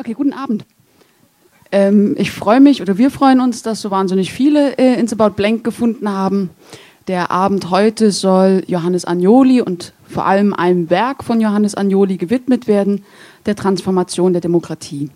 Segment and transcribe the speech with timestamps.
[0.00, 0.64] Okay, guten Abend.
[1.70, 5.34] Ähm, ich freue mich oder wir freuen uns, dass so wahnsinnig viele äh, ins About
[5.36, 6.48] Blank gefunden haben.
[7.06, 12.66] Der Abend heute soll Johannes Agnoli und vor allem einem Werk von Johannes Agnoli gewidmet
[12.66, 13.04] werden,
[13.44, 15.10] der Transformation der Demokratie.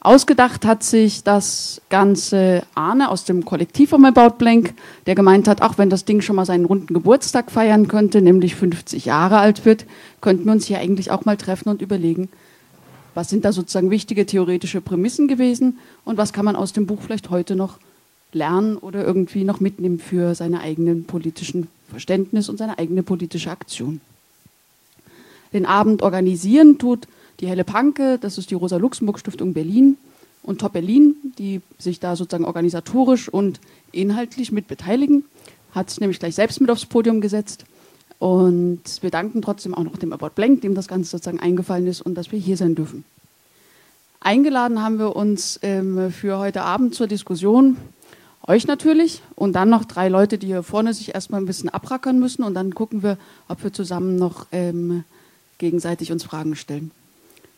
[0.00, 4.72] Ausgedacht hat sich das Ganze Arne aus dem Kollektiv vom About Blank,
[5.06, 8.54] der gemeint hat, auch wenn das Ding schon mal seinen runden Geburtstag feiern könnte, nämlich
[8.54, 9.84] 50 Jahre alt wird,
[10.22, 12.30] könnten wir uns hier eigentlich auch mal treffen und überlegen,
[13.18, 17.02] was sind da sozusagen wichtige theoretische Prämissen gewesen und was kann man aus dem Buch
[17.02, 17.80] vielleicht heute noch
[18.32, 24.00] lernen oder irgendwie noch mitnehmen für seine eigenen politischen Verständnis und seine eigene politische Aktion.
[25.52, 27.08] Den Abend organisieren tut
[27.40, 29.96] die Helle Panke, das ist die Rosa-Luxemburg-Stiftung Berlin
[30.44, 33.58] und Top Berlin, die sich da sozusagen organisatorisch und
[33.90, 35.24] inhaltlich mit beteiligen,
[35.72, 37.64] hat sich nämlich gleich selbst mit aufs Podium gesetzt.
[38.18, 42.00] Und wir danken trotzdem auch noch dem About Blank, dem das Ganze sozusagen eingefallen ist
[42.00, 43.04] und dass wir hier sein dürfen.
[44.20, 47.76] Eingeladen haben wir uns ähm, für heute Abend zur Diskussion
[48.48, 52.18] euch natürlich und dann noch drei Leute, die hier vorne sich erstmal ein bisschen abrackern
[52.18, 55.04] müssen und dann gucken wir, ob wir zusammen noch ähm,
[55.58, 56.90] gegenseitig uns Fragen stellen.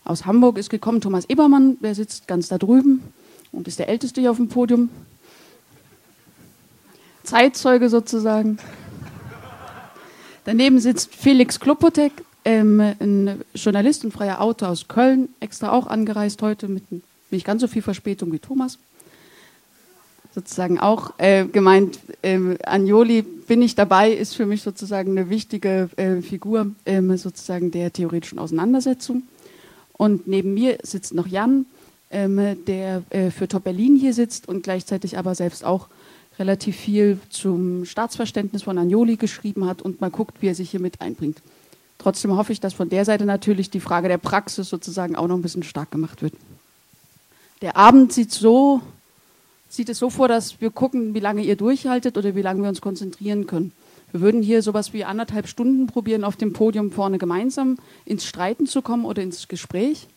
[0.05, 3.03] Aus Hamburg ist gekommen Thomas Ebermann, der sitzt ganz da drüben
[3.53, 4.91] und ist der Älteste hier auf dem Podium.
[7.23, 8.59] Zeitzeuge sozusagen.
[10.45, 12.13] Daneben sitzt Felix Klopotek,
[12.45, 16.85] ähm, ein Journalist und freier Autor aus Köln, extra auch angereist heute mit
[17.31, 18.79] nicht ganz so viel Verspätung wie Thomas.
[20.35, 25.91] Sozusagen auch äh, gemeint, äh, Agnoli bin ich dabei, ist für mich sozusagen eine wichtige
[25.97, 29.25] äh, Figur ähm, sozusagen der theoretischen Auseinandersetzung.
[29.93, 31.67] Und neben mir sitzt noch Jan,
[32.11, 35.89] ähm, der äh, für Top Berlin hier sitzt und gleichzeitig aber selbst auch
[36.41, 40.81] relativ viel zum Staatsverständnis von Agnoli geschrieben hat und mal guckt, wie er sich hier
[40.81, 41.39] mit einbringt.
[41.99, 45.37] Trotzdem hoffe ich, dass von der Seite natürlich die Frage der Praxis sozusagen auch noch
[45.37, 46.33] ein bisschen stark gemacht wird.
[47.63, 48.81] Der Abend sieht so
[49.71, 52.69] sieht es so vor, dass wir gucken, wie lange ihr durchhaltet oder wie lange wir
[52.69, 53.73] uns konzentrieren können.
[54.11, 58.67] Wir würden hier sowas wie anderthalb Stunden probieren, auf dem Podium vorne gemeinsam ins Streiten
[58.67, 60.09] zu kommen oder ins Gespräch.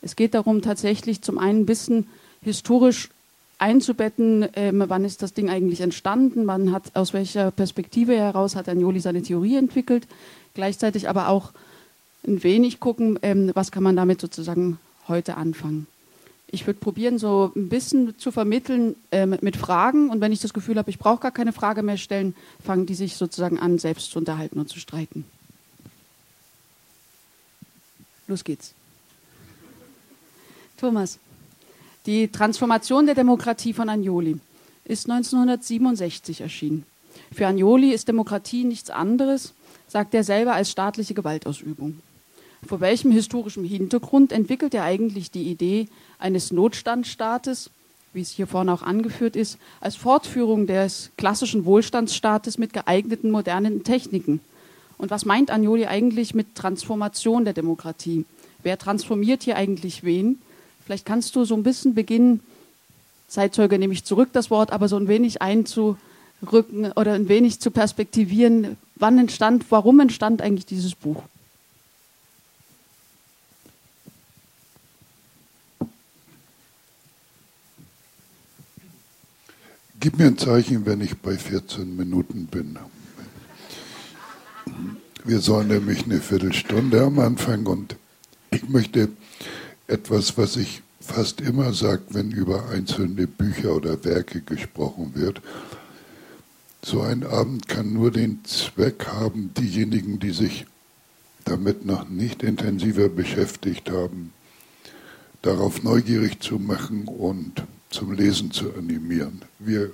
[0.00, 2.06] Es geht darum, tatsächlich zum einen ein bisschen
[2.40, 3.10] historisch
[3.58, 8.68] einzubetten, ähm, wann ist das Ding eigentlich entstanden, wann hat, aus welcher Perspektive heraus hat
[8.68, 10.06] Agnoli seine Theorie entwickelt,
[10.54, 11.52] gleichzeitig aber auch
[12.26, 14.78] ein wenig gucken, ähm, was kann man damit sozusagen
[15.08, 15.86] heute anfangen.
[16.48, 20.52] Ich würde probieren, so ein bisschen zu vermitteln äh, mit Fragen und wenn ich das
[20.52, 22.34] Gefühl habe, ich brauche gar keine Frage mehr stellen,
[22.64, 25.24] fangen die sich sozusagen an, selbst zu unterhalten und zu streiten.
[28.28, 28.74] Los geht's.
[30.76, 31.18] Thomas.
[32.06, 34.38] Die Transformation der Demokratie von Agnoli
[34.84, 36.86] ist 1967 erschienen.
[37.32, 39.54] Für Agnoli ist Demokratie nichts anderes,
[39.88, 41.98] sagt er selber, als staatliche Gewaltausübung.
[42.64, 45.88] Vor welchem historischen Hintergrund entwickelt er eigentlich die Idee
[46.20, 47.70] eines Notstandsstaates,
[48.12, 53.82] wie es hier vorne auch angeführt ist, als Fortführung des klassischen Wohlstandsstaates mit geeigneten modernen
[53.82, 54.38] Techniken?
[54.96, 58.24] Und was meint Agnoli eigentlich mit Transformation der Demokratie?
[58.62, 60.38] Wer transformiert hier eigentlich wen?
[60.86, 62.40] Vielleicht kannst du so ein bisschen beginnen,
[63.26, 67.72] Zeitzeuge nehme ich zurück das Wort, aber so ein wenig einzurücken oder ein wenig zu
[67.72, 71.24] perspektivieren, wann entstand, warum entstand eigentlich dieses Buch?
[79.98, 82.78] Gib mir ein Zeichen, wenn ich bei 14 Minuten bin.
[85.24, 87.96] Wir sollen nämlich eine Viertelstunde am Anfang und
[88.52, 89.08] ich möchte
[89.88, 95.40] etwas, was ich fast immer sage, wenn über einzelne Bücher oder Werke gesprochen wird.
[96.82, 100.66] So ein Abend kann nur den Zweck haben, diejenigen, die sich
[101.44, 104.32] damit noch nicht intensiver beschäftigt haben,
[105.42, 109.42] darauf neugierig zu machen und zum Lesen zu animieren.
[109.58, 109.90] Wir,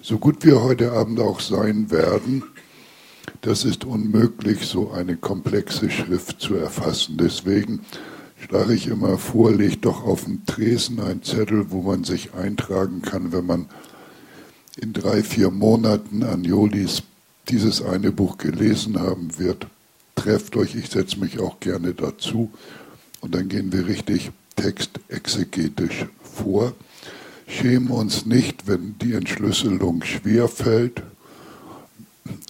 [0.00, 2.42] so gut wir heute Abend auch sein werden,
[3.42, 7.16] das ist unmöglich, so eine komplexe Schrift zu erfassen.
[7.18, 7.80] Deswegen
[8.38, 13.02] schlage ich immer vor, legt doch auf dem Tresen ein Zettel, wo man sich eintragen
[13.02, 13.66] kann, wenn man
[14.80, 17.02] in drei, vier Monaten an Jolis
[17.48, 19.66] dieses eine Buch gelesen haben wird.
[20.14, 22.50] Trefft euch, ich setze mich auch gerne dazu
[23.20, 26.74] und dann gehen wir richtig textexegetisch vor.
[27.46, 31.02] Schämen uns nicht, wenn die Entschlüsselung schwer fällt.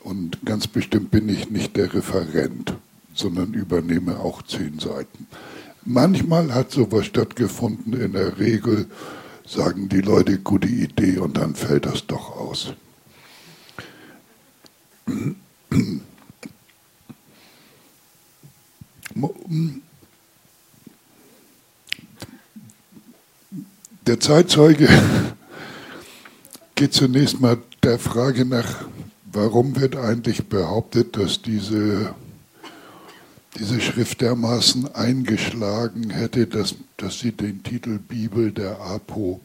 [0.03, 2.75] Und ganz bestimmt bin ich nicht der Referent,
[3.15, 5.27] sondern übernehme auch zehn Seiten.
[5.89, 8.87] Manchmal hat sowas stattgefunden, in der Regel
[9.47, 12.73] sagen die Leute gute Idee und dann fällt das doch aus.
[24.07, 24.89] Der Zeitzeuge
[26.75, 28.87] geht zunächst mal der Frage nach,
[29.33, 32.13] warum wird eigentlich behauptet, dass diese,
[33.59, 39.41] diese Schrift dermaßen eingeschlagen hätte, dass, dass sie den Titel Bibel der APO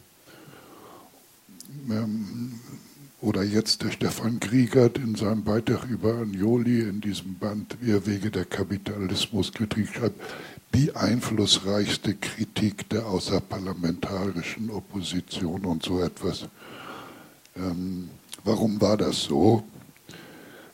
[1.90, 2.60] ähm,
[3.22, 8.32] oder jetzt der Stefan Kriegert in seinem Beitrag über Agnoli in diesem Band Wir Wege
[8.32, 10.20] der Kapitalismuskritik schreibt,
[10.74, 16.46] die einflussreichste Kritik der außerparlamentarischen Opposition und so etwas.
[17.56, 18.10] Ähm,
[18.44, 19.64] warum war das so?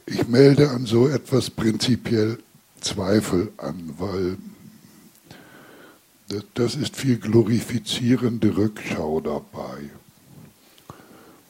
[0.05, 2.37] Ich melde an so etwas prinzipiell
[2.81, 4.37] Zweifel an, weil
[6.55, 9.89] das ist viel glorifizierende Rückschau dabei.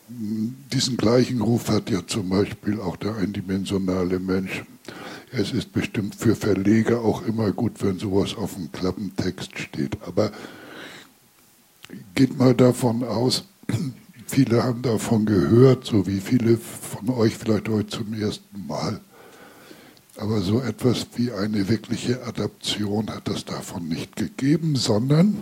[0.10, 4.64] Diesen gleichen Ruf hat ja zum Beispiel auch der eindimensionale Mensch.
[5.32, 9.98] Es ist bestimmt für Verleger auch immer gut, wenn sowas auf dem Klappentext steht.
[10.04, 10.32] Aber
[12.16, 13.44] geht mal davon aus,
[14.28, 19.02] viele haben davon gehört, so wie viele von euch vielleicht heute zum ersten Mal.
[20.18, 25.38] Aber so etwas wie eine wirkliche Adaption hat es davon nicht gegeben, sondern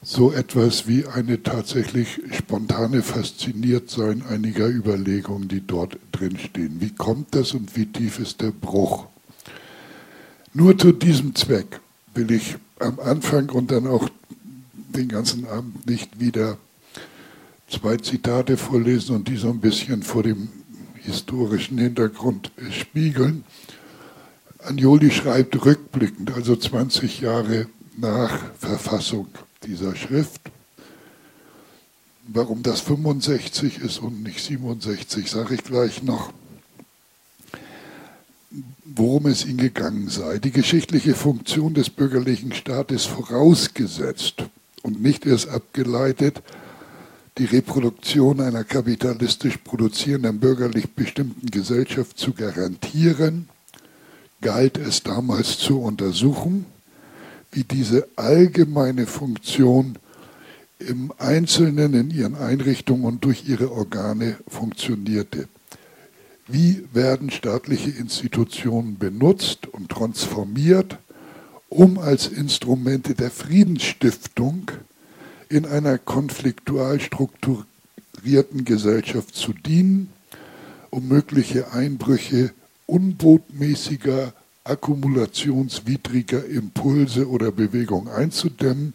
[0.00, 6.80] so etwas wie eine tatsächlich spontane Fasziniertsein einiger Überlegungen, die dort drinstehen.
[6.80, 9.06] Wie kommt das und wie tief ist der Bruch?
[10.54, 11.80] Nur zu diesem Zweck
[12.14, 14.08] will ich am Anfang und dann auch
[14.94, 16.58] den ganzen Abend nicht wieder
[17.68, 20.48] zwei Zitate vorlesen und die so ein bisschen vor dem
[21.08, 23.44] historischen Hintergrund spiegeln.
[24.58, 27.66] Anjoli schreibt rückblickend, also 20 Jahre
[27.96, 29.28] nach Verfassung
[29.64, 30.40] dieser Schrift.
[32.26, 36.32] Warum das 65 ist und nicht 67, sage ich gleich noch.
[38.84, 40.38] Worum es ihm gegangen sei.
[40.38, 44.44] Die geschichtliche Funktion des bürgerlichen Staates vorausgesetzt
[44.82, 46.42] und nicht erst abgeleitet,
[47.38, 53.48] die Reproduktion einer kapitalistisch produzierenden bürgerlich bestimmten Gesellschaft zu garantieren,
[54.40, 56.66] galt es damals zu untersuchen
[57.52, 59.96] wie diese allgemeine Funktion
[60.78, 65.48] im Einzelnen in ihren Einrichtungen und durch ihre Organe funktionierte.
[66.46, 70.98] Wie werden staatliche Institutionen benutzt und transformiert,
[71.68, 74.70] um als Instrumente der Friedensstiftung
[75.48, 80.10] in einer konfliktual strukturierten Gesellschaft zu dienen,
[80.90, 82.52] um mögliche Einbrüche
[82.86, 84.32] unbotmäßiger
[84.64, 88.94] akkumulationswidriger Impulse oder Bewegung einzudämmen,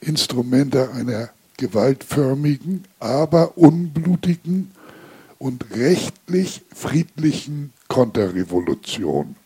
[0.00, 4.70] Instrumente einer gewaltförmigen, aber unblutigen
[5.38, 9.36] und rechtlich friedlichen Konterrevolution.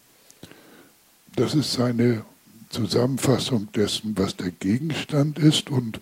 [1.36, 2.24] Das ist seine
[2.70, 6.00] Zusammenfassung dessen, was der Gegenstand ist und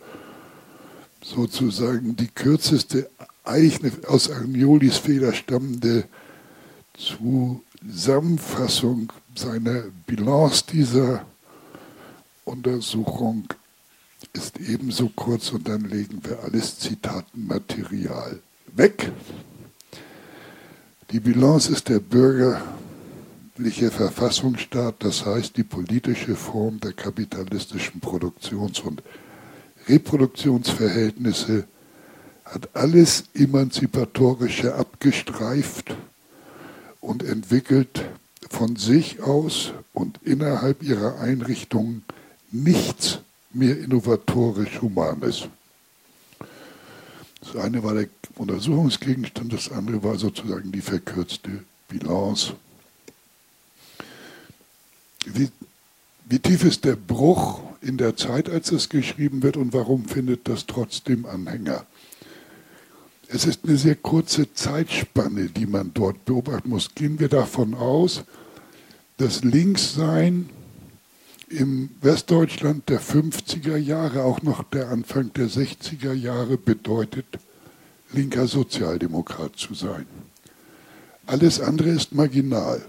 [1.22, 3.10] sozusagen die kürzeste,
[4.08, 6.04] aus Agnolis Feder stammende
[6.96, 11.24] Zusammenfassung seine Bilanz dieser
[12.44, 13.48] Untersuchung
[14.32, 18.40] ist ebenso kurz und dann legen wir alles Zitatenmaterial
[18.74, 19.12] weg.
[21.10, 22.00] Die Bilanz ist der
[23.56, 29.02] bürgerliche Verfassungsstaat, das heißt die politische Form der kapitalistischen Produktions- und
[29.88, 31.64] Reproduktionsverhältnisse,
[32.44, 35.96] hat alles Emanzipatorische abgestreift
[37.00, 38.04] und entwickelt
[38.50, 42.04] von sich aus und innerhalb ihrer Einrichtungen
[42.52, 43.20] nichts
[43.52, 45.48] mehr innovatorisch Humanes.
[47.40, 52.52] Das eine war der Untersuchungsgegenstand, das andere war sozusagen die verkürzte Bilanz.
[55.26, 55.50] Wie,
[56.28, 60.48] wie tief ist der Bruch in der Zeit, als es geschrieben wird und warum findet
[60.48, 61.84] das trotzdem Anhänger?
[63.28, 66.94] Es ist eine sehr kurze Zeitspanne, die man dort beobachten muss.
[66.94, 68.22] Gehen wir davon aus,
[69.16, 70.48] dass Linkssein
[71.48, 77.26] im Westdeutschland der 50er Jahre, auch noch der Anfang der 60er Jahre bedeutet,
[78.12, 80.06] linker Sozialdemokrat zu sein.
[81.26, 82.84] Alles andere ist marginal.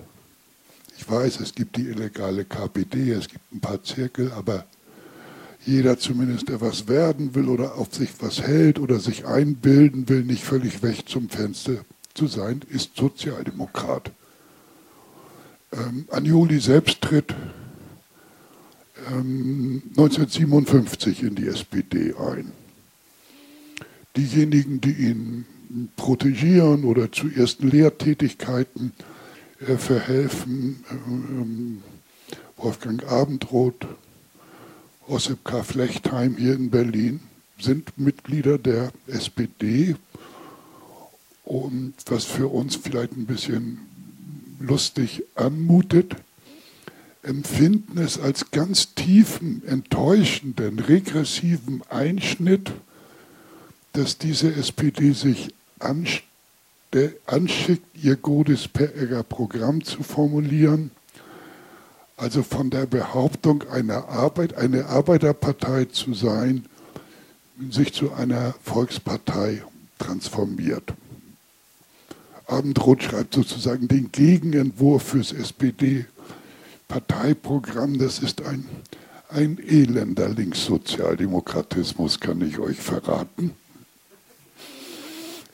[0.98, 4.66] Ich weiß, es gibt die illegale KPD, es gibt ein paar Zirkel, aber
[5.66, 10.24] jeder zumindest, der was werden will oder auf sich was hält oder sich einbilden will,
[10.24, 14.12] nicht völlig weg zum Fenster zu sein, ist Sozialdemokrat.
[15.74, 17.36] Ähm, Anjoli selbst tritt
[19.12, 22.52] ähm, 1957 in die SPD ein.
[24.16, 25.46] Diejenigen, die ihn
[25.96, 28.94] protegieren oder zu ersten Lehrtätigkeiten
[29.60, 33.88] verhelfen, äh, Wolfgang Abendroth,
[35.08, 35.64] Ossip K.
[35.64, 37.22] Flechtheim hier in Berlin,
[37.60, 39.96] sind Mitglieder der SPD
[41.44, 43.80] und was für uns vielleicht ein bisschen
[44.60, 46.16] lustig anmutet,
[47.24, 52.72] empfinden es als ganz tiefen, enttäuschenden, regressiven Einschnitt,
[53.94, 55.50] dass diese SPD sich
[57.26, 60.92] anschickt, ihr Godesberger Programm zu formulieren,
[62.16, 66.66] also von der Behauptung, eine, Arbeit, eine Arbeiterpartei zu sein,
[67.70, 69.62] sich zu einer Volkspartei
[70.00, 70.94] transformiert.
[72.48, 78.00] Abendroth schreibt sozusagen den Gegenentwurf fürs SPD-Parteiprogramm.
[78.00, 78.66] Das ist ein,
[79.30, 83.54] ein elender Linkssozialdemokratismus, kann ich euch verraten.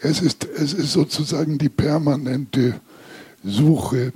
[0.05, 2.81] Es ist, es ist sozusagen die permanente
[3.41, 4.12] Suche,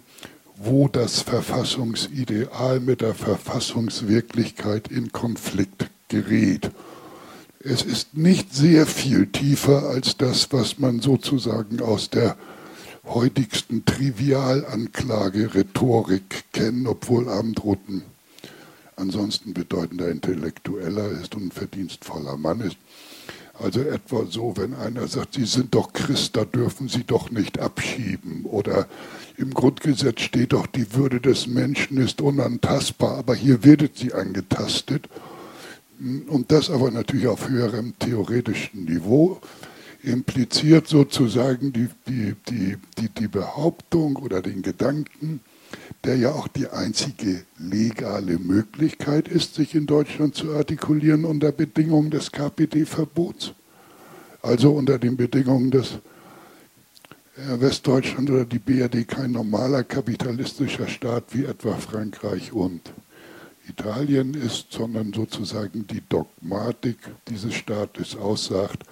[0.58, 6.72] wo das Verfassungsideal mit der Verfassungswirklichkeit in Konflikt gerät.
[7.60, 12.36] Es ist nicht sehr viel tiefer als das, was man sozusagen aus der
[13.06, 18.02] heutigsten Trivialanklage Rhetorik kennen, obwohl Abendroten
[18.98, 22.76] ansonsten bedeutender Intellektueller ist und verdienstvoller Mann ist.
[23.60, 27.60] Also etwa so, wenn einer sagt, Sie sind doch Christ, da dürfen Sie doch nicht
[27.60, 28.46] abschieben.
[28.46, 28.88] Oder
[29.38, 35.08] im Grundgesetz steht doch, die Würde des Menschen ist unantastbar, aber hier wird sie angetastet.
[36.28, 39.40] Und das aber natürlich auf höherem theoretischen Niveau
[40.04, 45.42] impliziert sozusagen die, die, die, die, die Behauptung oder den Gedanken,
[46.04, 52.12] der ja auch die einzige legale Möglichkeit ist, sich in Deutschland zu artikulieren unter Bedingungen
[52.12, 53.54] des KPD-Verbots.
[54.42, 56.00] Also unter den Bedingungen, dass
[57.38, 62.94] äh, Westdeutschland oder die BRD kein normaler kapitalistischer Staat wie etwa Frankreich und
[63.68, 68.84] Italien ist, sondern sozusagen die Dogmatik dieses Staates aussagt,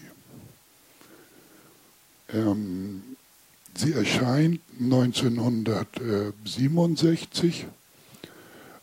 [2.33, 3.03] Ähm,
[3.75, 7.67] sie erscheint 1967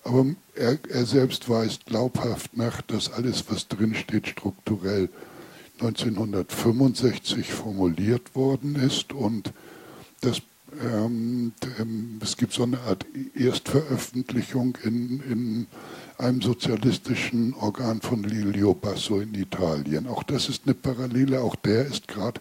[0.04, 5.08] aber er, er selbst weist glaubhaft nach, dass alles, was drinsteht, strukturell
[5.80, 9.52] 1965 formuliert worden ist und
[10.20, 10.42] das,
[10.80, 13.04] ähm, ähm, es gibt so eine Art
[13.34, 15.66] Erstveröffentlichung in, in
[16.18, 20.06] einem sozialistischen Organ von Lilio Basso in Italien.
[20.06, 22.40] Auch das ist eine Parallele, auch der ist gerade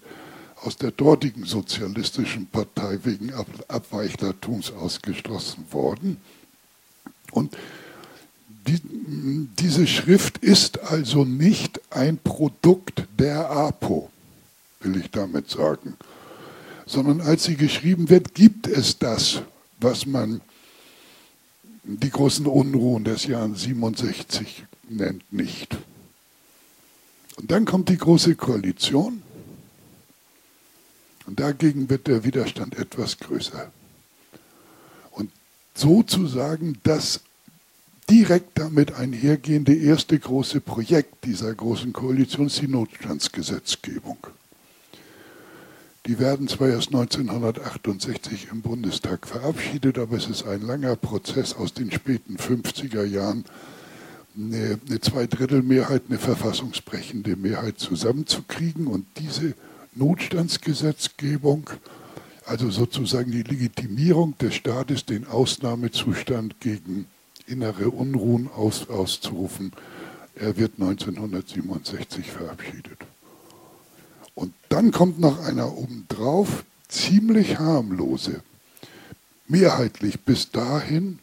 [0.62, 6.18] aus der dortigen sozialistischen Partei wegen Ab Abweichlertums ausgeschlossen worden.
[7.32, 7.56] Und
[8.68, 8.80] die,
[9.60, 14.10] diese Schrift ist also nicht ein Produkt der APO,
[14.82, 15.96] will ich damit sagen,
[16.86, 19.42] sondern als sie geschrieben wird, gibt es das,
[19.80, 20.42] was man
[21.84, 25.78] die großen Unruhen des Jahres 67 nennt, nicht.
[27.38, 29.24] Und dann kommt die große Koalition
[31.26, 33.72] und dagegen wird der Widerstand etwas größer
[35.74, 37.22] sozusagen das,
[38.10, 44.18] direkt damit einhergehende erste große Projekt dieser großen Koalition ist die Notstandsgesetzgebung.
[46.08, 51.74] Die werden zwar erst 1968 im Bundestag verabschiedet, aber es ist ein langer Prozess aus
[51.74, 53.46] den späten 50er Jahren,
[54.36, 59.54] eine, eine Zweidrittelmehrheit, eine verfassungsbrechende Mehrheit zusammenzukriegen und diese
[59.94, 61.70] Notstandsgesetzgebung,
[62.52, 67.06] also sozusagen die Legitimierung des Staates, den Ausnahmezustand gegen
[67.48, 69.72] innere Unruhen aus, auszurufen,
[70.36, 72.98] er wird 1967 verabschiedet.
[74.36, 78.42] Und dann kommt noch einer obendrauf, ziemlich harmlose,
[79.48, 81.20] mehrheitlich bis dahin,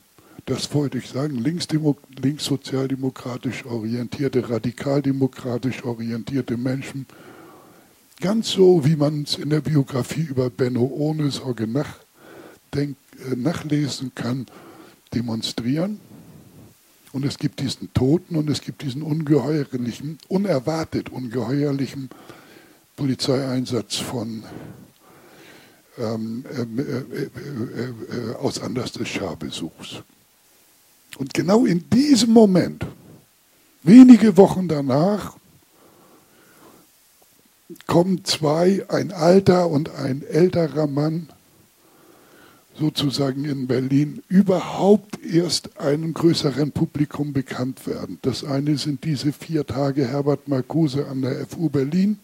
[0.47, 7.05] das wollte ich sagen, linkssozialdemokratisch orientierte, radikaldemokratisch orientierte Menschen,
[8.21, 12.97] ganz so, wie man es in der Biografie über Benno Ohnesorge nachdenk,
[13.31, 14.47] äh, nachlesen kann,
[15.15, 16.01] demonstrieren.
[17.13, 22.11] Und es gibt diesen Toten und es gibt diesen ungeheuerlichen, unerwartet ungeheuerlichen
[22.97, 24.43] Polizeieinsatz von
[25.99, 30.03] ähm, ähm, äh, äh, äh, aus Anlass des Scharbesuchs.
[31.17, 32.85] Und genau in diesem Moment,
[33.83, 35.37] wenige Wochen danach,
[37.87, 41.29] kommen zwei, ein alter und ein älterer Mann,
[42.79, 48.19] sozusagen in Berlin, überhaupt erst einem größeren Publikum bekannt werden.
[48.23, 52.19] Das eine sind diese vier Tage Herbert Marcuse an der FU Berlin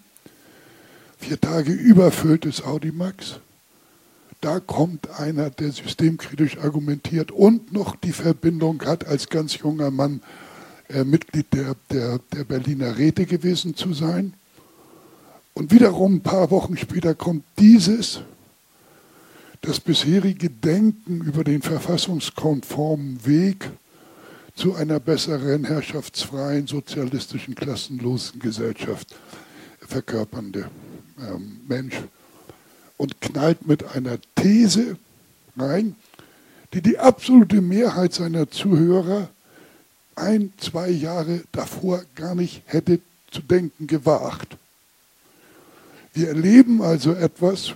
[1.24, 3.40] vier Tage überfülltes Audimax.
[4.42, 10.20] Da kommt einer, der systemkritisch argumentiert und noch die Verbindung hat, als ganz junger Mann
[10.88, 14.34] äh, Mitglied der, der, der Berliner Räte gewesen zu sein.
[15.54, 18.20] Und wiederum ein paar Wochen später kommt dieses,
[19.60, 23.70] das bisherige Denken über den verfassungskonformen Weg
[24.56, 29.14] zu einer besseren, herrschaftsfreien, sozialistischen, klassenlosen Gesellschaft
[29.80, 30.70] verkörpernde
[31.20, 31.96] ähm, Mensch
[32.96, 34.96] und knallt mit einer These
[35.56, 35.94] rein,
[36.72, 39.28] die die absolute Mehrheit seiner Zuhörer
[40.16, 44.56] ein, zwei Jahre davor gar nicht hätte zu denken gewagt.
[46.14, 47.74] Wir erleben also etwas,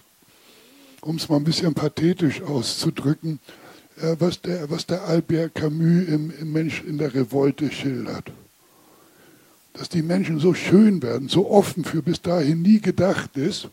[1.03, 3.41] um es mal ein bisschen pathetisch auszudrücken,
[4.01, 8.33] äh, was der, was der Albert Camus im, im Mensch in der Revolte schildert
[9.79, 13.69] dass die Menschen so schön werden, so offen für bis dahin nie gedacht ist,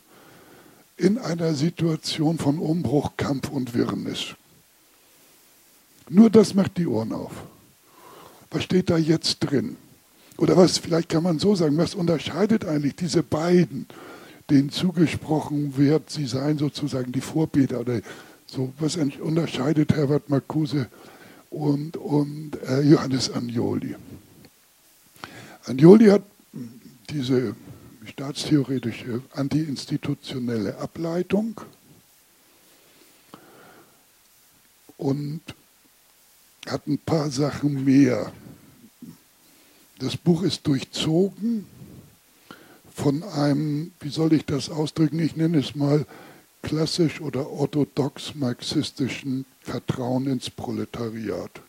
[0.96, 4.36] in einer Situation von Umbruch, Kampf und Wirrnis.
[6.08, 7.32] Nur das macht die Ohren auf.
[8.50, 9.76] Was steht da jetzt drin?
[10.38, 13.86] Oder was, vielleicht kann man so sagen, was unterscheidet eigentlich diese beiden,
[14.50, 18.00] denen zugesprochen wird, sie seien sozusagen die Vorbeter oder
[18.46, 20.88] so, was unterscheidet Herbert Marcuse
[21.50, 23.96] und, und äh, Johannes Agnoli?
[25.64, 26.22] Anjoli hat
[27.10, 27.56] diese
[28.04, 31.60] staatstheoretische antiinstitutionelle Ableitung
[34.96, 35.40] und
[36.68, 38.32] hat ein paar Sachen mehr.
[39.98, 41.66] Das Buch ist durchzogen
[42.96, 46.04] von einem, wie soll ich das ausdrücken, ich nenne es mal
[46.62, 51.60] klassisch oder orthodox marxistischen Vertrauen ins Proletariat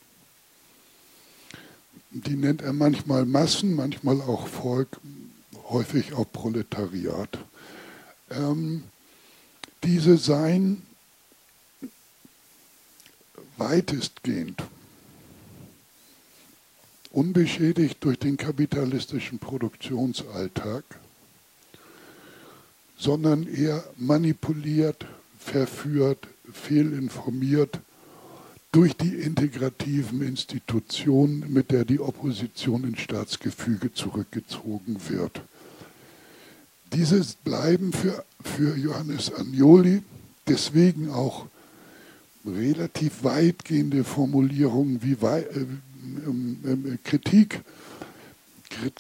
[2.12, 5.00] die nennt er manchmal Massen, manchmal auch Volk,
[5.70, 7.38] häufig auch Proletariat.
[8.30, 8.84] Ähm,
[9.84, 10.82] diese seien
[13.58, 14.64] weitestgehend
[17.12, 20.84] unbeschädigt durch den kapitalistischen Produktionsalltag,
[22.98, 25.06] sondern eher manipuliert,
[25.40, 27.80] verführt, fehlinformiert
[28.72, 35.42] durch die integrativen Institutionen, mit der die Opposition ins Staatsgefüge zurückgezogen wird.
[36.94, 40.02] Dieses bleiben für, für Johannes Agnoli
[40.48, 41.48] deswegen auch
[42.46, 47.62] relativ weitgehende Formulierungen wie wei äh, äh, Kritik,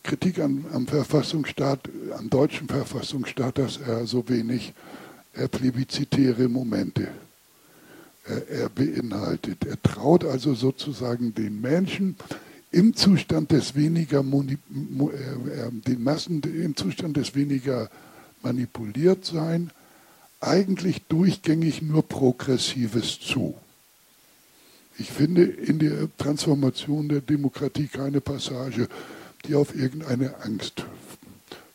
[0.03, 4.73] Kritik am, am, Verfassungsstaat, am deutschen Verfassungsstaat, dass er so wenig
[5.33, 7.09] äh, plebiszitäre Momente
[8.49, 9.65] er beinhaltet.
[9.65, 12.17] Er traut also sozusagen den Menschen
[12.71, 17.89] im Zustand des weniger den Massen im Zustand des weniger
[18.43, 19.71] manipuliert sein
[20.39, 23.55] eigentlich durchgängig nur Progressives zu.
[24.99, 28.87] Ich finde in der Transformation der Demokratie keine Passage,
[29.47, 30.85] die auf irgendeine Angst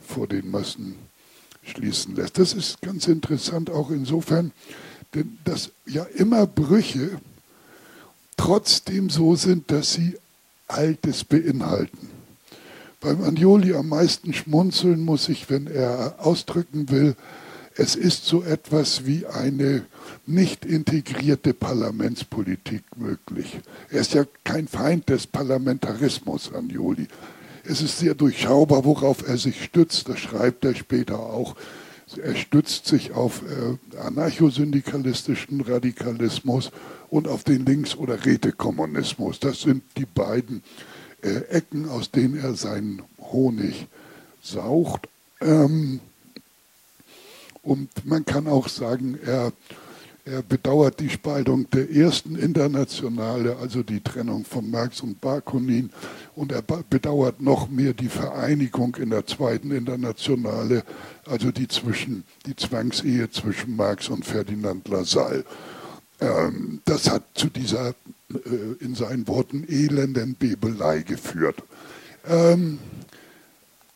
[0.07, 0.97] vor den Massen
[1.63, 2.39] schließen lässt.
[2.39, 4.53] Das ist ganz interessant auch insofern,
[5.15, 7.21] denn dass ja immer Brüche
[8.37, 10.17] trotzdem so sind, dass sie
[10.69, 12.09] Altes beinhalten.
[13.01, 17.17] Beim Anjoli am meisten schmunzeln muss ich, wenn er ausdrücken will,
[17.77, 19.85] es ist so etwas wie eine
[20.27, 23.59] nicht integrierte Parlamentspolitik möglich.
[23.91, 27.09] Er ist ja kein Feind des Parlamentarismus, Anjoli.
[27.65, 30.09] Es ist sehr durchschaubar, worauf er sich stützt.
[30.09, 31.55] Das schreibt er später auch.
[32.23, 36.71] Er stützt sich auf äh, anarchosyndikalistischen Radikalismus
[37.09, 39.41] und auf den Links- oder Rätekommunismus.
[39.41, 40.63] Das sind die beiden
[41.23, 43.87] äh, Ecken, aus denen er seinen Honig
[44.43, 45.09] saugt.
[45.41, 46.01] Ähm,
[47.63, 49.53] und man kann auch sagen, er,
[50.25, 55.91] er bedauert die Spaltung der ersten Internationale, also die Trennung von Marx und Bakunin.
[56.37, 60.85] Und er bedauert noch mehr die Vereinigung in der zweiten Internationale,
[61.27, 65.45] also die, zwischen, die Zwangsehe zwischen Marx und Ferdinand Lassalle.
[66.21, 67.95] Ähm, das hat zu dieser, äh,
[68.79, 71.65] in seinen Worten, elenden Bebelei geführt.
[72.29, 72.79] Ähm,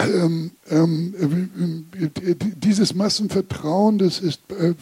[0.00, 4.74] ähm, ähm, äh, dieses Massenvertrauen, das ist äh,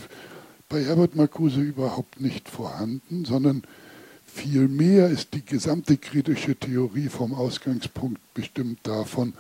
[0.69, 3.63] bei Herbert Marcuse überhaupt nicht vorhanden, sondern
[4.27, 9.35] vielmehr ist die gesamte kritische Theorie vom Ausgangspunkt bestimmt davon,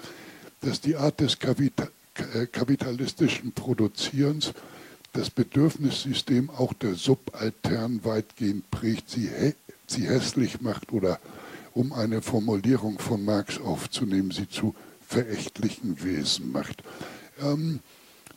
[0.60, 4.52] dass die Art des äh, kapitalistischen Produzierens
[5.12, 9.54] das Bedürfnissystem auch der Subaltern weitgehend prägt, sie, hä
[9.86, 11.20] sie hässlich macht oder
[11.72, 14.74] um eine Formulierung von Marx aufzunehmen, sie zu
[15.06, 16.82] verächtlichen Wesen macht.
[17.40, 17.80] Ähm,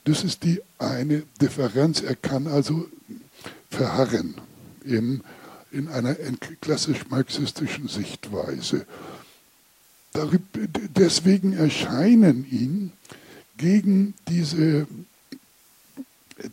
[0.07, 2.01] das ist die eine Differenz.
[2.01, 2.87] Er kann also
[3.69, 4.35] verharren
[4.85, 5.21] im,
[5.71, 6.15] in einer
[6.61, 8.85] klassisch marxistischen Sichtweise.
[10.95, 12.93] Deswegen erscheinen ihn
[13.57, 14.87] gegen diese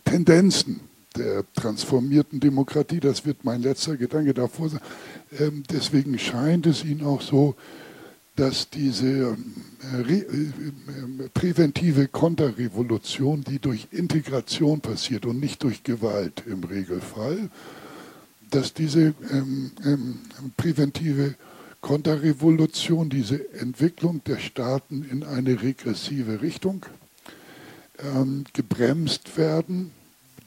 [0.03, 0.81] Tendenzen
[1.15, 4.81] der transformierten Demokratie, das wird mein letzter Gedanke davor sein,
[5.39, 7.55] ähm, deswegen scheint es ihn auch so,
[8.35, 9.37] dass diese
[9.93, 10.25] äh, äh,
[11.33, 17.49] präventive Konterrevolution, die durch Integration passiert und nicht durch Gewalt im Regelfall,
[18.51, 20.19] dass diese ähm, ähm,
[20.57, 21.35] präventive
[21.81, 26.85] Konterrevolution, diese Entwicklung der Staaten in eine regressive Richtung
[27.99, 29.91] ähm, gebremst werden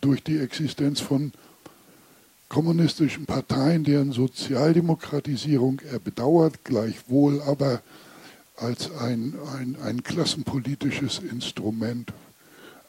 [0.00, 1.32] durch die Existenz von
[2.48, 7.82] kommunistischen Parteien, deren Sozialdemokratisierung er bedauert, gleichwohl aber
[8.56, 12.12] als ein, ein, ein klassenpolitisches Instrument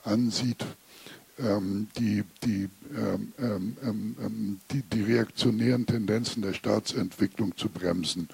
[0.04, 0.66] ansieht,
[1.40, 8.30] ähm, die, die, ähm, ähm, ähm, ähm die, die reaktionären Tendenzen der Staatsentwicklung zu bremsen,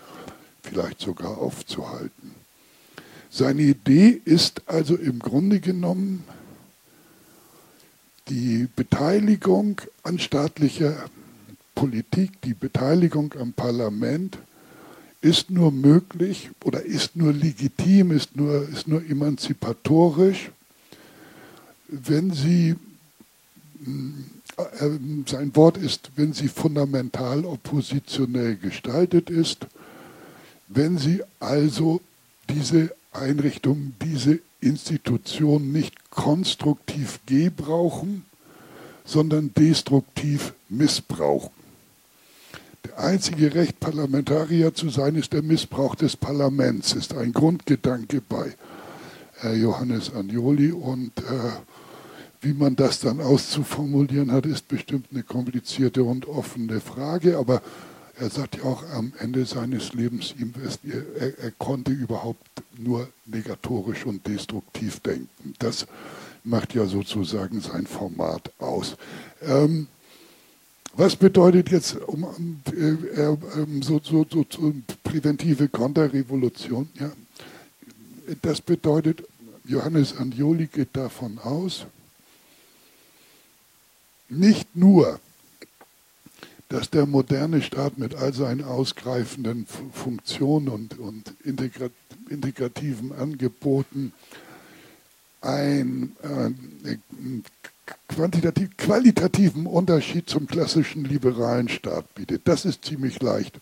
[0.64, 2.36] vielleicht sogar aufzuhalten.
[3.30, 6.24] Seine Idee ist also im Grunde genommen
[8.30, 11.10] die Beteiligung an staatlicher
[11.74, 14.38] Politik, die Beteiligung am Parlament
[15.22, 20.52] ist nur möglich oder ist nur legitim, ist nur, ist nur emanzipatorisch,
[21.88, 22.76] wenn sie,
[24.58, 24.90] äh,
[25.26, 29.66] sein Wort ist, wenn sie fundamental oppositionell gestaltet ist,
[30.68, 32.00] wenn sie also
[32.48, 38.24] diese Einrichtung, diese Institution nicht konstruktiv gebrauchen,
[39.06, 41.52] sondern destruktiv missbrauchen.
[42.86, 48.54] Der einzige Recht, Parlamentarier zu sein, ist der Missbrauch des Parlaments, ist ein Grundgedanke bei
[49.38, 50.72] Herr Johannes Agnoli.
[50.72, 51.52] Und äh,
[52.42, 57.38] wie man das dann auszuformulieren hat, ist bestimmt eine komplizierte und offene Frage.
[57.38, 57.62] Aber
[58.18, 60.36] er sagt ja auch am Ende seines Lebens,
[60.84, 65.54] er, er konnte überhaupt nur negatorisch und destruktiv denken.
[65.60, 65.88] Das
[66.46, 68.96] macht ja sozusagen sein Format aus.
[69.42, 69.88] Ähm,
[70.98, 73.38] was bedeutet jetzt um, äh, äh,
[73.82, 76.88] so, so, so, so, präventive Konterrevolution?
[77.00, 77.12] Ja,
[78.42, 79.24] das bedeutet,
[79.66, 81.86] Johannes Anjoli geht davon aus,
[84.30, 85.20] nicht nur,
[86.70, 91.34] dass der moderne Staat mit all seinen ausgreifenden Funktionen und, und
[92.30, 94.14] integrativen Angeboten
[95.46, 96.98] einen äh,
[98.08, 102.42] quantitativ, qualitativen Unterschied zum klassischen liberalen Staat bietet.
[102.46, 103.60] Das ist ziemlich leicht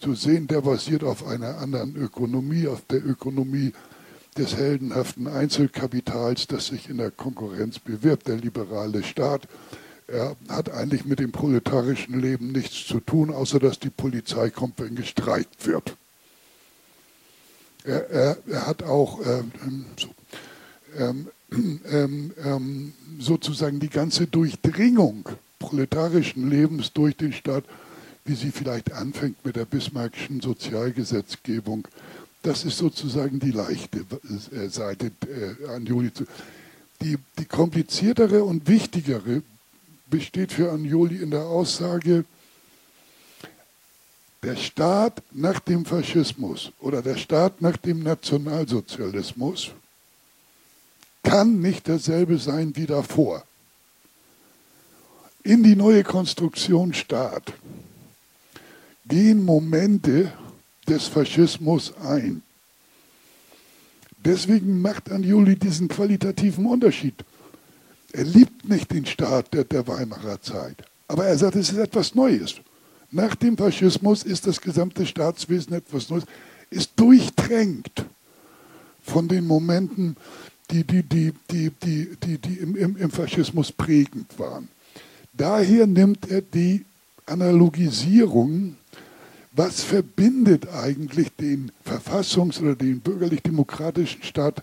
[0.00, 0.46] zu sehen.
[0.46, 3.72] Der basiert auf einer anderen Ökonomie, auf der Ökonomie
[4.36, 8.28] des heldenhaften Einzelkapitals, das sich in der Konkurrenz bewirbt.
[8.28, 9.48] Der liberale Staat
[10.08, 14.78] er hat eigentlich mit dem proletarischen Leben nichts zu tun, außer dass die Polizei kommt,
[14.78, 15.96] wenn gestreikt wird.
[17.84, 20.08] Er, er, er hat auch ähm, so,
[20.98, 21.28] ähm,
[21.90, 25.28] ähm, ähm, sozusagen die ganze Durchdringung
[25.58, 27.64] proletarischen Lebens durch den Staat
[28.26, 31.86] wie sie vielleicht anfängt mit der bismarckischen Sozialgesetzgebung.
[32.42, 34.04] Das ist sozusagen die leichte
[34.52, 36.10] äh, Seite äh, Anjoli.
[37.02, 39.42] Die, die kompliziertere und wichtigere
[40.08, 42.24] besteht für Anjoli in der Aussage,
[44.42, 49.72] der Staat nach dem Faschismus oder der Staat nach dem Nationalsozialismus
[51.26, 53.42] kann nicht derselbe sein wie davor.
[55.42, 57.52] In die neue Konstruktion Staat
[59.08, 60.32] gehen Momente
[60.88, 62.42] des Faschismus ein.
[64.24, 67.24] Deswegen macht Anjuli diesen qualitativen Unterschied.
[68.12, 70.76] Er liebt nicht den Staat der, der Weimarer Zeit,
[71.08, 72.54] aber er sagt, es ist etwas Neues.
[73.10, 76.24] Nach dem Faschismus ist das gesamte Staatswesen etwas Neues,
[76.70, 78.04] ist durchtränkt
[79.02, 80.16] von den Momenten,
[80.70, 84.68] die, die, die, die, die, die, die im, im, Faschismus prägend waren.
[85.32, 86.84] Daher nimmt er die
[87.26, 88.76] Analogisierung,
[89.52, 94.62] was verbindet eigentlich den Verfassungs- oder den bürgerlich-demokratischen Staat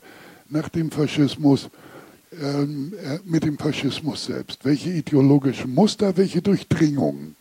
[0.50, 1.70] nach dem Faschismus
[2.40, 4.64] ähm, äh, mit dem Faschismus selbst?
[4.64, 7.36] Welche ideologischen Muster, welche Durchdringungen?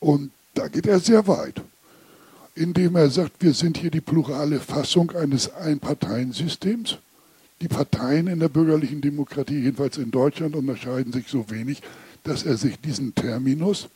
[0.00, 1.62] Und da geht er sehr weit,
[2.54, 6.98] indem er sagt, wir sind hier die plurale Fassung eines Einparteiensystems.
[7.60, 11.82] Die Parteien in der bürgerlichen Demokratie, jedenfalls in Deutschland, unterscheiden sich so wenig,
[12.22, 13.88] dass er sich diesen Terminus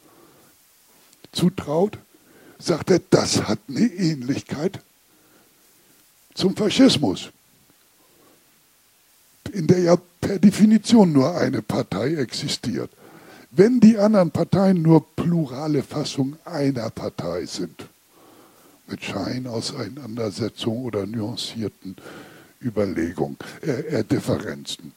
[1.33, 1.99] zutraut.
[2.59, 4.81] Sagt er, das hat eine Ähnlichkeit
[6.35, 7.31] zum Faschismus,
[9.53, 12.91] in der ja per Definition nur eine Partei existiert.
[13.51, 17.89] Wenn die anderen Parteien nur plurale Fassung einer Partei sind,
[18.89, 21.97] mit Scheinauseinandersetzung oder nuancierten
[22.63, 24.93] Überlegungen, äh, äh, Differenzen.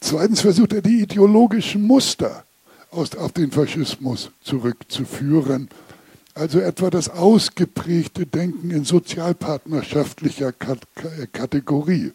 [0.00, 2.44] Zweitens versucht er die ideologischen Muster
[2.90, 5.68] aus, auf den Faschismus zurückzuführen,
[6.34, 10.52] also etwa das ausgeprägte Denken in sozialpartnerschaftlicher
[11.32, 12.12] Kategorie.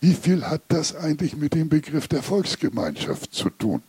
[0.00, 3.82] Wie viel hat das eigentlich mit dem Begriff der Volksgemeinschaft zu tun?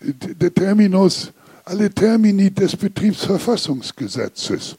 [0.00, 1.30] Der Terminus,
[1.66, 4.76] alle Termini des Betriebsverfassungsgesetzes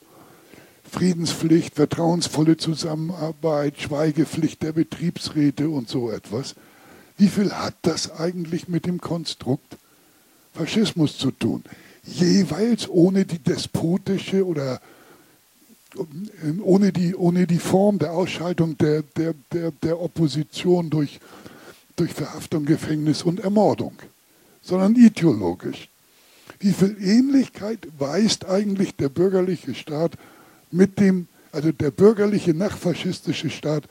[0.89, 6.55] Friedenspflicht, vertrauensvolle Zusammenarbeit, Schweigepflicht der Betriebsräte und so etwas.
[7.17, 9.75] Wie viel hat das eigentlich mit dem Konstrukt
[10.53, 11.65] Faschismus zu tun?
[12.05, 14.79] Jeweils ohne die despotische oder
[16.41, 21.19] ähm, ohne die, ohne die Form der Ausschaltung der, der, der, der Opposition durch,
[21.97, 23.97] durch Verhaftung, Gefängnis und Ermordung,
[24.61, 25.89] sondern ideologisch.
[26.59, 30.17] Wie viel Ähnlichkeit weist eigentlich der bürgerliche Staat
[30.71, 33.83] mit dem, also der bürgerliche nachfaschistische Staat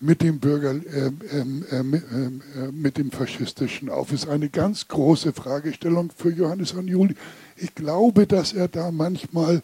[0.00, 4.12] mit dem, Bürger, äh, äh, äh, mit dem faschistischen auf.
[4.12, 7.14] Ist eine ganz große Fragestellung für Johannes Anjuli.
[7.56, 9.62] Ich glaube, dass er da manchmal,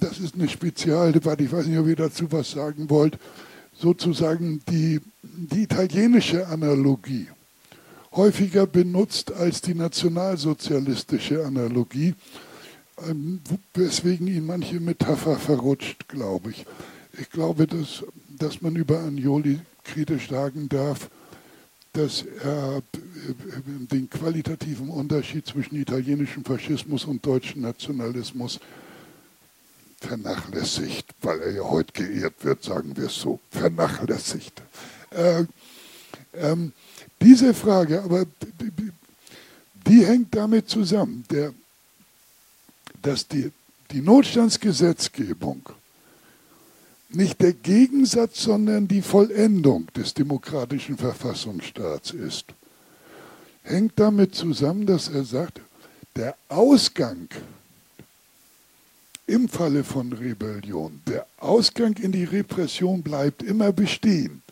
[0.00, 3.18] das ist eine Spezialdebatte, ich weiß nicht, ob ihr dazu was sagen wollt,
[3.72, 7.28] sozusagen die, die italienische Analogie
[8.12, 12.14] häufiger benutzt als die nationalsozialistische Analogie
[13.06, 13.40] ähm,
[13.74, 16.66] weswegen ihn manche Metapher verrutscht, glaube ich.
[17.20, 21.08] Ich glaube, dass, dass man über Agnoli kritisch sagen darf,
[21.92, 22.80] dass er äh,
[23.90, 28.60] den qualitativen Unterschied zwischen italienischem Faschismus und deutschem Nationalismus
[30.00, 34.62] vernachlässigt, weil er ja heute geehrt wird, sagen wir es so, vernachlässigt.
[35.10, 35.44] Äh,
[36.34, 36.72] ähm,
[37.20, 38.26] diese Frage, aber
[39.86, 41.24] die, hängt damit zusammen.
[41.30, 41.52] Der
[43.02, 43.50] dass die,
[43.90, 45.68] die Notstandsgesetzgebung
[47.10, 52.46] nicht der Gegensatz, sondern die Vollendung des demokratischen Verfassungsstaats ist,
[53.62, 55.60] hängt damit zusammen, dass er sagt,
[56.16, 57.28] der Ausgang
[59.26, 64.42] im Falle von Rebellion, der Ausgang in die Repression bleibt immer bestehen.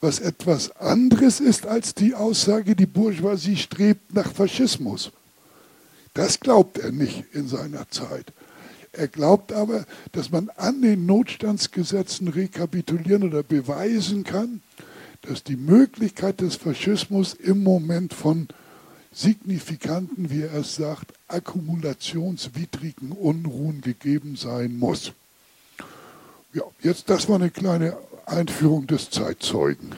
[0.00, 5.12] Was etwas anderes ist als die Aussage, die Bourgeoisie strebt nach Faschismus.
[6.14, 8.32] Das glaubt er nicht in seiner Zeit.
[8.92, 14.62] Er glaubt aber, dass man an den Notstandsgesetzen rekapitulieren oder beweisen kann,
[15.22, 18.48] dass die Möglichkeit des Faschismus im Moment von
[19.12, 25.12] signifikanten, wie er es sagt, akkumulationswidrigen Unruhen gegeben sein muss.
[26.52, 27.96] Ja, jetzt das war eine kleine
[28.30, 29.94] Einführung des Zeitzeugen.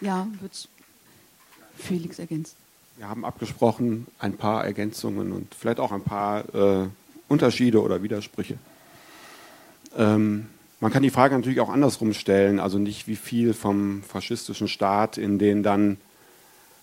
[0.00, 0.68] Ja, wird
[1.76, 2.54] Felix ergänzen.
[2.96, 6.88] Wir haben abgesprochen, ein paar Ergänzungen und vielleicht auch ein paar äh,
[7.28, 8.58] Unterschiede oder Widersprüche.
[9.96, 10.46] Ähm,
[10.80, 15.18] Man kann die Frage natürlich auch andersrum stellen, also nicht wie viel vom faschistischen Staat
[15.18, 15.96] in den dann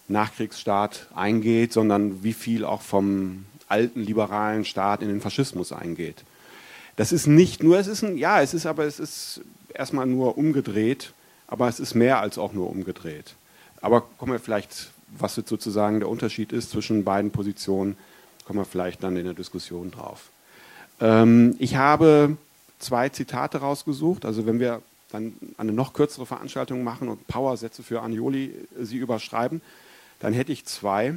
[0.07, 6.23] Nachkriegsstaat eingeht, sondern wie viel auch vom alten liberalen Staat in den Faschismus eingeht.
[6.95, 9.41] Das ist nicht nur, es ist ein, ja, es ist aber, es ist
[9.73, 11.13] erstmal nur umgedreht,
[11.47, 13.35] aber es ist mehr als auch nur umgedreht.
[13.81, 17.97] Aber kommen wir vielleicht, was jetzt sozusagen der Unterschied ist zwischen beiden Positionen,
[18.45, 20.29] kommen wir vielleicht dann in der Diskussion drauf.
[21.01, 22.37] Ähm, ich habe
[22.79, 24.25] zwei Zitate rausgesucht.
[24.25, 28.97] Also wenn wir dann eine noch kürzere Veranstaltung machen und Powersätze für Anioli äh, sie
[28.97, 29.61] überschreiben,
[30.19, 31.15] dann hätte ich zwei,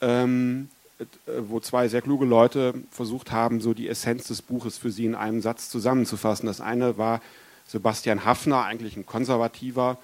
[0.00, 1.04] ähm, äh,
[1.48, 5.14] wo zwei sehr kluge Leute versucht haben, so die Essenz des Buches für sie in
[5.14, 6.46] einem Satz zusammenzufassen.
[6.46, 7.20] Das eine war
[7.66, 9.98] Sebastian Hafner, eigentlich ein konservativer,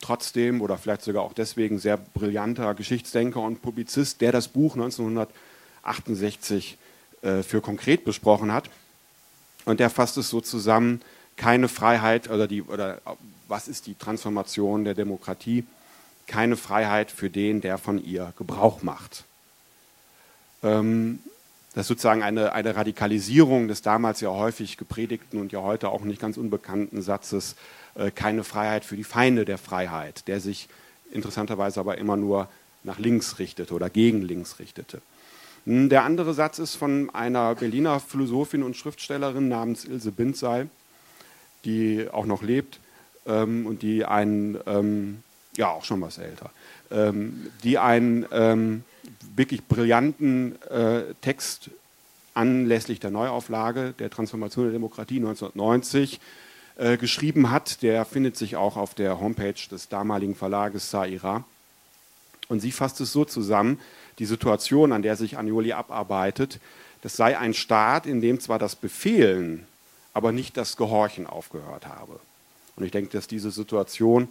[0.00, 6.78] trotzdem oder vielleicht sogar auch deswegen sehr brillanter Geschichtsdenker und Publizist, der das Buch 1968
[7.22, 8.70] äh, für konkret besprochen hat.
[9.66, 11.02] Und der fasst es so zusammen,
[11.36, 13.00] keine Freiheit oder, die, oder
[13.48, 15.64] was ist die Transformation der Demokratie?
[16.30, 19.24] Keine Freiheit für den, der von ihr Gebrauch macht.
[20.62, 21.18] Ähm,
[21.74, 26.02] das ist sozusagen eine, eine Radikalisierung des damals ja häufig gepredigten und ja heute auch
[26.02, 27.56] nicht ganz unbekannten Satzes,
[27.96, 30.68] äh, keine Freiheit für die Feinde der Freiheit, der sich
[31.10, 32.48] interessanterweise aber immer nur
[32.84, 35.02] nach links richtete oder gegen links richtete.
[35.64, 40.68] Hm, der andere Satz ist von einer Berliner Philosophin und Schriftstellerin namens Ilse Bindzei,
[41.64, 42.78] die auch noch lebt
[43.26, 45.24] ähm, und die einen, ähm,
[45.56, 46.50] ja auch schon was älter,
[46.90, 48.84] ähm, die einen ähm,
[49.34, 51.70] wirklich brillanten äh, Text
[52.34, 56.20] anlässlich der Neuauflage der Transformation der Demokratie 1990
[56.76, 57.82] äh, geschrieben hat.
[57.82, 61.44] Der findet sich auch auf der Homepage des damaligen Verlages Saira.
[62.48, 63.78] Und sie fasst es so zusammen,
[64.18, 66.60] die Situation, an der sich Agnoli abarbeitet,
[67.02, 69.66] das sei ein Staat, in dem zwar das Befehlen,
[70.12, 72.20] aber nicht das Gehorchen aufgehört habe.
[72.76, 74.28] Und ich denke, dass diese Situation,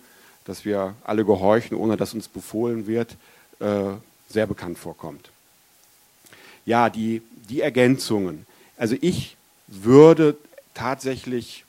[0.50, 3.16] dass wir alle gehorchen, ohne dass uns befohlen wird,
[3.60, 3.92] äh,
[4.30, 5.30] sehr bekannt vorkommt.
[6.66, 8.48] Ja, die, die Ergänzungen.
[8.76, 10.36] Also ich würde
[10.74, 11.66] tatsächlich,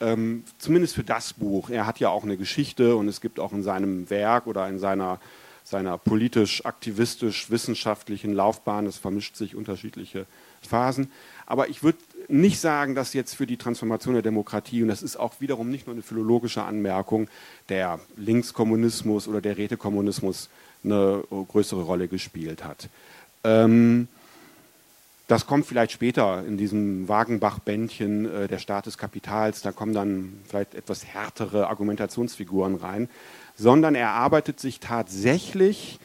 [0.00, 3.52] ähm, zumindest für das Buch, er hat ja auch eine Geschichte und es gibt auch
[3.52, 5.18] in seinem Werk oder in seiner
[5.64, 8.86] seiner politisch-aktivistisch-wissenschaftlichen Laufbahn.
[8.86, 10.26] Es vermischt sich unterschiedliche
[10.62, 11.12] Phasen.
[11.46, 11.98] Aber ich würde
[12.30, 15.86] nicht sagen, dass jetzt für die Transformation der Demokratie, und das ist auch wiederum nicht
[15.86, 17.28] nur eine philologische Anmerkung,
[17.68, 20.48] der Linkskommunismus oder der Rätekommunismus
[20.82, 22.88] eine größere Rolle gespielt hat.
[23.44, 24.08] Ähm,
[25.28, 29.62] das kommt vielleicht später in diesem Wagenbach-Bändchen äh, der Staat des Kapitals.
[29.62, 33.08] Da kommen dann vielleicht etwas härtere Argumentationsfiguren rein
[33.60, 35.98] sondern er arbeitet sich tatsächlich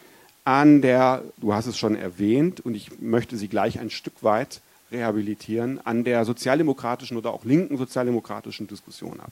[0.43, 4.59] an der, du hast es schon erwähnt, und ich möchte sie gleich ein Stück weit
[4.95, 9.31] rehabilitieren, an der sozialdemokratischen oder auch linken sozialdemokratischen Diskussion ab.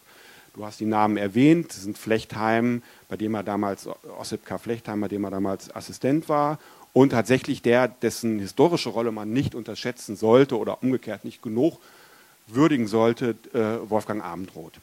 [0.56, 4.60] Du hast die Namen erwähnt, das sind Flechtheim, bei dem er damals, Ossip K.
[4.60, 6.60] Flechtheim, bei dem er damals Assistent war,
[6.94, 11.80] und tatsächlich der, dessen historische Rolle man nicht unterschätzen sollte oder umgekehrt nicht genug
[12.46, 14.74] würdigen sollte, äh, Wolfgang Abendroth.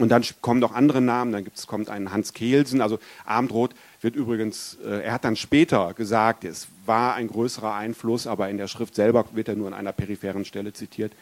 [0.00, 4.16] Und dann kommen noch andere Namen, dann gibt's, kommt ein Hans Kehlsen, also Abendroth wird
[4.16, 8.66] übrigens, äh, er hat dann später gesagt, es war ein größerer Einfluss, aber in der
[8.66, 11.12] Schrift selber wird er nur an einer peripheren Stelle zitiert.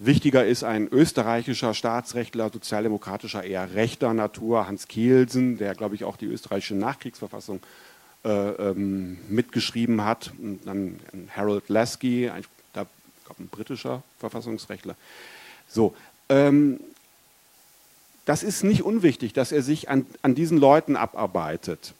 [0.00, 6.16] Wichtiger ist ein österreichischer Staatsrechtler, sozialdemokratischer, eher rechter Natur, Hans Kehlsen, der, glaube ich, auch
[6.16, 7.60] die österreichische Nachkriegsverfassung
[8.24, 10.32] äh, ähm, mitgeschrieben hat.
[10.42, 10.98] Und dann
[11.36, 12.84] Harold Lasky, ein, da,
[13.24, 14.96] glaub, ein britischer Verfassungsrechtler.
[15.68, 15.94] So,
[16.28, 16.80] ähm,
[18.28, 21.94] das ist nicht unwichtig, dass er sich an, an diesen Leuten abarbeitet.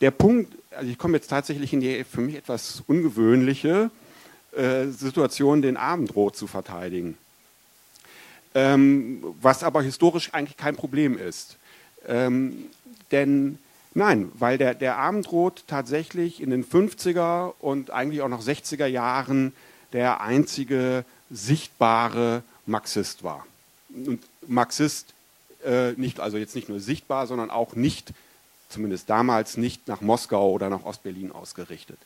[0.00, 3.88] Der Punkt, also ich komme jetzt tatsächlich in die für mich etwas ungewöhnliche
[4.56, 7.16] äh, Situation, den Abendrot zu verteidigen.
[8.56, 11.58] Ähm, was aber historisch eigentlich kein Problem ist.
[12.08, 12.64] Ähm,
[13.12, 13.60] denn
[13.94, 19.52] nein, weil der, der Abendrot tatsächlich in den 50er und eigentlich auch noch 60er Jahren
[19.92, 23.46] der einzige sichtbare Marxist war.
[23.90, 25.14] Und Marxist
[25.64, 28.12] äh, nicht, also jetzt nicht nur sichtbar, sondern auch nicht,
[28.68, 31.98] zumindest damals nicht nach Moskau oder nach Ostberlin ausgerichtet.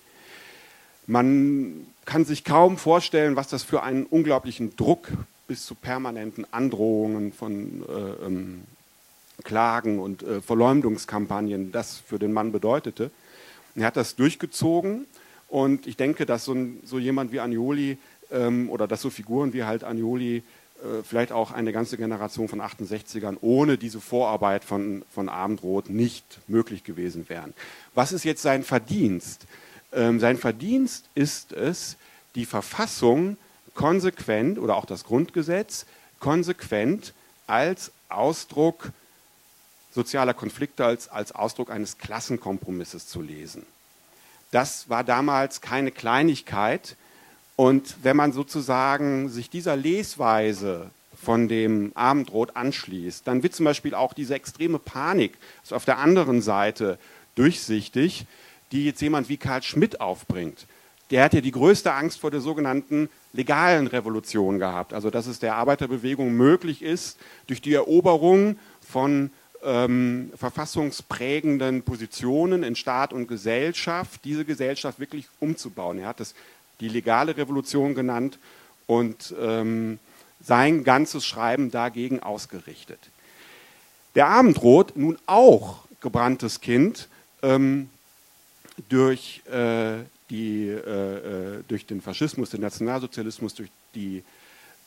[1.07, 5.09] Man kann sich kaum vorstellen, was das für einen unglaublichen Druck
[5.47, 8.63] bis zu permanenten Androhungen von äh, ähm,
[9.45, 13.11] Klagen und äh, Verleumdungskampagnen das für den Mann bedeutete.
[13.77, 15.07] Er hat das durchgezogen
[15.49, 17.99] und ich denke, dass so, ein, so jemand wie Agnoli
[18.33, 20.43] ähm, oder dass so Figuren wie halt Agnoli
[21.03, 26.85] vielleicht auch eine ganze Generation von 68ern ohne diese Vorarbeit von, von Abendrot nicht möglich
[26.85, 27.55] gewesen wären.
[27.95, 29.47] Was ist jetzt sein Verdienst?
[29.93, 31.97] Ähm, sein Verdienst ist es,
[32.35, 33.37] die Verfassung
[33.75, 35.87] konsequent oder auch das Grundgesetz
[36.21, 37.13] konsequent
[37.47, 38.91] als Ausdruck
[39.93, 43.65] sozialer Konflikte, als, als Ausdruck eines Klassenkompromisses zu lesen.
[44.51, 46.97] Das war damals keine Kleinigkeit.
[47.57, 50.91] Und wenn man sozusagen sich dieser Lesweise
[51.21, 55.33] von dem Abendrot anschließt, dann wird zum Beispiel auch diese extreme Panik
[55.63, 56.99] also auf der anderen Seite
[57.35, 58.27] durchsichtig,
[58.73, 60.67] die jetzt jemand wie Karl Schmidt aufbringt.
[61.11, 64.93] Der hat ja die größte Angst vor der sogenannten legalen Revolution gehabt.
[64.93, 69.31] Also dass es der Arbeiterbewegung möglich ist, durch die Eroberung von
[69.65, 75.99] ähm, verfassungsprägenden Positionen in Staat und Gesellschaft, diese Gesellschaft wirklich umzubauen.
[75.99, 76.35] Er hat es
[76.81, 78.39] die legale Revolution genannt
[78.87, 79.99] und ähm,
[80.43, 82.99] sein ganzes Schreiben dagegen ausgerichtet.
[84.15, 87.09] Der Abendrot, nun auch gebranntes Kind,
[87.43, 87.91] ähm,
[88.89, 94.23] durch, äh, die, äh, äh, durch den Faschismus, den Nationalsozialismus, durch, die,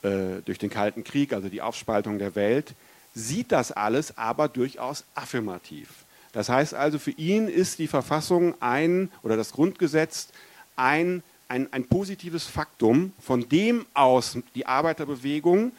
[0.02, 2.74] äh, durch den Kalten Krieg, also die Aufspaltung der Welt,
[3.16, 5.90] sieht das alles aber durchaus affirmativ.
[6.32, 10.28] Das heißt also, für ihn ist die Verfassung ein oder das Grundgesetz
[10.76, 15.72] ein, ein, ein positives Faktum, von dem aus die Arbeiterbewegung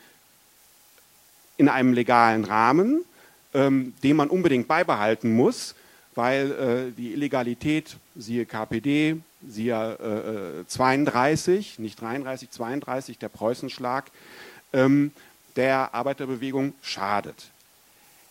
[1.57, 3.05] in einem legalen Rahmen,
[3.55, 5.75] ähm, den man unbedingt beibehalten muss,
[6.15, 9.17] weil äh, die Illegalität, siehe KPD,
[9.47, 14.11] siehe äh, 32, äh, nicht 33, 32, der Preußenschlag,
[14.73, 15.13] ähm,
[15.57, 17.51] der Arbeiterbewegung schadet.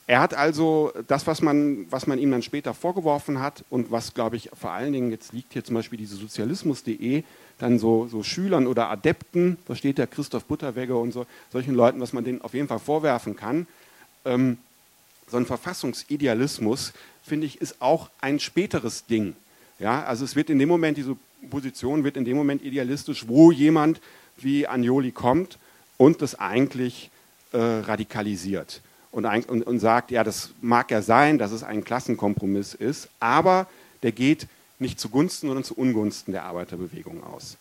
[0.09, 4.15] Er hat also das, was man, was man ihm dann später vorgeworfen hat und was,
[4.15, 7.23] glaube ich, vor allen Dingen, jetzt liegt hier zum Beispiel diese Sozialismus.de,
[7.59, 12.01] dann so, so, Schülern oder Adepten, da steht der Christoph Butterwegge und so, solchen Leuten,
[12.01, 13.67] was man denen auf jeden Fall vorwerfen kann.
[14.25, 14.57] Ähm,
[15.29, 19.35] so ein Verfassungsidealismus, finde ich, ist auch ein späteres Ding.
[19.77, 21.15] Ja, also es wird in dem Moment, diese
[21.51, 24.01] Position wird in dem Moment idealistisch, wo jemand
[24.37, 25.59] wie Agnoli kommt
[25.97, 27.11] und das eigentlich
[27.51, 28.81] äh, radikalisiert
[29.11, 33.67] und, und, und sagt, ja, das mag ja sein, dass es ein Klassenkompromiss ist, aber
[34.03, 34.47] der geht
[34.77, 37.57] nicht zugunsten, sondern zu Ungunsten der Arbeiterbewegung aus.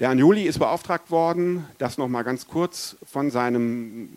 [0.00, 4.08] Der Agnoli ist beauftragt worden, das nochmal ganz kurz von seinem,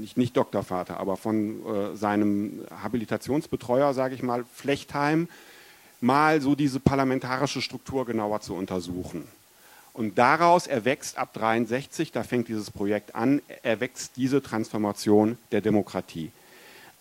[0.00, 5.28] nicht, nicht Doktorvater, aber von äh, seinem Habilitationsbetreuer, sage ich mal, Flechtheim,
[6.00, 9.26] mal so diese parlamentarische Struktur genauer zu untersuchen.
[9.96, 16.30] Und daraus erwächst ab 63, da fängt dieses Projekt an, erwächst diese Transformation der Demokratie.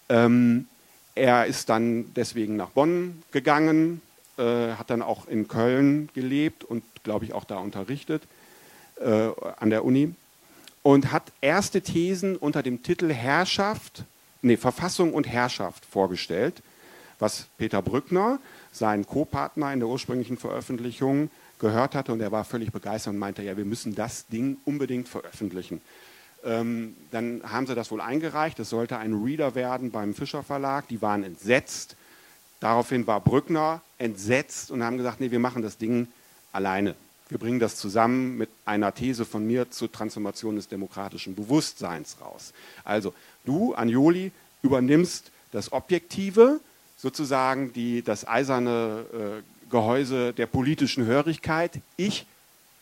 [0.07, 0.69] Ähm,
[1.13, 4.01] er ist dann deswegen nach Bonn gegangen,
[4.37, 8.23] äh, hat dann auch in Köln gelebt und, glaube ich, auch da unterrichtet
[9.01, 9.27] äh,
[9.57, 10.15] an der Uni
[10.81, 14.05] und hat erste Thesen unter dem Titel Herrschaft,
[14.41, 16.61] nee, Verfassung und Herrschaft vorgestellt,
[17.19, 18.39] was Peter Brückner,
[18.71, 21.29] sein Co-Partner in der ursprünglichen Veröffentlichung,
[21.59, 25.07] gehört hatte und er war völlig begeistert und meinte, ja, wir müssen das Ding unbedingt
[25.07, 25.81] veröffentlichen.
[26.43, 30.87] Ähm, dann haben sie das wohl eingereicht, es sollte ein Reader werden beim Fischer Verlag,
[30.87, 31.95] die waren entsetzt.
[32.59, 36.07] Daraufhin war Brückner entsetzt und haben gesagt, nee, wir machen das Ding
[36.51, 36.95] alleine.
[37.27, 42.53] Wir bringen das zusammen mit einer These von mir zur Transformation des demokratischen Bewusstseins raus.
[42.83, 43.13] Also
[43.45, 44.31] du, Anjoli,
[44.61, 46.59] übernimmst das Objektive,
[46.97, 51.79] sozusagen die, das eiserne äh, Gehäuse der politischen Hörigkeit.
[51.97, 52.25] Ich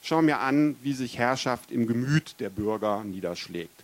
[0.02, 3.84] schaue mir an, wie sich Herrschaft im Gemüt der Bürger niederschlägt.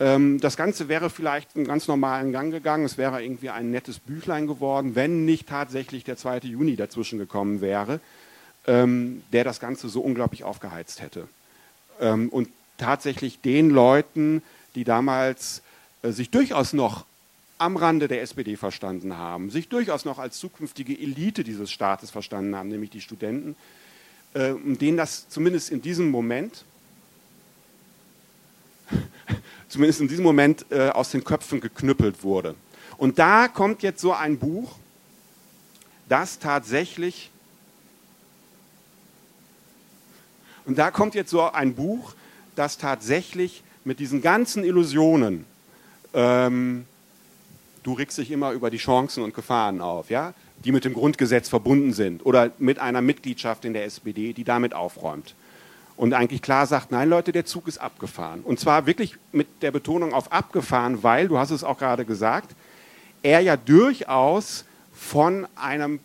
[0.00, 2.84] Ähm, das Ganze wäre vielleicht einen ganz normalen Gang gegangen.
[2.84, 6.38] Es wäre irgendwie ein nettes Büchlein geworden, wenn nicht tatsächlich der 2.
[6.38, 8.00] Juni dazwischen gekommen wäre,
[8.66, 11.28] ähm, der das Ganze so unglaublich aufgeheizt hätte.
[12.00, 12.48] Ähm, und
[12.78, 14.42] tatsächlich den Leuten,
[14.74, 15.62] die damals
[16.02, 17.04] äh, sich durchaus noch
[17.62, 22.56] am Rande der SPD verstanden haben, sich durchaus noch als zukünftige Elite dieses Staates verstanden
[22.56, 23.54] haben, nämlich die Studenten,
[24.34, 26.64] äh, denen das zumindest in diesem Moment,
[29.68, 32.56] zumindest in diesem Moment äh, aus den Köpfen geknüppelt wurde.
[32.98, 34.76] Und da kommt jetzt so ein Buch,
[36.08, 37.30] das tatsächlich,
[40.66, 42.14] und da kommt jetzt so ein Buch,
[42.56, 45.44] das tatsächlich mit diesen ganzen Illusionen
[46.12, 46.86] ähm,
[47.82, 51.48] du regst dich immer über die Chancen und Gefahren auf, ja, die mit dem Grundgesetz
[51.48, 55.34] verbunden sind oder mit einer Mitgliedschaft in der SPD, die damit aufräumt.
[55.96, 58.40] Und eigentlich klar sagt, nein Leute, der Zug ist abgefahren.
[58.40, 62.54] Und zwar wirklich mit der Betonung auf abgefahren, weil, du hast es auch gerade gesagt,
[63.22, 66.00] er ja durchaus von einem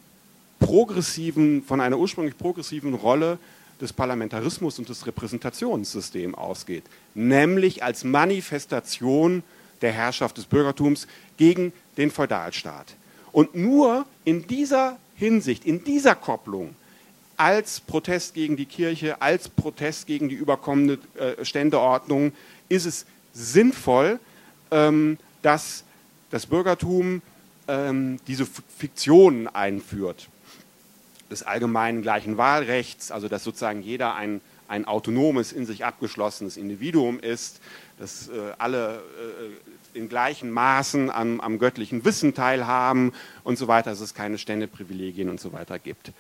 [0.60, 3.38] progressiven, von einer ursprünglich progressiven Rolle
[3.80, 9.44] des Parlamentarismus und des Repräsentationssystems ausgeht, nämlich als Manifestation
[9.82, 11.08] der Herrschaft des Bürgertums
[11.38, 12.96] gegen den Feudalstaat.
[13.32, 16.76] Und nur in dieser Hinsicht, in dieser Kopplung
[17.38, 22.32] als Protest gegen die Kirche, als Protest gegen die überkommene äh, Ständeordnung
[22.68, 24.20] ist es sinnvoll,
[24.72, 25.84] ähm, dass
[26.32, 27.22] das Bürgertum
[27.68, 30.30] ähm, diese Fiktionen einführt.
[31.30, 37.20] Des allgemeinen gleichen Wahlrechts, also dass sozusagen jeder ein, ein autonomes, in sich abgeschlossenes Individuum
[37.20, 37.62] ist,
[37.98, 39.04] dass äh, alle
[39.94, 44.38] äh, in gleichen Maßen am, am, göttlichen Wissen teilhaben und so weiter, dass es keine
[44.38, 46.12] Ständeprivilegien und so weiter gibt.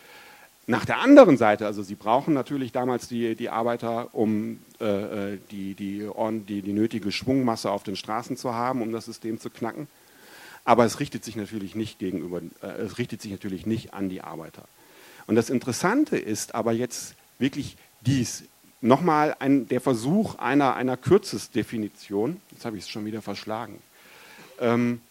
[0.66, 4.86] Nach der anderen Seite, also sie brauchen natürlich damals die, die Arbeiter, um äh,
[5.34, 6.10] äh die, die,
[6.48, 9.88] die, die nötige Schwungmasse auf den Straßen zu haben, um das System zu knacken.
[10.66, 14.22] Aber es richtet sich natürlich nicht gegenüber, äh, es richtet sich natürlich nicht an die
[14.22, 14.64] Arbeiter.
[15.28, 18.44] Und das Interessante ist aber jetzt wirklich dies.
[18.82, 22.40] Nochmal ein, der Versuch einer, einer Kürzesdefinition.
[22.52, 23.82] Jetzt habe ich es schon wieder verschlagen.
[24.60, 25.02] Ähm,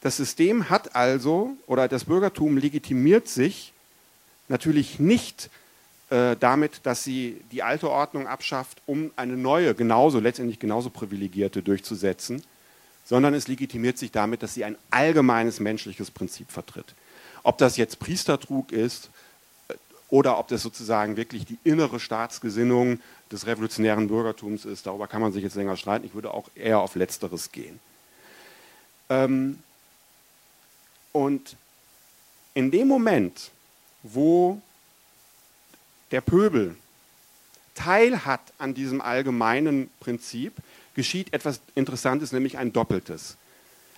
[0.00, 3.72] das System hat also, oder das Bürgertum legitimiert sich
[4.48, 5.50] natürlich nicht
[6.10, 11.62] äh, damit, dass sie die alte Ordnung abschafft, um eine neue, genauso, letztendlich genauso privilegierte
[11.62, 12.42] durchzusetzen,
[13.04, 16.94] sondern es legitimiert sich damit, dass sie ein allgemeines menschliches Prinzip vertritt.
[17.42, 19.10] Ob das jetzt Priestertrug ist
[20.10, 23.00] oder ob das sozusagen wirklich die innere Staatsgesinnung
[23.30, 26.06] des revolutionären Bürgertums ist, darüber kann man sich jetzt länger streiten.
[26.06, 27.78] Ich würde auch eher auf Letzteres gehen.
[29.10, 29.58] Ähm,
[31.12, 31.56] und
[32.54, 33.50] in dem Moment,
[34.02, 34.60] wo
[36.10, 36.76] der Pöbel
[37.74, 40.54] Teil hat an diesem allgemeinen Prinzip,
[40.94, 43.36] geschieht etwas Interessantes, nämlich ein Doppeltes.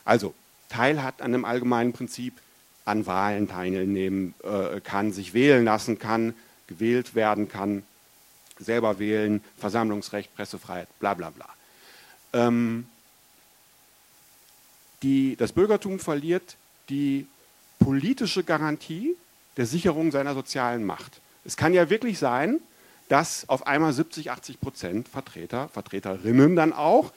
[0.05, 0.35] Also
[0.69, 2.35] Teil hat an dem allgemeinen Prinzip,
[2.85, 6.35] an Wahlen teilnehmen äh, kann, sich wählen lassen kann,
[6.67, 7.83] gewählt werden kann,
[8.59, 11.49] selber wählen, Versammlungsrecht, Pressefreiheit, bla bla bla.
[12.33, 12.87] Ähm,
[15.03, 16.57] die, das Bürgertum verliert
[16.89, 17.27] die
[17.79, 19.17] politische Garantie
[19.57, 21.21] der Sicherung seiner sozialen Macht.
[21.45, 22.61] Es kann ja wirklich sein,
[23.09, 27.13] dass auf einmal 70, 80 Prozent Vertreter, Vertreterinnen dann auch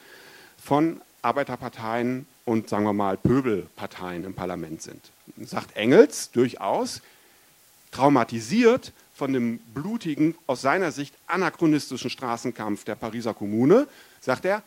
[0.57, 5.12] von Arbeiterparteien und sagen wir mal Pöbelparteien im Parlament sind.
[5.43, 7.01] Sagt Engels durchaus,
[7.91, 13.87] traumatisiert von dem blutigen, aus seiner Sicht anachronistischen Straßenkampf der Pariser Kommune,
[14.21, 14.63] sagt er,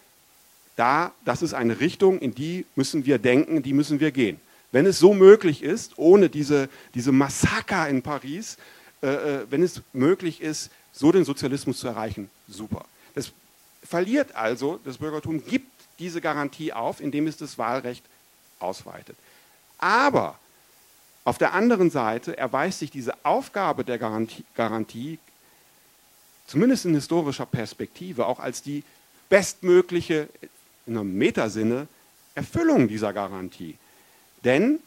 [0.77, 4.39] da, das ist eine Richtung, in die müssen wir denken, die müssen wir gehen.
[4.73, 8.59] Wenn es so möglich ist, ohne diese, diese Massaker in Paris,
[9.03, 12.85] äh, äh, wenn es möglich ist, so den Sozialismus zu erreichen, super.
[13.15, 13.33] Das
[13.83, 18.05] verliert also, das Bürgertum gibt diese Garantie auf, indem es das Wahlrecht
[18.59, 19.17] ausweitet.
[19.79, 20.39] Aber
[21.27, 25.19] auf der anderen Seite erweist sich diese Aufgabe der Garantie, Garantie
[26.47, 28.85] zumindest in historischer Perspektive, auch als die
[29.29, 30.29] bestmögliche,
[30.87, 31.89] in einem Metasinne,
[32.37, 33.75] Erfüllung dieser Garantie.
[34.45, 34.79] Denn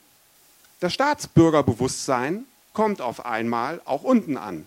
[0.80, 4.66] das Staatsbürgerbewusstsein kommt auf einmal auch unten an.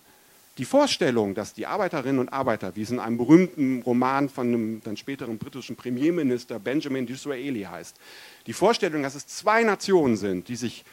[0.58, 4.82] Die Vorstellung, dass die Arbeiterinnen und Arbeiter, wie es in einem berühmten Roman von einem
[4.84, 7.96] dann späteren britischen Premierminister Benjamin Disraeli heißt,
[8.46, 10.84] die Vorstellung, dass es zwei Nationen sind, die sich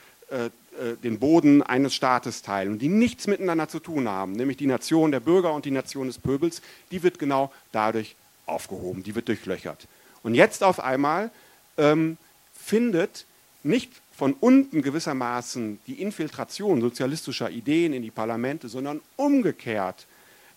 [1.04, 5.12] den Boden eines Staates teilen und die nichts miteinander zu tun haben, nämlich die Nation
[5.12, 6.62] der Bürger und die Nation des Pöbels,
[6.92, 8.16] die wird genau dadurch
[8.46, 9.88] aufgehoben, die wird durchlöchert.
[10.24, 11.32] Und jetzt auf einmal
[11.78, 12.18] ähm,
[12.54, 13.26] findet
[13.64, 20.08] nicht von unten gewissermaßen die Infiltration sozialistischer Ideen in die Parlamente, sondern umgekehrt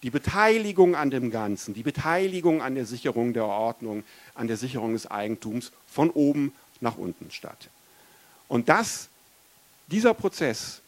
[0.02, 4.02] die Beteiligung an dem Ganzen, die Beteiligung an der Sicherung der Ordnung,
[4.34, 7.68] an der Sicherung des Eigentums von oben nach unten statt.
[8.48, 9.08] Und das,
[9.88, 10.80] dieser Prozess,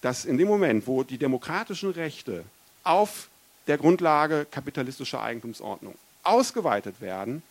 [0.00, 2.44] dass in dem Moment, wo die demokratischen Rechte
[2.82, 3.28] auf
[3.66, 5.94] der Grundlage kapitalistischer Eigentumsordnung
[6.24, 7.42] ausgeweitet werden,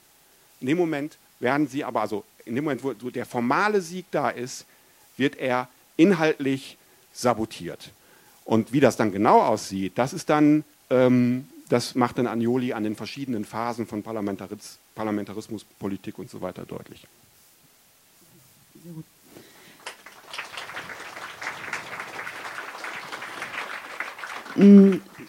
[0.60, 4.30] in dem Moment werden sie aber, also in dem Moment, wo der formale Sieg da
[4.30, 4.66] ist,
[5.18, 6.78] wird er inhaltlich
[7.14, 7.92] sabotiert.
[8.46, 12.84] Und wie das dann genau aussieht, das ist dann, ähm, das macht dann Agnoli an
[12.84, 17.08] den verschiedenen Phasen von Parlamentaris Parlamentarismus, Politik und so weiter deutlich.
[18.84, 19.06] Sehr gut.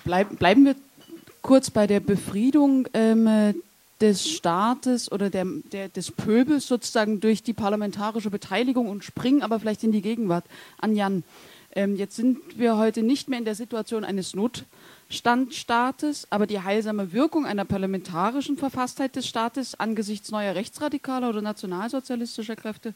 [0.04, 0.76] Bleib, bleiben wir
[1.42, 3.54] kurz bei der Befriedung ähm,
[4.00, 9.60] des Staates oder der, der, des Pöbels sozusagen durch die parlamentarische Beteiligung und springen aber
[9.60, 10.44] vielleicht in die Gegenwart.
[10.78, 11.22] An Jan,
[11.74, 17.12] ähm, jetzt sind wir heute nicht mehr in der Situation eines Notstandstaates, aber die heilsame
[17.12, 22.94] Wirkung einer parlamentarischen Verfasstheit des Staates angesichts neuer rechtsradikaler oder nationalsozialistischer Kräfte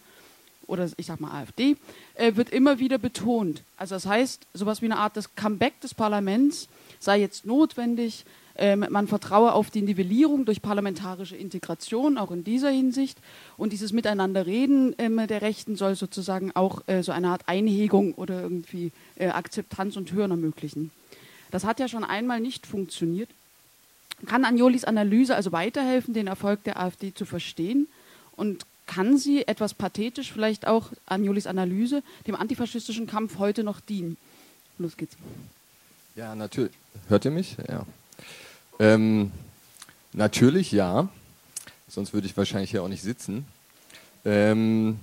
[0.67, 1.77] oder ich sag mal AfD,
[2.15, 3.63] äh, wird immer wieder betont.
[3.77, 8.25] Also das heißt, sowas wie eine Art des Comeback des Parlaments sei jetzt notwendig,
[8.59, 13.19] Ähm, man vertraue auf die Nivellierung durch parlamentarische Integration, auch in dieser Hinsicht.
[13.59, 18.41] Und dieses Miteinanderreden ähm, der Rechten soll sozusagen auch äh, so eine Art Einhegung oder
[18.41, 20.91] irgendwie äh, Akzeptanz und Hören ermöglichen.
[21.51, 23.29] Das hat ja schon einmal nicht funktioniert.
[24.25, 27.89] Kann Agnolis Analyse also weiterhelfen, den Erfolg der AfD zu verstehen?
[28.37, 34.17] Und kann sie etwas pathetisch vielleicht auch Agnolis Analyse dem antifaschistischen Kampf heute noch dienen?
[34.79, 35.17] Los geht's.
[36.15, 36.73] Ja, natürlich.
[37.09, 37.57] Hört ihr mich?
[37.69, 37.87] Ja.
[38.79, 39.33] Ähm,
[40.13, 41.09] natürlich ja.
[41.89, 43.47] Sonst würde ich wahrscheinlich hier auch nicht sitzen.
[44.25, 44.99] Ähm,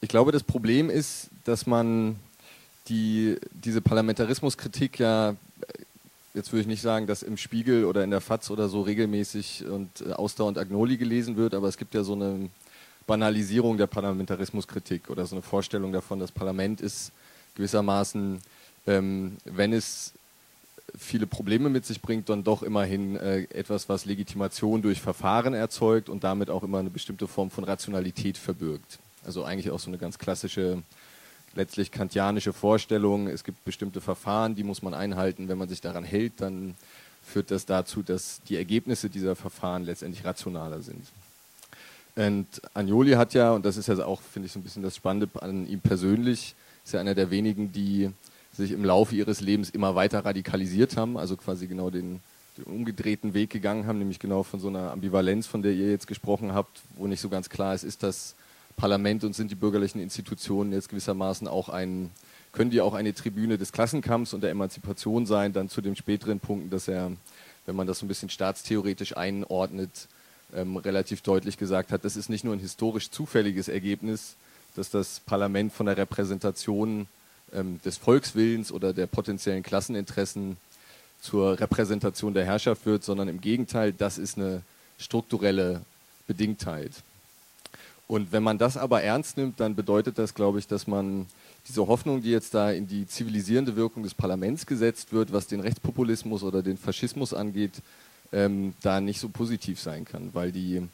[0.00, 2.16] ich glaube, das Problem ist, dass man
[2.88, 5.36] die, diese Parlamentarismuskritik ja
[6.34, 9.64] jetzt würde ich nicht sagen, dass im Spiegel oder in der FAZ oder so regelmäßig
[9.66, 12.48] und äh, ausdauernd Agnoli gelesen wird, aber es gibt ja so eine
[13.10, 17.10] Banalisierung der Parlamentarismuskritik oder so eine Vorstellung davon, das Parlament ist
[17.56, 18.40] gewissermaßen,
[18.86, 20.12] ähm, wenn es
[20.96, 26.08] viele Probleme mit sich bringt, dann doch immerhin äh, etwas, was Legitimation durch Verfahren erzeugt
[26.08, 29.00] und damit auch immer eine bestimmte Form von Rationalität verbirgt.
[29.24, 30.80] Also eigentlich auch so eine ganz klassische
[31.56, 35.48] letztlich kantianische Vorstellung, es gibt bestimmte Verfahren, die muss man einhalten.
[35.48, 36.76] Wenn man sich daran hält, dann
[37.24, 41.04] führt das dazu, dass die Ergebnisse dieser Verfahren letztendlich rationaler sind.
[42.16, 44.96] Und Agnoli hat ja, und das ist ja auch, finde ich, so ein bisschen das
[44.96, 46.54] Spannende an ihm persönlich,
[46.84, 48.10] ist ja einer der wenigen, die
[48.52, 52.20] sich im Laufe ihres Lebens immer weiter radikalisiert haben, also quasi genau den,
[52.58, 56.06] den umgedrehten Weg gegangen haben, nämlich genau von so einer Ambivalenz, von der ihr jetzt
[56.06, 58.34] gesprochen habt, wo nicht so ganz klar ist, ist das
[58.76, 62.10] Parlament und sind die bürgerlichen Institutionen jetzt gewissermaßen auch ein,
[62.52, 66.40] können die auch eine Tribüne des Klassenkampfs und der Emanzipation sein, dann zu den späteren
[66.40, 67.12] Punkten, dass er,
[67.66, 70.08] wenn man das so ein bisschen staatstheoretisch einordnet,
[70.54, 74.34] ähm, relativ deutlich gesagt hat, das ist nicht nur ein historisch zufälliges Ergebnis,
[74.76, 77.06] dass das Parlament von der Repräsentation
[77.52, 80.56] ähm, des Volkswillens oder der potenziellen Klasseninteressen
[81.20, 84.62] zur Repräsentation der Herrschaft wird, sondern im Gegenteil, das ist eine
[84.98, 85.82] strukturelle
[86.26, 86.92] Bedingtheit.
[88.06, 91.26] Und wenn man das aber ernst nimmt, dann bedeutet das, glaube ich, dass man
[91.68, 95.60] diese Hoffnung, die jetzt da in die zivilisierende Wirkung des Parlaments gesetzt wird, was den
[95.60, 97.74] Rechtspopulismus oder den Faschismus angeht,
[98.32, 100.30] ähm, da nicht so positiv sein kann.
[100.32, 100.86] Weil die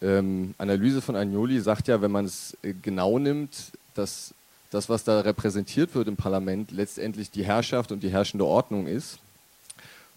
[0.00, 4.34] ähm, Analyse von Agnoli sagt ja, wenn man es äh, genau nimmt, dass
[4.70, 9.18] das, was da repräsentiert wird im Parlament, letztendlich die Herrschaft und die herrschende Ordnung ist.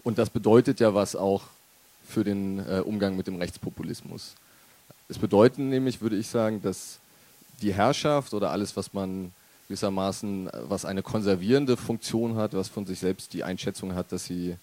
[0.02, 1.42] Und das bedeutet ja was auch
[2.06, 4.34] für den äh, Umgang mit dem Rechtspopulismus.
[5.08, 6.98] Es bedeutet nämlich, würde ich sagen, dass
[7.60, 9.32] die Herrschaft oder alles, was man
[9.68, 14.56] gewissermaßen, was eine konservierende Funktion hat, was von sich selbst die Einschätzung hat, dass sie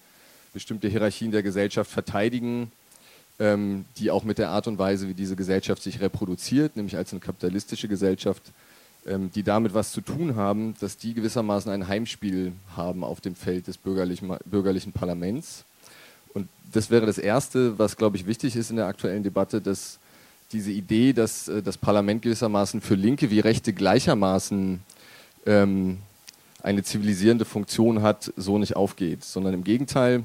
[0.54, 2.72] bestimmte Hierarchien der Gesellschaft verteidigen,
[3.38, 7.12] ähm, die auch mit der Art und Weise, wie diese Gesellschaft sich reproduziert, nämlich als
[7.12, 8.42] eine kapitalistische Gesellschaft,
[9.06, 13.34] ähm, die damit was zu tun haben, dass die gewissermaßen ein Heimspiel haben auf dem
[13.34, 15.64] Feld des bürgerlichen, bürgerlichen Parlaments.
[16.32, 19.98] Und das wäre das Erste, was, glaube ich, wichtig ist in der aktuellen Debatte, dass
[20.52, 24.80] diese Idee, dass äh, das Parlament gewissermaßen für Linke wie Rechte gleichermaßen
[25.46, 25.98] ähm,
[26.62, 30.22] eine zivilisierende Funktion hat, so nicht aufgeht, sondern im Gegenteil,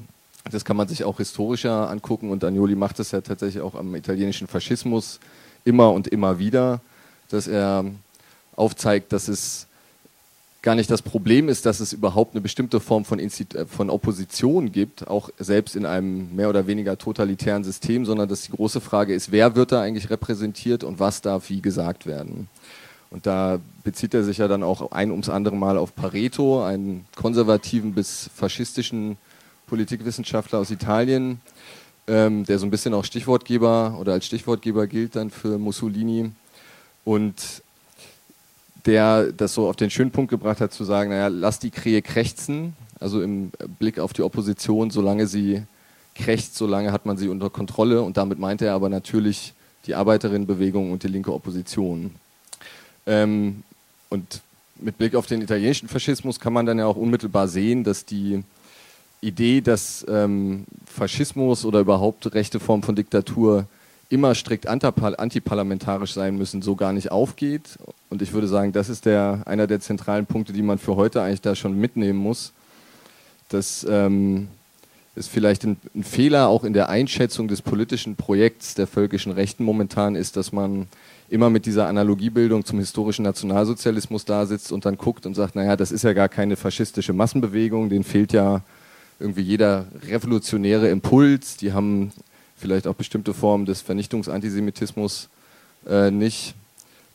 [0.50, 3.94] das kann man sich auch historischer angucken und Agnoli macht das ja tatsächlich auch am
[3.94, 5.20] italienischen Faschismus
[5.64, 6.80] immer und immer wieder,
[7.28, 7.84] dass er
[8.56, 9.66] aufzeigt, dass es
[10.62, 13.88] gar nicht das Problem ist, dass es überhaupt eine bestimmte Form von, Institu äh, von
[13.88, 18.80] Opposition gibt, auch selbst in einem mehr oder weniger totalitären System, sondern dass die große
[18.80, 22.48] Frage ist, wer wird da eigentlich repräsentiert und was darf wie gesagt werden.
[23.10, 27.06] Und da bezieht er sich ja dann auch ein ums andere Mal auf Pareto, einen
[27.16, 29.16] konservativen bis faschistischen
[29.70, 31.40] Politikwissenschaftler aus Italien,
[32.08, 36.32] ähm, der so ein bisschen auch Stichwortgeber oder als Stichwortgeber gilt dann für Mussolini.
[37.04, 37.62] Und
[38.84, 42.02] der das so auf den schönen Punkt gebracht hat, zu sagen, naja, lass die Krähe
[42.02, 45.62] krächzen, also im Blick auf die Opposition, solange sie
[46.16, 49.54] krächzt, solange hat man sie unter Kontrolle und damit meinte er aber natürlich
[49.86, 52.10] die Arbeiterinnenbewegung und die linke Opposition.
[53.06, 53.62] Ähm,
[54.08, 54.40] und
[54.80, 58.42] mit Blick auf den italienischen Faschismus kann man dann ja auch unmittelbar sehen, dass die
[59.20, 63.66] Idee, dass ähm, Faschismus oder überhaupt rechte Form von Diktatur
[64.08, 67.78] immer strikt antiparlamentarisch sein müssen, so gar nicht aufgeht.
[68.08, 71.22] Und ich würde sagen, das ist der, einer der zentralen Punkte, die man für heute
[71.22, 72.52] eigentlich da schon mitnehmen muss.
[73.50, 74.48] Dass ähm,
[75.14, 79.64] es vielleicht ein, ein, Fehler auch in der Einschätzung des politischen Projekts der völkischen Rechten
[79.64, 80.88] momentan ist, dass man
[81.28, 85.76] immer mit dieser Analogiebildung zum historischen Nationalsozialismus da sitzt und dann guckt und sagt, naja,
[85.76, 88.62] das ist ja gar keine faschistische Massenbewegung, denen fehlt ja
[89.20, 92.12] irgendwie jeder revolutionäre Impuls, die haben
[92.56, 95.28] vielleicht auch bestimmte Formen des Vernichtungsantisemitismus
[95.86, 96.54] äh, nicht.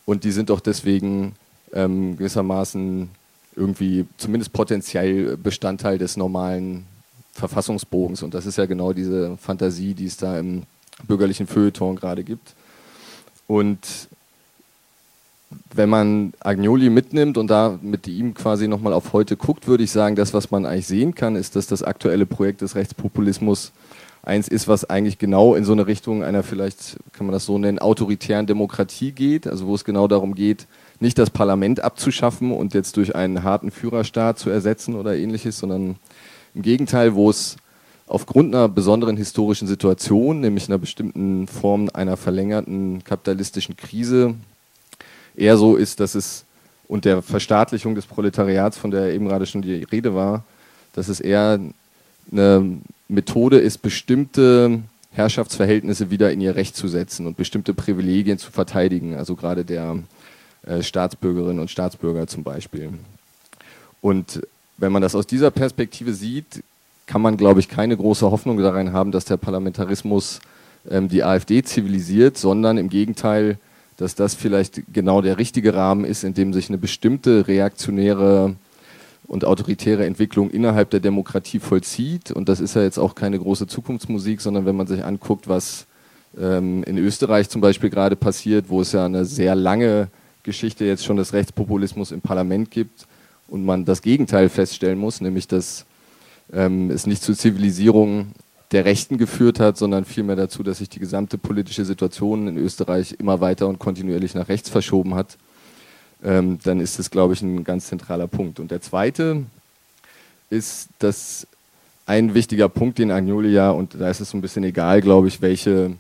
[0.06, 1.36] Und die sind doch deswegen
[1.74, 3.10] ähm, gewissermaßen
[3.56, 6.86] irgendwie zumindest potenziell Bestandteil des normalen
[7.34, 8.24] Verfassungsbogens.
[8.24, 10.64] Und das ist ja genau diese Fantasie, die es da im
[11.08, 12.54] bürgerlichen Feuilleton gerade gibt.
[13.48, 13.80] Und
[15.74, 19.92] wenn man Agnoli mitnimmt und da mit ihm quasi nochmal auf heute guckt, würde ich
[19.92, 23.72] sagen, das, was man eigentlich sehen kann, ist, dass das aktuelle Projekt des Rechtspopulismus
[24.24, 27.58] eins ist, was eigentlich genau in so eine Richtung einer vielleicht, kann man das so
[27.58, 30.68] nennen, autoritären Demokratie geht, also wo es genau darum geht,
[31.00, 35.98] nicht das Parlament abzuschaffen und jetzt durch einen harten Führerstaat zu ersetzen oder ähnliches, sondern
[36.56, 37.58] im Gegenteil, wo es
[38.08, 44.36] aufgrund einer besonderen historischen Situation, nämlich einer bestimmten Form einer verlängerten kapitalistischen Krise,
[45.38, 46.46] eher so ist, dass es
[46.88, 50.44] und der Verstaatlichung des Proletariats, von der eben gerade schon die Rede war,
[50.94, 51.60] dass es eher
[52.32, 54.82] eine Methode ist, bestimmte
[55.12, 59.98] Herrschaftsverhältnisse wieder in ihr Recht zu setzen und bestimmte Privilegien zu verteidigen, also gerade der
[60.66, 62.94] äh, Staatsbürgerinnen und Staatsbürger zum Beispiel.
[64.02, 64.42] Und
[64.78, 66.64] wenn man das aus dieser Perspektive sieht,
[67.06, 70.40] kann man, glaube ich, keine große Hoffnung darin haben, dass der Parlamentarismus
[70.90, 73.58] ähm, die AfD zivilisiert, sondern im Gegenteil,
[73.98, 78.56] dass das vielleicht genau der richtige Rahmen ist, in dem sich eine bestimmte reaktionäre
[79.28, 82.32] und autoritäre Entwicklung innerhalb der Demokratie vollzieht.
[82.32, 85.88] Und das ist ja jetzt auch keine große Zukunftsmusik, sondern wenn man sich anguckt, was
[86.40, 90.10] ähm, in Österreich zum Beispiel gerade passiert, wo es ja eine sehr lange
[90.44, 93.08] Geschichte jetzt schon des Rechtspopulismus im Parlament gibt
[93.48, 95.86] und man das Gegenteil feststellen muss, nämlich dass
[96.54, 98.28] ähm, es nicht zur Zivilisierung
[98.72, 103.16] der Rechten geführt hat, sondern vielmehr dazu, dass sich die gesamte politische Situation in Österreich
[103.20, 105.38] immer weiter und kontinuierlich nach rechts verschoben hat,
[106.24, 108.60] ähm, dann ist das, glaube ich, ein ganz zentraler Punkt.
[108.60, 109.44] Und der zweite
[110.50, 111.48] ist, dass
[112.06, 115.28] ein wichtiger Punkt, den Agnoli ja, und da ist es so ein bisschen egal, glaube
[115.28, 115.94] ich, welche,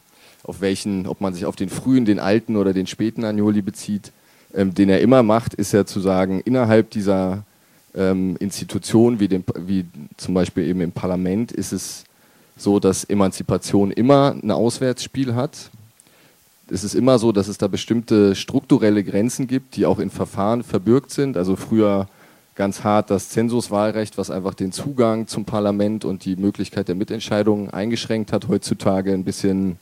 [0.44, 4.12] auf welchen, ob man sich auf den frühen, den alten oder den späten Agnoli bezieht,
[4.54, 7.44] ähm, den er immer macht, ist ja zu sagen, innerhalb dieser
[7.96, 9.86] ähm, Institutionen wie, wie
[10.18, 12.05] zum Beispiel eben im Parlament ist es
[12.58, 15.70] so, dass Emanzipation immer ein Auswärtsspiel hat.
[16.70, 20.64] Es ist immer so, dass es da bestimmte strukturelle Grenzen gibt, die auch in Verfahren
[20.64, 21.38] verbürgt sind.
[21.38, 22.08] Also früher
[22.56, 27.70] ganz hart das Zensuswahlrecht, was einfach den Zugang zum Parlament und die Möglichkeit der Mitentscheidung
[27.70, 28.48] eingeschränkt hat.
[28.48, 29.78] Heutzutage ein bisschen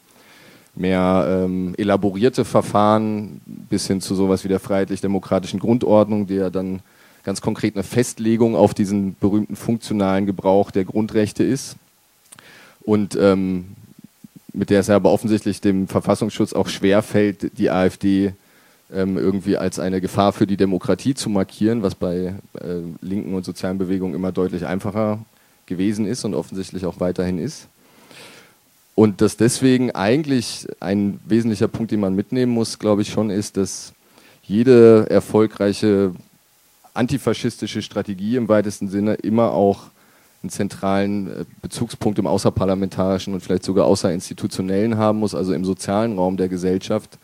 [0.75, 6.81] mehr ähm, elaborierte Verfahren bis hin zu sowas wie der freiheitlich-demokratischen Grundordnung, die ja dann
[7.23, 11.77] ganz konkret eine Festlegung auf diesen berühmten funktionalen Gebrauch der Grundrechte ist.
[12.83, 13.75] Und ähm,
[14.53, 18.33] mit der es aber offensichtlich dem Verfassungsschutz auch schwer fällt, die AfD
[18.93, 23.45] ähm, irgendwie als eine Gefahr für die Demokratie zu markieren, was bei äh, linken und
[23.45, 25.19] sozialen Bewegungen immer deutlich einfacher
[25.65, 27.67] gewesen ist und offensichtlich auch weiterhin ist.
[28.95, 33.57] Und dass deswegen eigentlich ein wesentlicher Punkt, den man mitnehmen muss, glaube ich schon, ist,
[33.57, 33.93] dass
[34.43, 36.13] jede erfolgreiche
[36.93, 39.85] antifaschistische Strategie im weitesten Sinne immer auch
[40.43, 46.17] einen zentralen äh, Bezugspunkt im außerparlamentarischen und vielleicht sogar außerinstitutionellen haben muss, also im sozialen
[46.17, 47.17] Raum der Gesellschaft,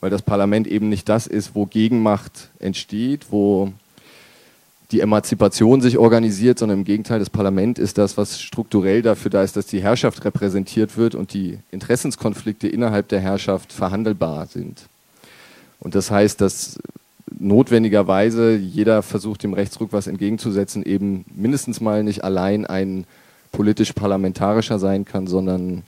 [0.00, 3.72] weil das Parlament eben nicht das ist, wo Gegenmacht entsteht, wo
[4.90, 9.42] die Emanzipation sich organisiert, sondern im Gegenteil, das Parlament ist das, was strukturell dafür da
[9.42, 14.88] ist, dass die Herrschaft repräsentiert wird und die Interessenskonflikte innerhalb der Herrschaft verhandelbar sind.
[15.78, 16.78] Und das heißt, dass
[17.38, 23.04] notwendigerweise jeder versucht, dem Rechtsruck was entgegenzusetzen, eben mindestens mal nicht allein ein
[23.52, 25.82] politisch-parlamentarischer sein kann, sondern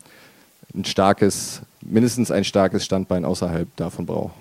[0.74, 4.34] ein starkes, mindestens ein starkes Standbein außerhalb davon braucht.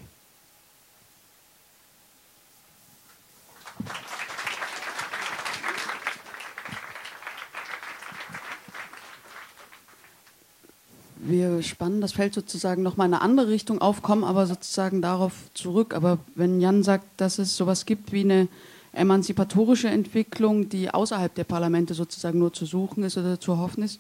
[11.30, 15.34] Wir spannen das Feld sozusagen nochmal in eine andere Richtung auf, kommen aber sozusagen darauf
[15.53, 15.93] zurück.
[15.93, 18.47] Aber wenn Jan sagt, dass es sowas gibt wie eine
[18.93, 23.99] emanzipatorische Entwicklung, die außerhalb der Parlamente sozusagen nur zu suchen ist oder zu hoffen ist,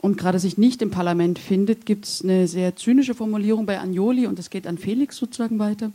[0.00, 4.26] und gerade sich nicht im Parlament findet, gibt es eine sehr zynische Formulierung bei Agnoli
[4.26, 5.90] und das geht an Felix sozusagen weiter.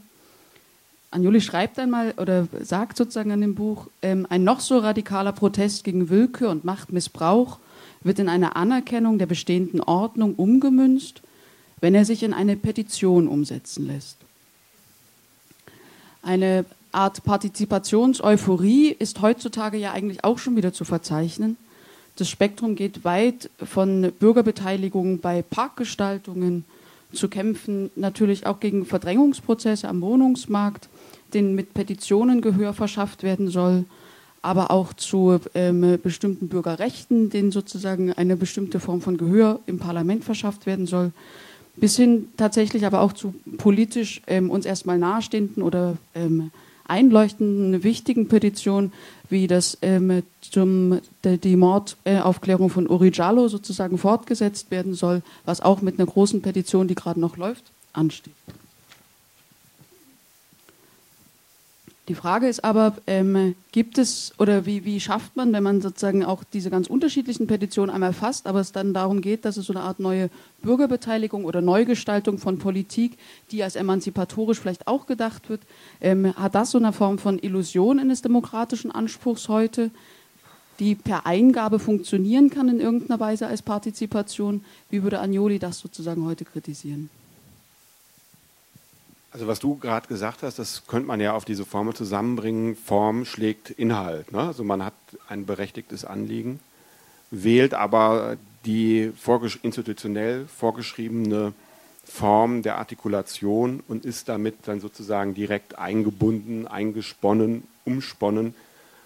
[1.09, 5.83] Agnoli schreibt einmal oder sagt sozusagen an dem Buch, ähm, ein noch so radikaler Protest
[5.83, 7.59] gegen Willkür und Machtmissbrauch
[8.03, 11.21] wird in eine Anerkennung der bestehenden Ordnung umgemünzt,
[11.81, 14.17] wenn er sich in eine Petition umsetzen lässt.
[16.21, 21.57] Eine Art Partizipationseuphorie ist heutzutage ja eigentlich auch schon wieder zu verzeichnen.
[22.15, 26.63] Das Spektrum geht weit von Bürgerbeteiligung bei Parkgestaltungen
[27.11, 30.87] zu Kämpfen, natürlich auch gegen Verdrängungsprozesse am Wohnungsmarkt,
[31.33, 33.85] denen mit Petitionen Gehör verschafft werden soll,
[34.43, 40.23] aber auch zu ähm, bestimmten Bürgerrechten, denen sozusagen eine bestimmte Form von Gehör im Parlament
[40.23, 41.11] verschafft werden soll,
[41.77, 46.51] bis hin tatsächlich aber auch zu politisch ähm, uns erstmal nahestehenden oder ähm,
[46.85, 48.91] einleuchtenden, wichtigen Petitionen,
[49.29, 55.61] wie das ähm, zum, de, die Mordaufklärung von Uri Jallo sozusagen fortgesetzt werden soll, was
[55.61, 57.63] auch mit einer großen Petition, die gerade noch läuft,
[57.93, 58.33] ansteht.
[62.09, 66.25] Die Frage ist aber, ähm, gibt es oder wie, wie schafft man, wenn man sozusagen
[66.25, 69.73] auch diese ganz unterschiedlichen Petitionen einmal fasst, aber es dann darum geht, dass es so
[69.73, 70.29] eine Art neue
[70.63, 73.17] Bürgerbeteiligung oder Neugestaltung von Politik,
[73.51, 75.61] die als emanzipatorisch vielleicht auch gedacht wird,
[76.01, 79.89] ähm, hat das so eine Form von Illusion eines demokratischen Anspruchs heute,
[80.79, 84.65] die per Eingabe funktionieren kann in irgendeiner Weise als Partizipation?
[84.89, 87.09] Wie würde Agnoli das sozusagen heute kritisieren?
[89.33, 92.75] Also was du gerade gesagt hast, das könnte man ja auf diese Formel zusammenbringen.
[92.75, 94.31] Form schlägt Inhalt.
[94.31, 94.39] Ne?
[94.39, 94.93] Also man hat
[95.27, 96.59] ein berechtigtes Anliegen,
[97.31, 101.53] wählt aber die vorgesch institutionell vorgeschriebene
[102.05, 108.53] Form der Artikulation und ist damit dann sozusagen direkt eingebunden, eingesponnen, umsponnen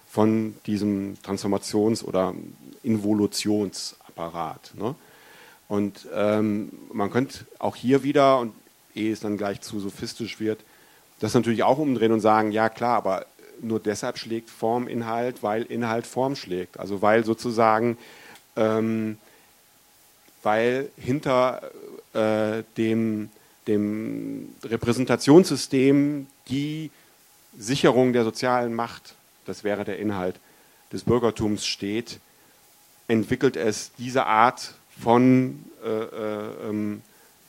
[0.10, 2.34] von diesem Transformations- oder
[2.84, 4.74] Involutionsapparat.
[4.76, 4.94] Ne?
[5.70, 8.54] Und ähm, man könnte auch hier wieder, und
[8.98, 10.60] ehe es dann gleich zu sophistisch wird,
[11.20, 13.26] das natürlich auch umdrehen und sagen, ja klar, aber
[13.62, 16.80] nur deshalb schlägt Form Inhalt, weil Inhalt Form schlägt.
[16.80, 17.98] Also weil sozusagen,
[18.56, 19.18] ähm,
[20.44, 21.72] weil hinter
[22.14, 23.30] äh, dem,
[23.68, 26.92] dem Repräsentationssystem die
[27.58, 30.36] Sicherung der sozialen Macht, das wäre der Inhalt
[30.92, 32.20] des Bürgertums steht,
[33.08, 37.02] entwickelt es diese Art von äh, äh, ähm,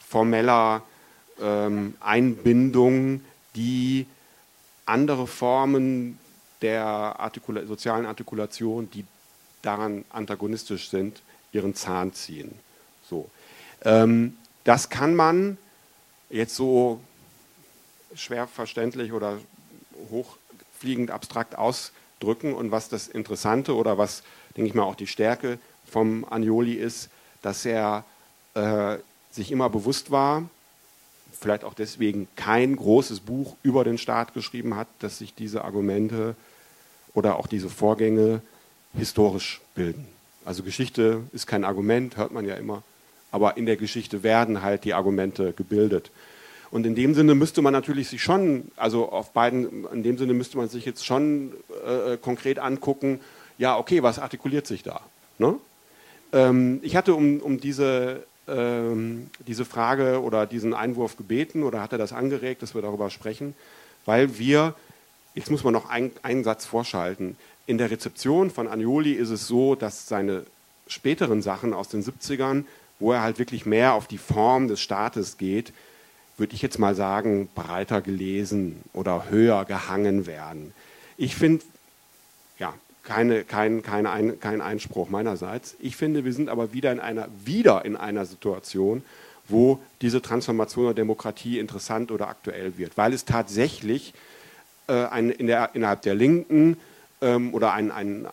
[0.07, 0.83] formeller
[1.41, 3.23] ähm, Einbindung,
[3.55, 4.07] die
[4.87, 6.19] andere Formen
[6.63, 9.05] der Artikula sozialen Artikulation, die
[9.63, 11.23] daran antagonistisch sind,
[11.53, 12.53] ihren Zahn ziehen.
[13.09, 13.31] So.
[13.85, 15.59] Ähm, das kann man
[16.31, 17.01] jetzt so
[18.15, 19.39] schwer verständlich oder
[20.11, 22.55] hochfliegend abstrakt ausdrücken.
[22.55, 24.23] Und was das Interessante oder was,
[24.57, 27.09] denke ich mal, auch die Stärke vom Agnoli ist,
[27.43, 28.05] dass er
[28.55, 28.99] äh,
[29.31, 30.49] sich immer bewusst war,
[31.39, 36.35] vielleicht auch deswegen kein großes Buch über den Staat geschrieben hat, dass sich diese Argumente
[37.15, 38.41] oder auch diese Vorgänge
[38.95, 40.07] historisch bilden.
[40.45, 42.83] Also Geschichte ist kein Argument, hört man ja immer,
[43.31, 46.11] aber in der Geschichte werden halt die Argumente gebildet.
[46.71, 50.35] Und in dem Sinne müsste man natürlich sich schon, also auf beiden, in dem Sinne
[50.35, 51.53] müsste man sich jetzt schon
[51.87, 53.21] äh, konkret angucken,
[53.57, 55.01] ja, okay, was artikuliert sich da?
[55.39, 55.55] Ne?
[56.33, 61.99] Ähm, ich hatte um, um diese diese Frage oder diesen Einwurf gebeten oder hat er
[61.99, 63.55] das angeregt, dass wir darüber sprechen,
[64.07, 64.75] weil wir,
[65.35, 67.37] jetzt muss man noch ein, einen Satz vorschalten,
[67.67, 70.47] in der Rezeption von Agnoli ist es so, dass seine
[70.87, 72.65] späteren Sachen aus den 70ern,
[72.99, 75.75] wo er halt wirklich mehr auf die Form des Staates geht,
[76.39, 80.73] würde ich jetzt mal sagen, breiter gelesen oder höher gehangen werden.
[81.19, 81.65] Ich finde,
[82.59, 82.73] ja,
[83.09, 85.77] keine, kein, keine ein, kein Einspruch meinerseits.
[85.81, 89.03] Ich finde, wir sind aber wieder in einer, wieder in einer Situation,
[89.49, 94.13] wo diese Transformation der Demokratie interessant oder aktuell wird, weil es tatsächlich
[94.89, 96.77] äh, ein, in der, innerhalb der Linken
[97.23, 98.27] ähm, oder ein, ein,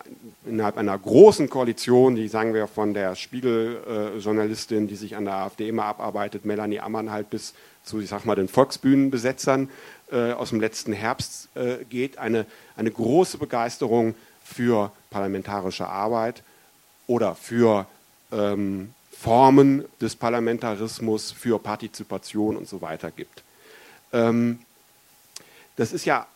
[0.45, 5.35] innerhalb einer großen Koalition, die sagen wir von der Spiegel-Journalistin, äh, die sich an der
[5.35, 7.53] AfD immer abarbeitet, Melanie Ammann halt bis
[7.85, 9.69] zu, ich sag mal, den Volksbühnenbesetzern
[10.11, 12.45] äh, aus dem letzten Herbst äh, geht, eine,
[12.75, 14.15] eine große Begeisterung
[14.45, 16.43] für parlamentarische Arbeit
[17.07, 17.87] oder für
[18.31, 23.43] ähm, Formen des Parlamentarismus, für Partizipation und so weiter gibt.
[24.13, 24.59] Ähm,
[25.75, 26.27] das ist ja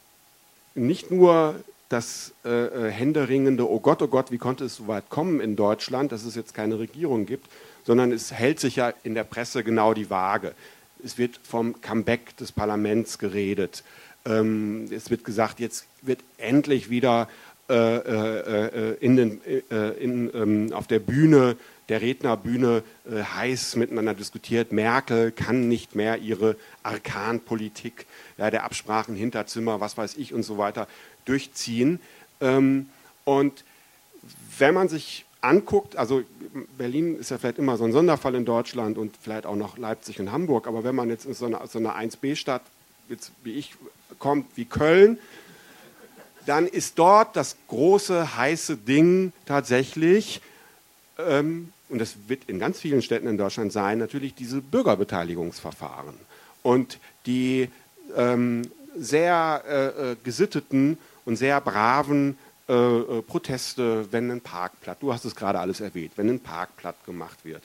[0.76, 1.56] nicht nur
[1.90, 5.56] das äh, äh, händeringende, oh Gott, oh Gott, wie konnte es so weit kommen in
[5.56, 7.48] Deutschland, dass es jetzt keine Regierung gibt,
[7.86, 10.54] sondern es hält sich ja in der Presse genau die Waage.
[11.04, 13.84] Es wird vom Comeback des Parlaments geredet.
[14.26, 17.28] Ähm, es wird gesagt, jetzt wird endlich wieder
[17.70, 19.42] in den,
[20.00, 21.56] in, ähm, auf der Bühne,
[21.88, 24.72] der Rednerbühne heiß miteinander diskutiert.
[24.72, 28.06] Merkel kann nicht mehr ihre Arkanpolitik
[28.38, 30.88] ja, der Absprachen, Hinterzimmer, was weiß ich und so weiter
[31.26, 32.00] durchziehen.
[32.42, 32.90] Ähm,
[33.26, 33.64] und
[34.58, 36.24] wenn man sich anguckt, also
[36.78, 40.20] Berlin ist ja vielleicht immer so ein Sonderfall in Deutschland und vielleicht auch noch Leipzig
[40.20, 42.62] und Hamburg, aber wenn man jetzt in so einer, so einer 1b-Stadt,
[43.44, 43.74] wie ich,
[44.18, 45.18] kommt, wie Köln,
[46.50, 50.42] dann ist dort das große heiße Ding tatsächlich,
[51.20, 56.16] ähm, und das wird in ganz vielen Städten in Deutschland sein, natürlich diese Bürgerbeteiligungsverfahren.
[56.64, 56.98] Und
[57.28, 57.70] die
[58.16, 58.64] ähm,
[58.98, 62.38] sehr äh, äh gesitteten und sehr braven
[62.68, 66.98] äh, äh, Proteste, wenn ein Parkplatz, du hast es gerade alles erwähnt, wenn ein Parkplatz
[67.06, 67.62] gemacht wird,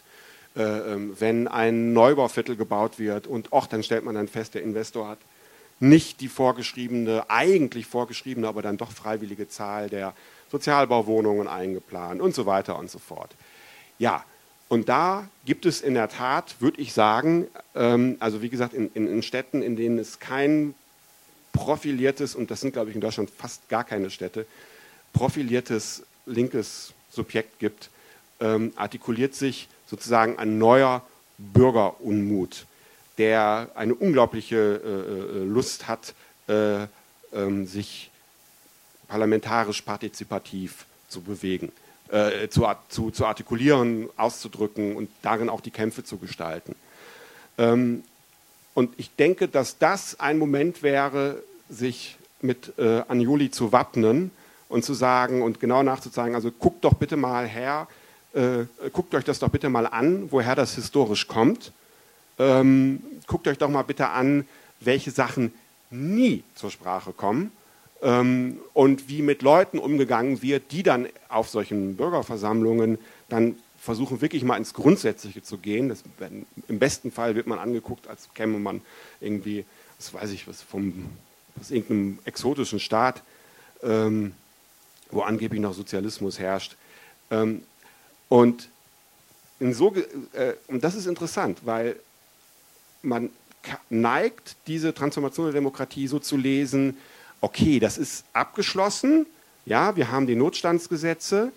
[0.57, 4.63] äh, ähm, wenn ein Neubauviertel gebaut wird und auch dann stellt man dann fest, der
[4.63, 5.19] Investor hat
[5.81, 10.15] nicht die vorgeschriebene, eigentlich vorgeschriebene, aber dann doch freiwillige Zahl der
[10.51, 13.31] Sozialbauwohnungen eingeplant und so weiter und so fort.
[13.99, 14.25] Ja,
[14.69, 18.91] und da gibt es in der Tat, würde ich sagen, ähm, also wie gesagt, in,
[18.95, 20.75] in, in, Städten, in denen es kein
[21.53, 24.47] profiliertes, und das sind, glaube ich, in Deutschland fast gar keine Städte,
[25.13, 27.91] profiliertes linkes Subjekt gibt,
[28.41, 31.03] ähm, artikuliert sich sozusagen ein neuer
[31.39, 32.67] Bürgerunmut,
[33.19, 36.15] der eine unglaubliche äh, äh Lust hat,
[36.49, 36.87] äh, äh,
[37.65, 38.11] sich
[39.09, 41.73] parlamentarisch partizipativ zu bewegen
[42.11, 46.75] äh, zu, zu, zu, artikulieren, auszudrücken und darin auch die Kämpfe zu gestalten.
[47.59, 48.05] Ähm,
[48.75, 54.31] und ich denke, dass das ein Moment wäre, sich mit äh, Anjuli zu wappnen
[54.69, 57.89] und zu sagen und genau nachzuzeigen, also guckt doch bitte mal her,
[58.35, 61.73] äh, guckt euch das doch bitte mal an, woher das historisch kommt.
[62.39, 64.47] Ähm, guckt euch doch mal bitte an,
[64.81, 65.53] welche Sachen
[65.91, 67.53] nie zur Sprache kommen
[68.03, 74.45] ähm, und wie mit Leuten umgegangen wird, die dann auf solchen Bürgerversammlungen dann versuchen wirklich
[74.45, 75.89] mal ins Grundsätzliche zu gehen.
[75.89, 76.05] Das,
[76.69, 78.81] Im besten Fall wird man angeguckt, als käme man
[79.21, 79.65] irgendwie,
[79.99, 81.07] was weiß ich, was vom,
[81.61, 83.23] aus irgendeinem exotischen Staat,
[83.83, 84.33] ähm,
[85.11, 86.77] wo angeblich noch Sozialismus herrscht.
[87.31, 87.63] Ähm,
[88.31, 88.69] und,
[89.61, 89.95] so,
[90.33, 91.97] äh, und das ist interessant, weil
[93.05, 93.31] man
[93.91, 96.97] neigt, diese Transformation der Demokratie so zu lesen,
[97.41, 99.27] okay, das ist abgeschlossen,
[99.67, 101.53] ja, wir haben die Notstandsgesetze,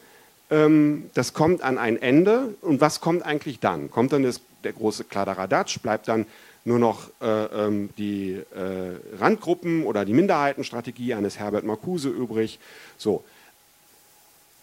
[0.49, 3.91] ähm, das kommt an ein Ende und was kommt eigentlich dann?
[3.91, 6.25] Kommt dann das, der große Kladderadatsch, bleibt dann
[6.63, 12.59] nur noch äh, ähm, die äh, Randgruppen oder die Minderheitenstrategie eines Herbert Marcuse übrig?
[12.97, 13.23] So.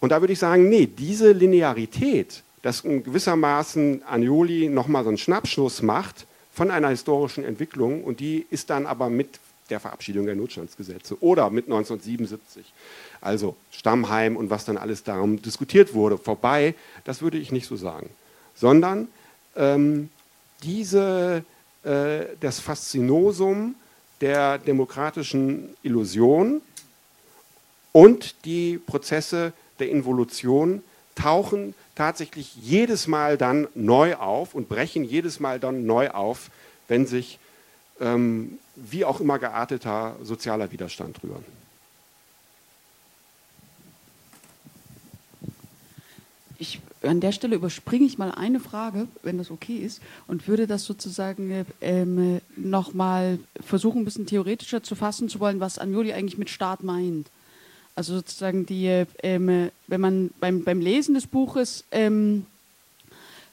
[0.01, 5.83] Und da würde ich sagen, nee, diese Linearität, dass gewissermaßen Anjoli nochmal so einen Schnappschuss
[5.83, 9.41] macht von einer historischen Entwicklung und die ist dann aber mit
[9.71, 12.73] der Verabschiedung der Notstandsgesetze oder mit 1977.
[13.21, 16.75] Also Stammheim und was dann alles darum diskutiert wurde, vorbei,
[17.05, 18.11] das würde ich nicht so sagen.
[18.55, 19.09] Sondern
[19.57, 20.11] ähm,
[20.63, 21.45] diese,
[21.83, 23.75] äh, das Faszinosum
[24.21, 26.61] der demokratischen Illusion
[27.93, 30.83] und die Prozesse der Involution
[31.15, 36.51] tauchen tatsächlich jedes Mal dann neu auf und brechen jedes Mal dann neu auf,
[36.89, 37.39] wenn sich
[38.01, 41.45] ähm, wie auch immer gearteter sozialer Widerstand rühren.
[46.59, 50.67] Ich, an der Stelle überspringe ich mal eine Frage, wenn das okay ist, und würde
[50.67, 56.39] das sozusagen ähm, nochmal versuchen, ein bisschen theoretischer zu fassen zu wollen, was Anjoli eigentlich
[56.39, 57.29] mit Staat meint.
[57.97, 62.47] Also sozusagen die, ähm, wenn man beim, beim Lesen des Buches ähm,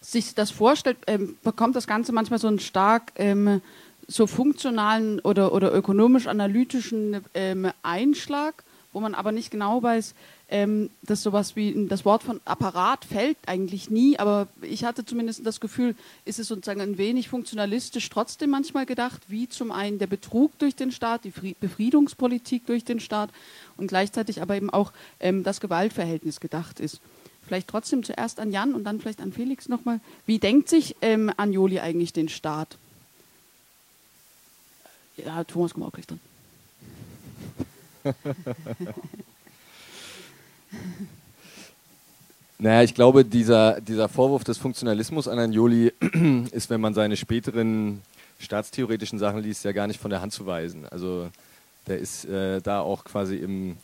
[0.02, 3.62] sich das vorstellt, ähm, bekommt das Ganze manchmal so einen stark ähm,
[4.08, 8.64] so funktionalen oder, oder ökonomisch-analytischen ähm, Einschlag,
[8.94, 10.16] wo man aber nicht genau weiß,
[10.52, 15.45] ähm, dass sowas wie das Wort von Apparat fällt eigentlich nie, aber ich hatte zumindest
[15.45, 15.95] das Gefühl,
[16.26, 20.76] ist es sozusagen ein wenig funktionalistisch trotzdem manchmal gedacht, wie zum einen der Betrug durch
[20.76, 23.30] den Staat, die Befriedungspolitik durch den Staat
[23.78, 24.91] und gleichzeitig aber eben auch
[25.22, 26.99] ähm, das Gewaltverhältnis gedacht ist.
[27.47, 30.02] Vielleicht trotzdem zuerst an Jan und dann vielleicht an Felix nochmal.
[30.26, 32.78] Wie denkt sich ähm, Anjoli eigentlich den Staat?
[35.16, 36.20] Ja, Thomas kommt auch gleich dran.
[42.64, 45.92] Naja, ich glaube, dieser, dieser Vorwurf des Funktionalismus an Anjoli
[46.52, 48.04] ist, wenn man seine späteren
[48.38, 50.86] staatstheoretischen Sachen liest, ja gar nicht von der Hand zu weisen.
[50.88, 51.32] Also
[51.88, 53.78] der ist äh, da auch quasi im,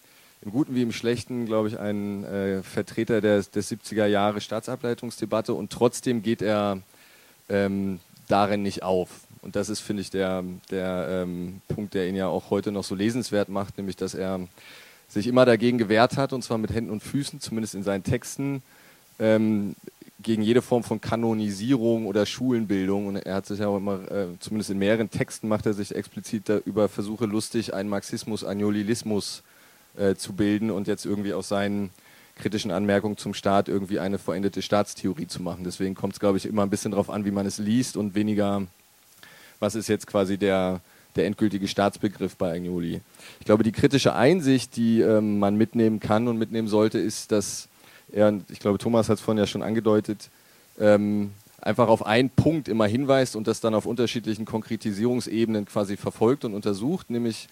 [0.43, 5.55] im Guten wie im Schlechten, glaube ich, ein äh, Vertreter der, der 70er Jahre Staatsableitungsdebatte
[5.55, 6.79] und trotzdem geht er
[7.49, 9.09] ähm, darin nicht auf.
[9.41, 12.83] Und das ist, finde ich, der, der ähm, Punkt, der ihn ja auch heute noch
[12.83, 14.47] so lesenswert macht, nämlich dass er
[15.07, 18.61] sich immer dagegen gewehrt hat, und zwar mit Händen und Füßen, zumindest in seinen Texten,
[19.19, 19.75] ähm,
[20.21, 23.07] gegen jede Form von Kanonisierung oder Schulenbildung.
[23.07, 25.95] Und er hat sich ja auch immer, äh, zumindest in mehreren Texten macht er sich
[25.95, 29.43] explizit über Versuche lustig, einen Marxismus, Agnolilismus
[29.97, 31.91] äh, zu bilden und jetzt irgendwie aus seinen
[32.35, 35.63] kritischen Anmerkungen zum Staat irgendwie eine verendete Staatstheorie zu machen.
[35.63, 38.15] Deswegen kommt es, glaube ich, immer ein bisschen darauf an, wie man es liest und
[38.15, 38.67] weniger
[39.59, 40.81] was ist jetzt quasi der,
[41.17, 43.01] der endgültige Staatsbegriff bei Agnoli.
[43.39, 47.67] Ich glaube, die kritische Einsicht, die ähm, man mitnehmen kann und mitnehmen sollte, ist, dass
[48.11, 50.29] er, ich glaube, Thomas hat es vorhin ja schon angedeutet,
[50.79, 56.45] ähm, einfach auf einen Punkt immer hinweist und das dann auf unterschiedlichen Konkretisierungsebenen quasi verfolgt
[56.45, 57.47] und untersucht, nämlich,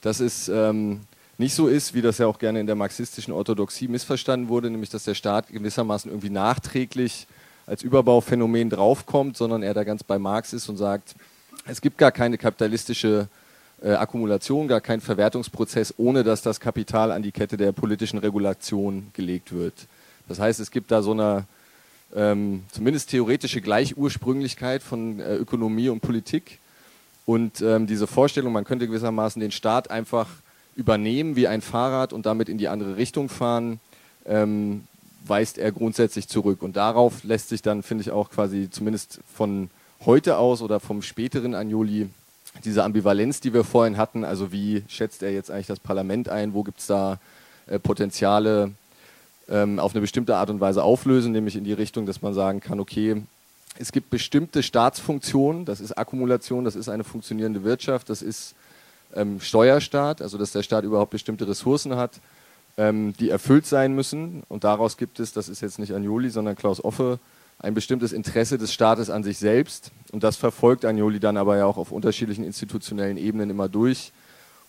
[0.00, 1.00] dass es ähm,
[1.36, 4.90] nicht so ist, wie das ja auch gerne in der marxistischen Orthodoxie missverstanden wurde, nämlich
[4.90, 7.26] dass der Staat gewissermaßen irgendwie nachträglich
[7.66, 11.14] als Überbauphänomen draufkommt, sondern er da ganz bei Marx ist und sagt,
[11.66, 13.28] es gibt gar keine kapitalistische
[13.82, 19.08] äh, Akkumulation, gar kein Verwertungsprozess, ohne dass das Kapital an die Kette der politischen Regulation
[19.14, 19.74] gelegt wird.
[20.28, 21.44] Das heißt, es gibt da so eine
[22.14, 26.58] ähm, zumindest theoretische Gleichursprünglichkeit von äh, Ökonomie und Politik.
[27.26, 30.28] Und ähm, diese Vorstellung, man könnte gewissermaßen den Staat einfach
[30.76, 33.80] übernehmen wie ein Fahrrad und damit in die andere Richtung fahren,
[34.26, 34.84] ähm,
[35.26, 36.62] weist er grundsätzlich zurück.
[36.62, 39.70] Und darauf lässt sich dann, finde ich, auch quasi zumindest von
[40.06, 42.08] heute aus oder vom späteren Anjoli
[42.64, 46.52] diese Ambivalenz, die wir vorhin hatten, also wie schätzt er jetzt eigentlich das Parlament ein,
[46.52, 47.18] wo gibt es da
[47.66, 48.72] äh, Potenziale
[49.48, 52.60] ähm, auf eine bestimmte Art und Weise auflösen, nämlich in die Richtung, dass man sagen
[52.60, 53.22] kann, okay,
[53.78, 58.54] es gibt bestimmte Staatsfunktionen, das ist Akkumulation, das ist eine funktionierende Wirtschaft, das ist
[59.14, 62.20] ähm, Steuerstaat, also dass der Staat überhaupt bestimmte Ressourcen hat,
[62.76, 64.42] ähm, die erfüllt sein müssen.
[64.48, 67.18] Und daraus gibt es, das ist jetzt nicht Anjoli, sondern Klaus Offe,
[67.60, 69.92] ein bestimmtes Interesse des Staates an sich selbst.
[70.12, 74.12] Und das verfolgt Agnoli dann aber ja auch auf unterschiedlichen institutionellen Ebenen immer durch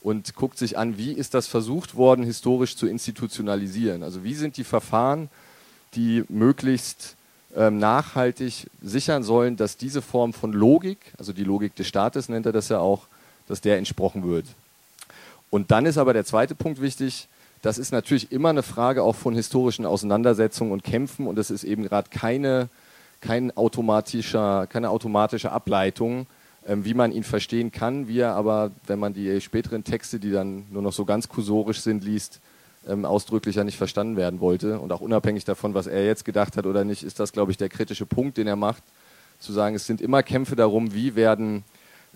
[0.01, 4.03] und guckt sich an, wie ist das versucht worden, historisch zu institutionalisieren.
[4.03, 5.29] Also wie sind die Verfahren,
[5.95, 7.15] die möglichst
[7.55, 12.45] ähm, nachhaltig sichern sollen, dass diese Form von Logik, also die Logik des Staates nennt
[12.45, 13.07] er das ja auch,
[13.47, 14.45] dass der entsprochen wird.
[15.49, 17.27] Und dann ist aber der zweite Punkt wichtig,
[17.61, 21.63] das ist natürlich immer eine Frage auch von historischen Auseinandersetzungen und Kämpfen und es ist
[21.63, 22.69] eben gerade keine
[23.21, 26.25] kein automatischer, keine automatische Ableitung,
[26.67, 30.31] ähm, wie man ihn verstehen kann, wie er aber, wenn man die späteren Texte, die
[30.31, 32.41] dann nur noch so ganz kursorisch sind, liest,
[32.87, 34.79] ähm, ausdrücklicher nicht verstanden werden wollte.
[34.79, 37.57] Und auch unabhängig davon, was er jetzt gedacht hat oder nicht, ist das, glaube ich,
[37.57, 38.83] der kritische Punkt, den er macht,
[39.39, 41.63] zu sagen, es sind immer Kämpfe darum, wie werden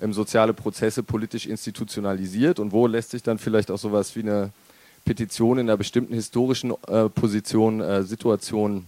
[0.01, 4.51] ähm, soziale Prozesse politisch institutionalisiert und wo lässt sich dann vielleicht auch sowas wie eine
[5.05, 8.87] Petition in einer bestimmten historischen äh, Position, äh, Situation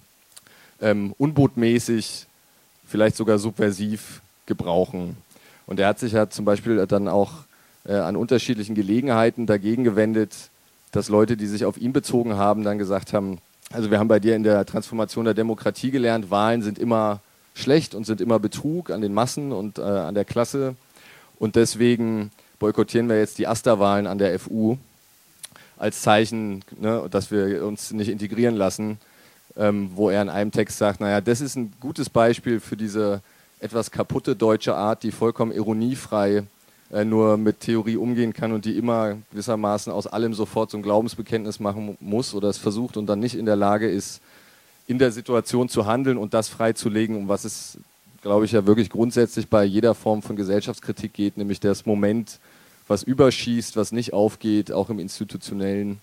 [0.81, 2.27] ähm, unbotmäßig,
[2.87, 5.17] vielleicht sogar subversiv gebrauchen.
[5.65, 7.33] Und er hat sich ja zum Beispiel dann auch
[7.85, 10.33] äh, an unterschiedlichen Gelegenheiten dagegen gewendet,
[10.91, 13.39] dass Leute, die sich auf ihn bezogen haben, dann gesagt haben,
[13.71, 17.19] also wir haben bei dir in der Transformation der Demokratie gelernt, Wahlen sind immer
[17.53, 20.75] schlecht und sind immer Betrug an den Massen und äh, an der Klasse.
[21.37, 24.77] Und deswegen boykottieren wir jetzt die AStA-Wahlen an der FU
[25.77, 28.97] als Zeichen, ne, dass wir uns nicht integrieren lassen
[29.57, 33.21] ähm, wo er in einem Text sagt, naja, das ist ein gutes Beispiel für diese
[33.59, 36.43] etwas kaputte deutsche Art, die vollkommen ironiefrei
[36.91, 40.83] äh, nur mit Theorie umgehen kann und die immer gewissermaßen aus allem sofort so ein
[40.83, 44.21] Glaubensbekenntnis machen muss oder es versucht und dann nicht in der Lage ist,
[44.87, 47.77] in der Situation zu handeln und das freizulegen, um was es,
[48.21, 52.39] glaube ich, ja wirklich grundsätzlich bei jeder Form von Gesellschaftskritik geht, nämlich das Moment,
[52.87, 55.99] was überschießt, was nicht aufgeht, auch im institutionellen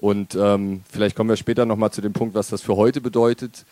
[0.00, 3.64] und ähm, vielleicht kommen wir später nochmal zu dem Punkt, was das für heute bedeutet.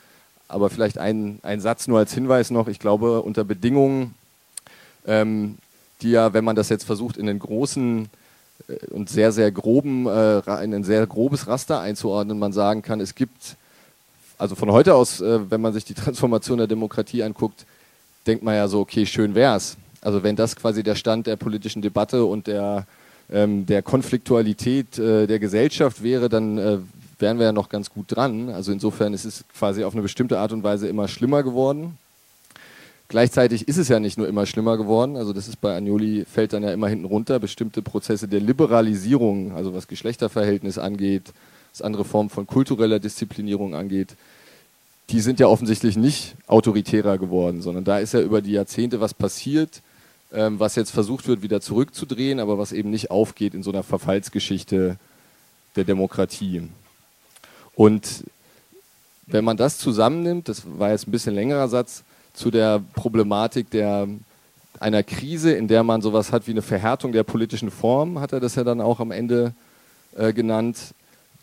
[0.48, 2.68] Aber vielleicht ein, ein Satz nur als Hinweis noch.
[2.68, 4.14] Ich glaube, unter Bedingungen,
[5.06, 5.58] ähm,
[6.02, 8.08] die ja, wenn man das jetzt versucht, in den großen
[8.68, 13.00] äh, und sehr, sehr groben, äh, in ein sehr grobes Raster einzuordnen, man sagen kann,
[13.00, 13.56] es gibt,
[14.36, 17.66] also von heute aus, äh, wenn man sich die Transformation der Demokratie anguckt,
[18.26, 19.76] denkt man ja so, okay, schön wär's.
[20.00, 22.86] Also wenn das quasi der Stand der politischen Debatte und der
[23.30, 26.78] ähm, der Konfliktualität äh, der Gesellschaft wäre, dann äh,
[27.18, 28.50] wären wir ja noch ganz gut dran.
[28.50, 31.98] Also insofern ist es quasi auf eine bestimmte Art und Weise immer schlimmer geworden.
[33.08, 36.52] Gleichzeitig ist es ja nicht nur immer schlimmer geworden, also das ist bei Agnoli fällt
[36.52, 41.32] dann ja immer hinten runter, bestimmte Prozesse der Liberalisierung, also was Geschlechterverhältnis angeht,
[41.72, 44.16] was andere Formen von kultureller Disziplinierung angeht,
[45.10, 49.14] die sind ja offensichtlich nicht autoritärer geworden, sondern da ist ja über die Jahrzehnte was
[49.14, 49.82] passiert,
[50.32, 53.82] ähm, was jetzt versucht wird, wieder zurückzudrehen, aber was eben nicht aufgeht in so einer
[53.82, 54.96] Verfallsgeschichte
[55.76, 56.68] der Demokratie.
[57.74, 58.24] Und
[59.26, 64.08] wenn man das zusammennimmt, das war jetzt ein bisschen längerer Satz, zu der Problematik der,
[64.78, 68.40] einer Krise, in der man sowas hat wie eine Verhärtung der politischen Form, hat er
[68.40, 69.54] das ja dann auch am Ende
[70.16, 70.94] äh, genannt,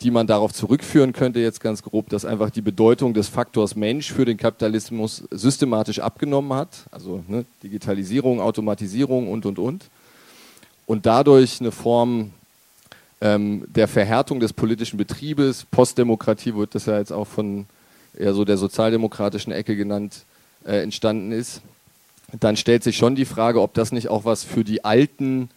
[0.04, 4.12] die man darauf zurückführen könnte, jetzt ganz grob, dass einfach die Bedeutung des Faktors Mensch
[4.12, 6.86] für den Kapitalismus systematisch abgenommen hat.
[6.92, 9.86] Also ne, Digitalisierung, Automatisierung und, und, und.
[10.86, 12.32] Und dadurch eine Form
[13.22, 17.66] ähm, der Verhärtung des politischen Betriebes, Postdemokratie wird das ja jetzt auch von
[18.18, 20.26] eher so der sozialdemokratischen Ecke genannt,
[20.66, 21.62] äh, entstanden ist.
[22.40, 25.50] Dann stellt sich schon die Frage, ob das nicht auch was für die alten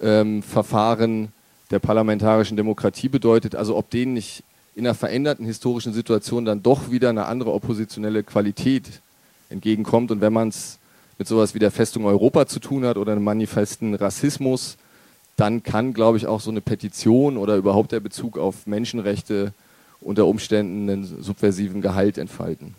[0.00, 1.32] ähm, Verfahren
[1.70, 4.42] der parlamentarischen Demokratie bedeutet, also ob denen nicht
[4.74, 9.00] in einer veränderten historischen Situation dann doch wieder eine andere oppositionelle Qualität
[9.48, 10.10] entgegenkommt.
[10.10, 10.78] Und wenn man es
[11.18, 14.76] mit sowas wie der Festung Europa zu tun hat oder einem manifesten Rassismus,
[15.36, 19.52] dann kann, glaube ich, auch so eine Petition oder überhaupt der Bezug auf Menschenrechte
[20.00, 22.74] unter Umständen einen subversiven Gehalt entfalten.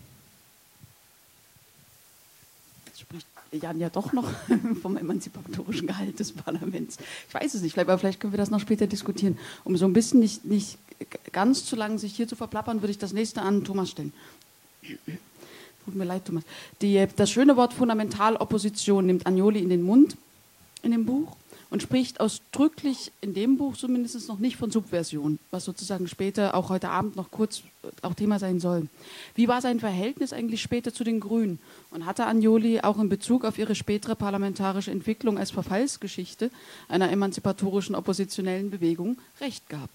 [3.52, 4.30] Jan ja doch noch
[4.82, 6.98] vom emanzipatorischen Gehalt des Parlaments.
[7.28, 9.38] Ich weiß es nicht, aber vielleicht können wir das noch später diskutieren.
[9.64, 10.78] Um so ein bisschen nicht, nicht
[11.32, 14.14] ganz zu lang sich hier zu verplappern, würde ich das nächste an Thomas stellen.
[15.86, 16.44] Tut mir leid, Thomas.
[16.82, 20.16] Die, das schöne Wort Fundamentalopposition nimmt Agnoli in den Mund
[20.84, 21.36] in dem Buch
[21.72, 26.70] und spricht ausdrücklich in dem Buch zumindest noch nicht von Subversion, was sozusagen später auch
[26.70, 28.88] heute Abend noch kurz äh, auch Thema sein soll.
[29.36, 31.60] Wie war sein Verhältnis eigentlich später zu den Grünen?
[31.90, 36.52] Und hatte Agnoli auch in Bezug auf ihre spätere parlamentarische Entwicklung als Verfallsgeschichte
[36.90, 39.94] einer emanzipatorischen oppositionellen Bewegung recht gehabt?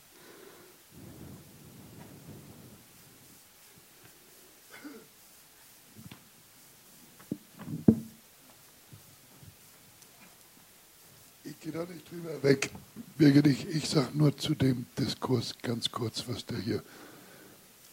[11.67, 12.71] gehe da nicht drüber weg.
[13.19, 16.83] Birgit, ich, ich sage nur zu dem Diskurs ganz kurz, was da hier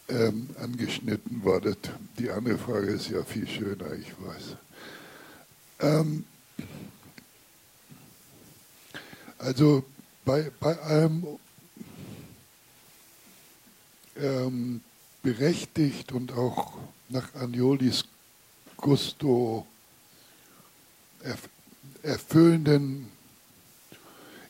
[0.08, 1.76] ähm, angeschnitten wurde.
[2.18, 4.56] Die andere Frage ist ja viel schöner, ich weiß.
[5.80, 6.24] Ähm,
[9.38, 9.84] also
[10.24, 11.26] bei, bei allem
[14.16, 14.80] ähm,
[15.22, 16.74] berechtigt und auch
[17.08, 18.04] nach Agnolis
[18.76, 19.66] Gusto
[22.02, 23.13] erfüllenden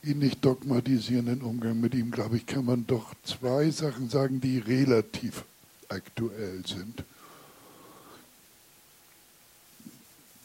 [0.04, 4.58] ihn nicht dogmatisierenden Umgang mit ihm, glaube ich, kann man doch zwei Sachen sagen, die
[4.58, 5.44] relativ
[5.88, 7.04] aktuell sind.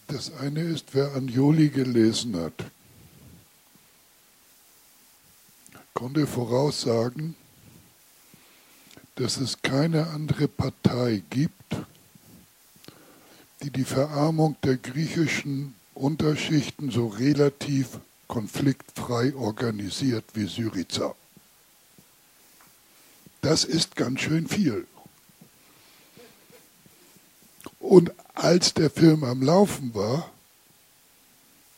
[0.08, 2.54] Das eine ist, wer Anjoli gelesen hat,
[5.94, 7.36] konnte voraussagen,
[9.16, 11.76] dass es keine andere Partei gibt,
[13.62, 18.00] die die Verarmung der griechischen Unterschichten so relativ
[18.30, 21.14] konfliktfrei organisiert wie Syriza.
[23.42, 24.88] Das ist ganz schön viel.
[27.80, 30.32] Und als der Film am Laufen war,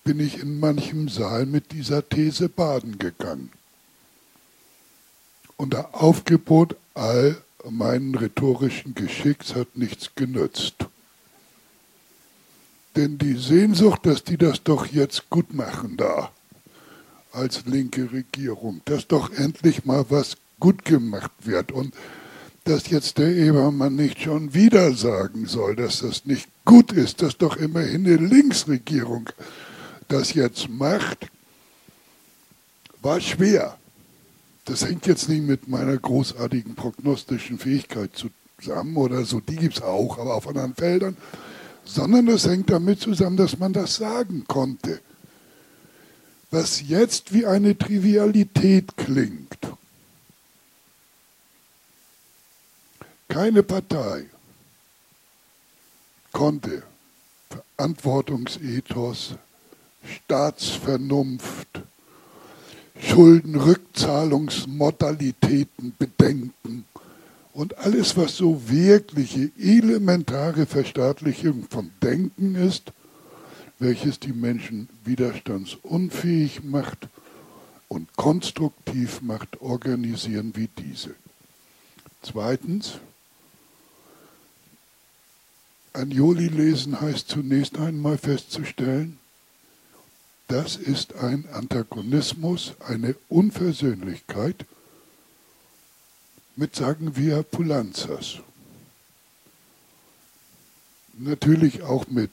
[0.03, 3.51] bin ich in manchem Saal mit dieser These baden gegangen.
[5.57, 10.75] Und der Aufgebot all meinen rhetorischen Geschicks hat nichts genützt.
[12.95, 16.31] Denn die Sehnsucht, dass die das doch jetzt gut machen da,
[17.31, 21.93] als linke Regierung, dass doch endlich mal was gut gemacht wird und
[22.63, 27.37] dass jetzt der Ebermann nicht schon wieder sagen soll, dass das nicht gut ist, dass
[27.37, 29.29] doch immerhin eine Linksregierung
[30.07, 31.27] das jetzt macht,
[33.01, 33.77] war schwer.
[34.65, 38.11] Das hängt jetzt nicht mit meiner großartigen prognostischen Fähigkeit
[38.59, 41.17] zusammen oder so, die gibt es auch, aber auf anderen Feldern,
[41.83, 44.99] sondern das hängt damit zusammen, dass man das sagen konnte
[46.51, 49.57] was jetzt wie eine Trivialität klingt.
[53.29, 54.25] Keine Partei
[56.33, 56.83] konnte
[57.49, 59.35] Verantwortungsethos,
[60.03, 61.81] Staatsvernunft,
[62.99, 66.83] Schuldenrückzahlungsmodalitäten bedenken
[67.53, 72.91] und alles, was so wirkliche elementare Verstaatlichung von Denken ist,
[73.81, 77.07] welches die Menschen widerstandsunfähig macht
[77.87, 81.15] und konstruktiv macht, organisieren wie diese.
[82.21, 82.99] Zweitens,
[85.93, 89.17] Anjoli lesen heißt zunächst einmal festzustellen,
[90.47, 94.65] das ist ein Antagonismus, eine Unversöhnlichkeit
[96.55, 98.41] mit, sagen wir, Pulanzas.
[101.17, 102.31] Natürlich auch mit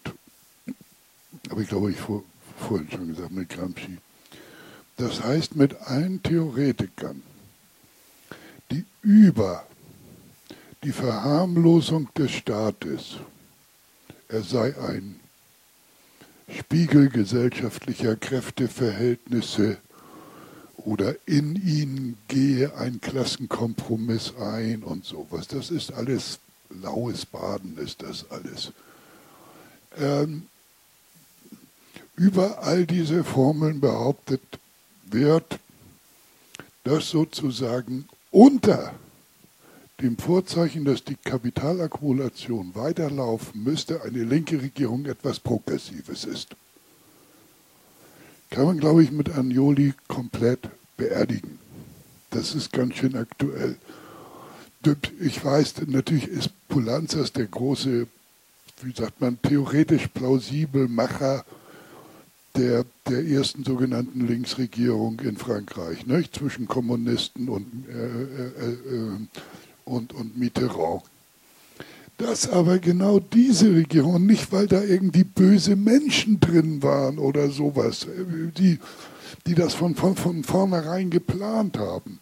[1.51, 2.23] aber ich glaube, ich vor,
[2.59, 3.99] vorhin schon gesagt, mit Gramsci.
[4.97, 7.23] Das heißt, mit allen Theoretikern,
[8.71, 9.65] die über
[10.83, 13.17] die Verharmlosung des Staates,
[14.29, 15.21] er sei ein
[16.51, 19.79] Spiegel gesellschaftlicher Kräfteverhältnisse
[20.77, 25.49] oder in ihnen gehe ein Klassenkompromiss ein und sowas.
[25.49, 26.39] Das ist alles
[26.71, 28.73] laues Baden, ist das alles.
[29.99, 30.47] Ähm,
[32.19, 34.43] über all diese Formeln behauptet
[35.05, 35.59] wird,
[36.85, 38.93] dass sozusagen unter
[40.01, 46.55] dem Vorzeichen, dass die Kapitalakkumulation weiterlaufen müsste, eine linke Regierung etwas Progressives ist.
[48.51, 51.59] Kann man, glaube ich, mit Agnoli komplett beerdigen.
[52.31, 53.77] Das ist ganz schön aktuell.
[55.21, 58.07] Ich weiß, natürlich ist Pulanzas der große,
[58.83, 61.45] wie sagt man, theoretisch plausibel Macher
[62.59, 66.35] der, der ersten sogenannten Linksregierung in Frankreich, nicht?
[66.35, 68.73] zwischen Kommunisten und, äh, äh, äh,
[69.85, 71.03] und, und Mitterrand.
[72.19, 78.09] dass aber genau diese Regierung, nicht weil da irgendwie böse Menschen drin waren oder sowas,
[78.59, 78.81] die,
[79.47, 82.19] die das von, von, von vornherein geplant haben,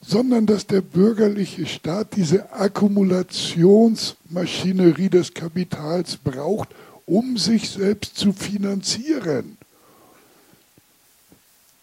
[0.00, 6.70] sondern dass der bürgerliche Staat diese Akkumulationsmaschinerie des Kapitals braucht,
[7.06, 9.58] um sich selbst zu finanzieren.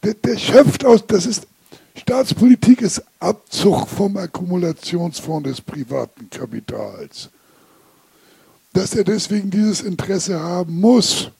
[0.03, 1.47] Der, der schöpft aus, das ist,
[1.95, 7.29] Staatspolitik ist Abzug vom Akkumulationsfonds des privaten Kapitals.
[8.73, 11.31] Dass er deswegen dieses Interesse haben muss,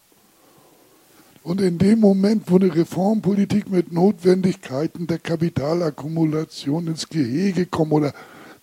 [1.43, 8.13] und in dem Moment, wo eine Reformpolitik mit Notwendigkeiten der Kapitalakkumulation ins Gehege kommt oder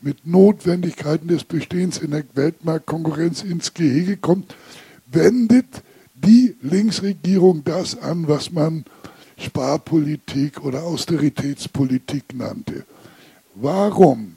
[0.00, 4.54] mit Notwendigkeiten des Bestehens in der Weltmarktkonkurrenz ins Gehege kommt,
[5.10, 5.82] wendet
[6.14, 8.84] die Linksregierung das an, was man
[9.38, 12.84] Sparpolitik oder Austeritätspolitik nannte.
[13.54, 14.36] Warum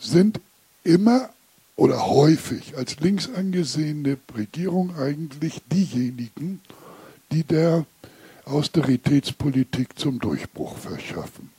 [0.00, 0.40] sind
[0.84, 1.30] immer
[1.76, 6.60] oder häufig als links angesehene Regierung eigentlich diejenigen,
[7.30, 7.86] die der
[8.44, 11.50] Austeritätspolitik zum Durchbruch verschaffen.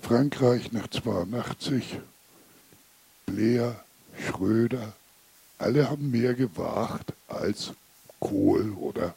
[0.00, 1.98] Frankreich nach 82,
[3.26, 3.82] Blair,
[4.26, 4.92] Schröder,
[5.58, 7.72] alle haben mehr gewagt als
[8.20, 9.14] Kohl oder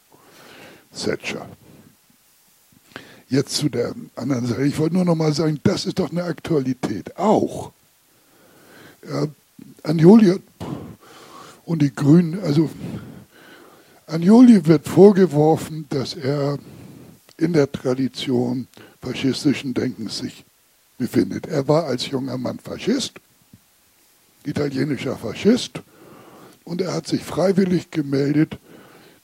[0.94, 1.48] Thatcher.
[3.30, 4.66] Jetzt zu der anderen Sache.
[4.66, 7.18] Ich wollte nur noch mal sagen, das ist doch eine Aktualität.
[7.18, 7.72] Auch.
[9.08, 9.28] Ja,
[9.84, 10.40] Anjoli
[11.66, 12.70] und die Grünen, also
[14.12, 16.60] Agnoli wird vorgeworfen, dass er
[17.38, 18.68] in der Tradition
[19.02, 20.44] faschistischen Denkens sich
[20.98, 21.48] befindet.
[21.48, 23.14] Er war als junger Mann Faschist,
[24.44, 25.82] italienischer Faschist,
[26.64, 28.58] und er hat sich freiwillig gemeldet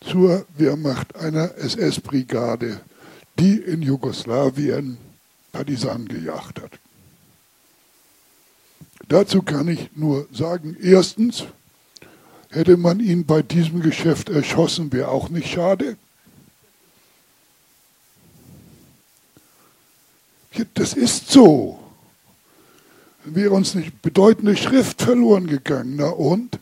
[0.01, 2.79] zur Wehrmacht einer SS-Brigade,
[3.39, 4.97] die in Jugoslawien
[5.51, 6.71] Partisanen gejagt hat.
[9.07, 11.45] Dazu kann ich nur sagen, erstens,
[12.49, 15.97] Hätte man ihn bei diesem Geschäft erschossen, wäre auch nicht schade.
[20.73, 21.77] Das ist so.
[23.25, 25.97] Wäre uns nicht bedeutende Schrift verloren gegangen.
[25.97, 26.59] Na und?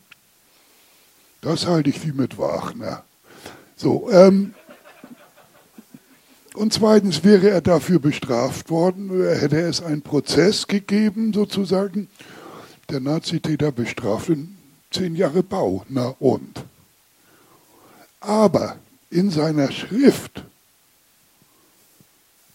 [1.46, 3.04] Das halte ich wie mit Wagner.
[3.76, 4.56] So, ähm,
[6.56, 12.10] und zweitens wäre er dafür bestraft worden, hätte es einen Prozess gegeben, sozusagen,
[12.90, 14.32] der Nazitäter bestraft
[14.90, 16.64] zehn Jahre Bau, na und?
[18.22, 18.78] Aber
[19.12, 20.44] in seiner Schrift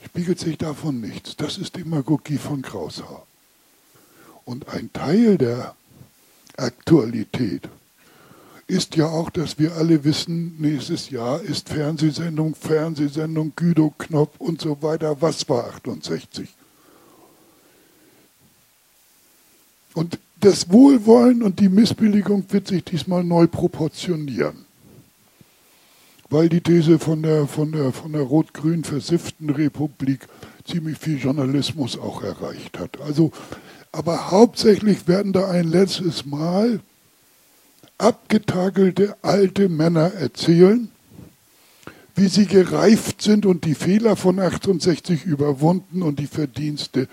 [0.04, 1.36] spiegelt sich davon nichts.
[1.36, 3.24] Das ist Demagogie von Kraushaar.
[4.44, 5.76] Und ein Teil der
[6.56, 7.68] Aktualität
[8.70, 14.60] ist ja auch, dass wir alle wissen, nächstes Jahr ist Fernsehsendung, Fernsehsendung, Güdo Knopf und
[14.60, 15.20] so weiter.
[15.20, 16.48] Was war 68?
[19.94, 24.64] Und das Wohlwollen und die Missbilligung wird sich diesmal neu proportionieren.
[26.30, 30.28] Weil die These von der, von der, von der rot-grün versifften Republik
[30.64, 33.00] ziemlich viel Journalismus auch erreicht hat.
[33.00, 33.32] Also,
[33.90, 36.80] aber hauptsächlich werden da ein letztes Mal
[38.00, 40.90] abgetakelte alte Männer erzählen,
[42.16, 47.08] wie sie gereift sind und die Fehler von 68 überwunden und die Verdienste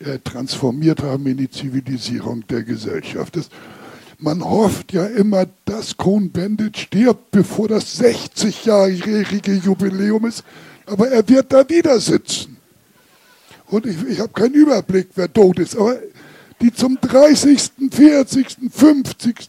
[0.00, 3.36] äh, transformiert haben in die Zivilisierung der Gesellschaft.
[3.36, 3.48] Das,
[4.18, 10.44] man hofft ja immer, dass Cohn-Bendit stirbt, bevor das 60-jährige Jubiläum ist,
[10.86, 12.56] aber er wird da wieder sitzen.
[13.66, 15.96] Und ich, ich habe keinen Überblick, wer tot ist, aber
[16.60, 19.48] die zum 30., 40., 50.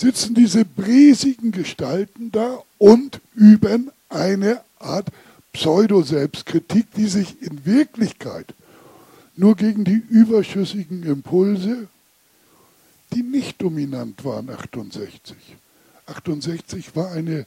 [0.00, 5.08] sitzen diese briesigen Gestalten da und üben eine Art
[5.52, 8.54] Pseudo-Selbstkritik, die sich in Wirklichkeit
[9.36, 11.86] nur gegen die überschüssigen Impulse,
[13.12, 15.36] die nicht dominant waren 68.
[16.06, 17.44] 68 war eine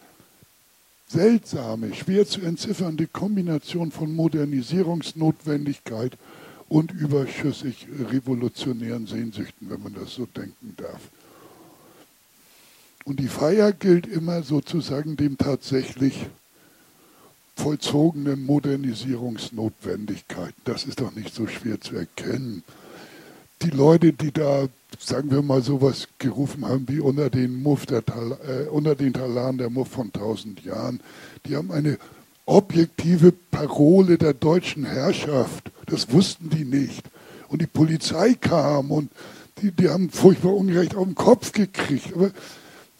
[1.07, 6.19] seltsame, schwer zu entziffernde Kombination von Modernisierungsnotwendigkeit
[6.69, 11.01] und überschüssig revolutionären Sehnsüchten, wenn man das so denken darf.
[13.05, 16.27] Und die Feier gilt immer sozusagen dem tatsächlich
[17.55, 20.61] vollzogenen Modernisierungsnotwendigkeiten.
[20.63, 22.63] Das ist doch nicht so schwer zu erkennen.
[23.61, 24.67] Die Leute, die da,
[24.99, 29.69] sagen wir mal, sowas gerufen haben wie unter den, Muff der äh, den Talaren der
[29.69, 30.99] Muff von tausend Jahren,
[31.45, 31.99] die haben eine
[32.45, 35.71] objektive Parole der deutschen Herrschaft.
[35.85, 37.03] Das wussten die nicht.
[37.47, 39.11] Und die Polizei kam und
[39.61, 42.13] die, die haben furchtbar Unrecht auf den Kopf gekriegt.
[42.15, 42.31] Aber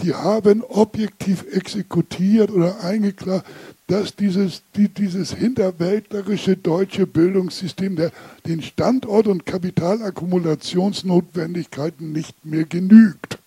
[0.02, 3.46] die haben objektiv exekutiert oder eingeklagt,
[3.88, 8.12] dass dieses, die, dieses hinterwäldlerische deutsche Bildungssystem der,
[8.48, 13.38] den Standort- und Kapitalakkumulationsnotwendigkeiten nicht mehr genügt.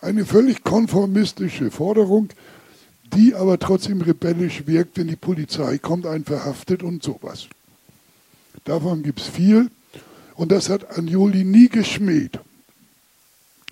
[0.00, 2.30] Eine völlig konformistische Forderung,
[3.14, 7.48] die aber trotzdem rebellisch wirkt, wenn die Polizei kommt, einen verhaftet und sowas.
[8.64, 9.70] Davon gibt es viel
[10.34, 12.38] und das hat Anjoli nie geschmäht.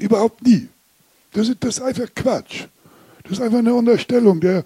[0.00, 0.68] Überhaupt nie.
[1.32, 2.66] Das ist, das ist einfach Quatsch.
[3.22, 4.40] Das ist einfach eine Unterstellung.
[4.40, 4.64] Der,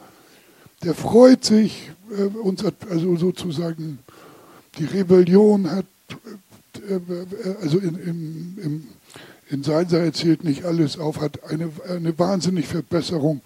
[0.82, 3.98] der freut sich, äh, uns hat, also sozusagen
[4.78, 5.86] die Rebellion hat,
[6.88, 8.88] äh, äh, also in, in, in,
[9.50, 13.42] in Seinser erzählt nicht alles auf, hat eine, eine wahnsinnige Verbesserung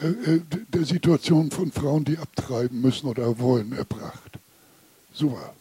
[0.00, 4.38] äh, äh, der Situation von Frauen, die abtreiben müssen oder wollen, erbracht.
[5.12, 5.54] Super.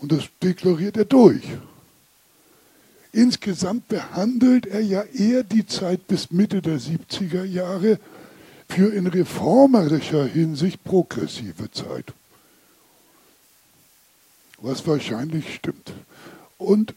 [0.00, 1.42] Und das deklariert er durch.
[3.14, 8.00] Insgesamt behandelt er ja eher die Zeit bis Mitte der 70er Jahre
[8.68, 12.12] für in reformerischer Hinsicht progressive Zeit.
[14.58, 15.92] Was wahrscheinlich stimmt.
[16.58, 16.92] Und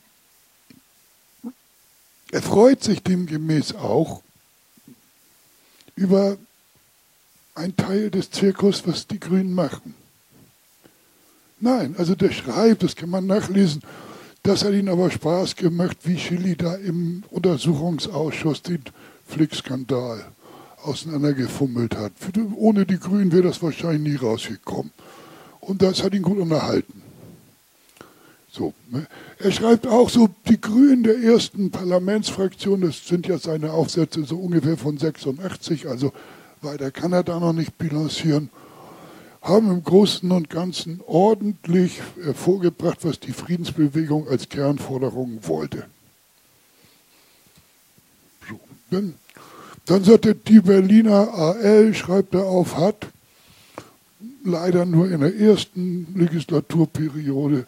[2.31, 4.23] er freut sich demgemäß auch
[5.95, 6.39] über
[7.53, 9.94] einen Teil des Zirkus, was die Grünen machen.
[11.60, 13.84] Nein, also der schreibt, das kann man nachlesen,
[14.48, 18.82] das hat ihnen aber Spaß gemacht, wie Chili da im Untersuchungsausschuss den
[19.26, 20.24] Flick-Skandal
[20.84, 22.14] auseinandergefummelt hat.
[22.56, 24.94] Ohne die Grünen wäre das wahrscheinlich nie rausgekommen.
[25.60, 27.02] Und das hat ihn gut unterhalten.
[28.49, 29.06] So, ne?
[29.38, 34.38] Er schreibt auch so, die Grünen der ersten Parlamentsfraktion, das sind ja seine Aufsätze so
[34.38, 36.14] ungefähr von 86, also
[36.61, 38.49] weiter kann er da noch nicht bilancieren
[39.48, 45.86] haben im Großen und Ganzen ordentlich hervorgebracht, was die Friedensbewegung als Kernforderung wollte.
[48.49, 48.60] So,
[48.91, 49.15] dann,
[49.86, 53.07] dann sagte die Berliner AL, schreibt er auf, hat
[54.44, 57.65] leider nur in der ersten Legislaturperiode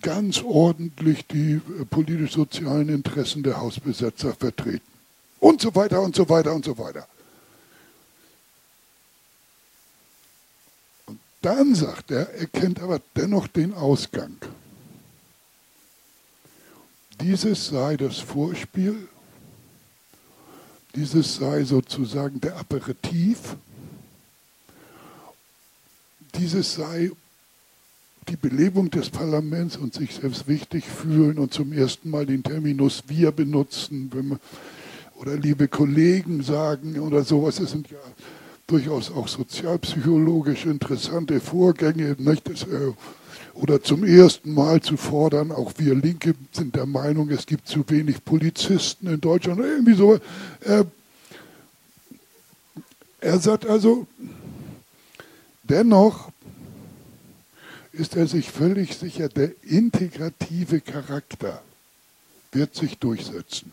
[0.00, 4.86] ganz ordentlich die äh, politisch-sozialen Interessen der Hausbesetzer vertreten.
[5.40, 7.06] Und so weiter und so weiter und so weiter.
[11.44, 14.34] Dann sagt er, er kennt aber dennoch den Ausgang.
[17.20, 19.08] Dieses sei das Vorspiel,
[20.94, 23.56] dieses sei sozusagen der Aperitif,
[26.34, 27.10] dieses sei
[28.28, 33.02] die Belebung des Parlaments und sich selbst wichtig fühlen und zum ersten Mal den Terminus
[33.08, 34.40] wir benutzen, man,
[35.16, 37.56] oder liebe Kollegen sagen oder sowas.
[37.56, 37.98] Das sind ja
[38.66, 42.48] durchaus auch sozialpsychologisch interessante Vorgänge, nicht?
[42.48, 42.92] Das, äh,
[43.54, 47.84] oder zum ersten Mal zu fordern, auch wir Linke sind der Meinung, es gibt zu
[47.88, 50.14] wenig Polizisten in Deutschland, irgendwie so.
[50.60, 50.84] Äh,
[53.20, 54.06] er sagt also,
[55.62, 56.30] dennoch
[57.92, 61.62] ist er sich völlig sicher, der integrative Charakter
[62.52, 63.72] wird sich durchsetzen.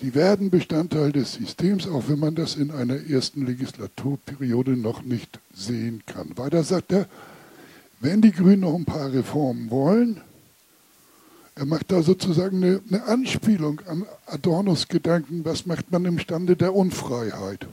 [0.00, 5.40] Sie werden Bestandteil des Systems, auch wenn man das in einer ersten Legislaturperiode noch nicht
[5.54, 6.36] sehen kann.
[6.36, 7.06] Weiter sagt er,
[8.00, 10.20] wenn die Grünen noch ein paar Reformen wollen,
[11.54, 16.56] er macht da sozusagen eine, eine Anspielung an Adornos Gedanken, was macht man im Stande
[16.56, 17.66] der Unfreiheit.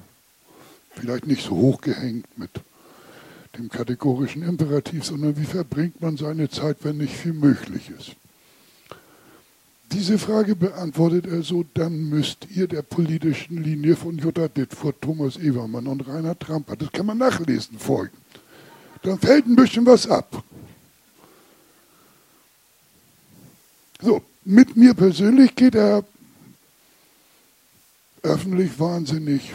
[0.92, 2.52] Vielleicht nicht so hochgehängt mit
[3.58, 8.16] dem kategorischen Imperativ, sondern wie verbringt man seine Zeit, wenn nicht viel möglich ist.
[9.94, 15.38] Diese Frage beantwortet er so, dann müsst ihr der politischen Linie von Jutta Dittfurt, Thomas
[15.38, 18.18] Evermann und Rainer Tramper, das kann man nachlesen, folgen.
[19.04, 20.44] Dann fällt ein bisschen was ab.
[24.02, 26.04] So, mit mir persönlich geht er
[28.24, 29.54] öffentlich wahnsinnig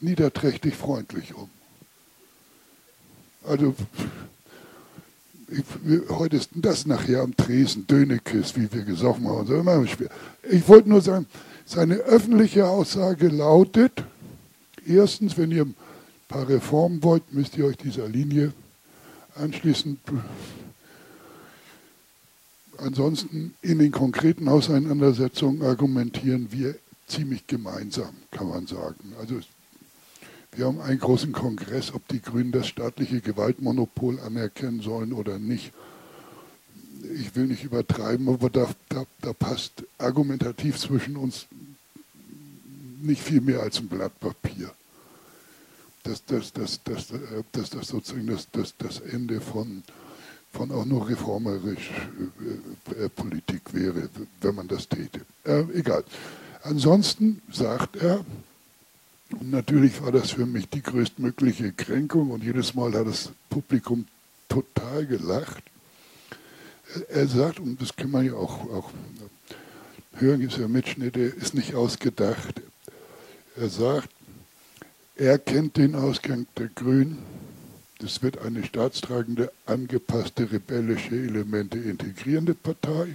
[0.00, 1.50] niederträchtig freundlich um.
[3.44, 3.74] Also
[5.50, 9.46] ich, heute ist das nachher am Tresen, Dönekes, wie wir gesoffen haben.
[9.46, 9.84] So immer.
[10.50, 11.26] Ich wollte nur sagen,
[11.66, 14.04] seine öffentliche Aussage lautet,
[14.86, 15.74] erstens, wenn ihr ein
[16.28, 18.52] paar Reformen wollt, müsst ihr euch dieser Linie
[19.36, 19.98] anschließen.
[22.78, 29.12] Ansonsten in den konkreten Auseinandersetzungen argumentieren wir ziemlich gemeinsam, kann man sagen.
[29.20, 29.40] Also
[30.52, 35.72] wir haben einen großen Kongress, ob die Grünen das staatliche Gewaltmonopol anerkennen sollen oder nicht.
[37.14, 41.46] Ich will nicht übertreiben, aber da, da, da passt argumentativ zwischen uns
[43.00, 44.70] nicht viel mehr als ein Blatt Papier.
[46.02, 47.08] Dass das, das, das,
[47.52, 49.82] das, das sozusagen das, das, das Ende von,
[50.52, 51.90] von auch nur reformerisch
[52.90, 54.08] äh, äh, Politik wäre,
[54.40, 55.20] wenn man das täte.
[55.44, 56.04] Äh, egal.
[56.62, 58.24] Ansonsten sagt er,
[59.40, 64.06] natürlich war das für mich die größtmögliche Kränkung und jedes Mal hat das Publikum
[64.48, 65.62] total gelacht.
[67.08, 68.90] Er sagt, und das kann man ja auch, auch
[70.14, 72.60] hören, ist ja Mitschnitte, ist nicht ausgedacht.
[73.56, 74.08] Er sagt,
[75.16, 77.18] er kennt den Ausgang der Grünen.
[77.98, 83.14] Das wird eine staatstragende, angepasste, rebellische Elemente integrierende Partei.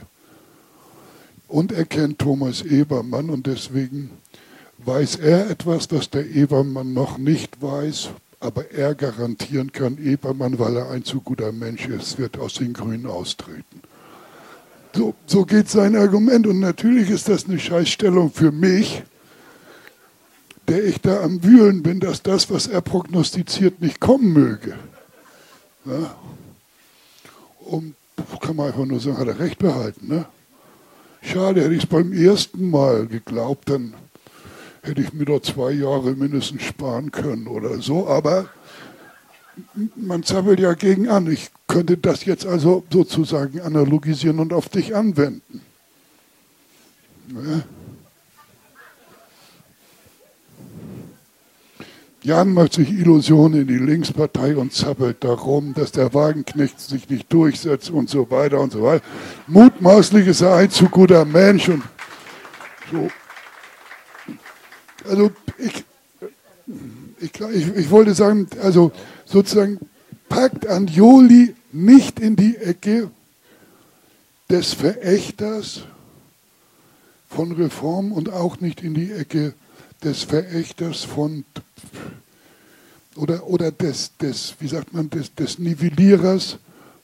[1.47, 4.11] Und er kennt Thomas Ebermann und deswegen
[4.85, 8.09] weiß er etwas, was der Ebermann noch nicht weiß,
[8.39, 12.73] aber er garantieren kann, Ebermann, weil er ein zu guter Mensch ist, wird aus den
[12.73, 13.81] Grünen austreten.
[14.93, 19.03] So, so geht sein Argument und natürlich ist das eine Scheißstellung für mich,
[20.67, 24.75] der ich da am Wühlen bin, dass das, was er prognostiziert, nicht kommen möge.
[25.85, 26.15] Ja?
[27.65, 27.95] Und
[28.41, 30.07] kann man einfach nur sagen, hat er recht behalten.
[30.07, 30.25] Ne?
[31.21, 33.93] Schade, hätte ich es beim ersten Mal geglaubt, dann
[34.85, 38.07] hätte ich mir doch zwei Jahre mindestens sparen können oder so.
[38.07, 38.49] Aber
[39.95, 41.31] man zappelt ja gegen an.
[41.31, 45.61] Ich könnte das jetzt also sozusagen analogisieren und auf dich anwenden.
[47.29, 47.63] Ja?
[52.25, 57.31] Jan macht sich Illusionen in die Linkspartei und zappelt darum, dass der Wagenknecht sich nicht
[57.31, 59.05] durchsetzt und so weiter und so weiter.
[59.45, 61.83] Mutmaßlich ist er ein zu guter Mensch und
[62.91, 63.09] so.
[65.07, 65.83] Also ich,
[67.19, 68.91] ich, ich, ich wollte sagen, also
[69.25, 69.79] sozusagen
[70.29, 73.09] packt Anjoli nicht in die Ecke
[74.49, 75.83] des Verächters
[77.29, 79.53] von Reform und auch nicht in die Ecke
[80.03, 81.45] des Verächters von
[83.15, 86.57] oder, oder des, des, wie sagt man, des, des Nivellierers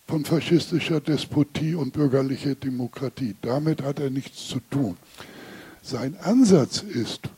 [0.07, 3.35] von faschistischer Despotie und bürgerlicher Demokratie.
[3.41, 4.97] Damit hat er nichts zu tun.
[5.81, 7.29] Sein Ansatz ist,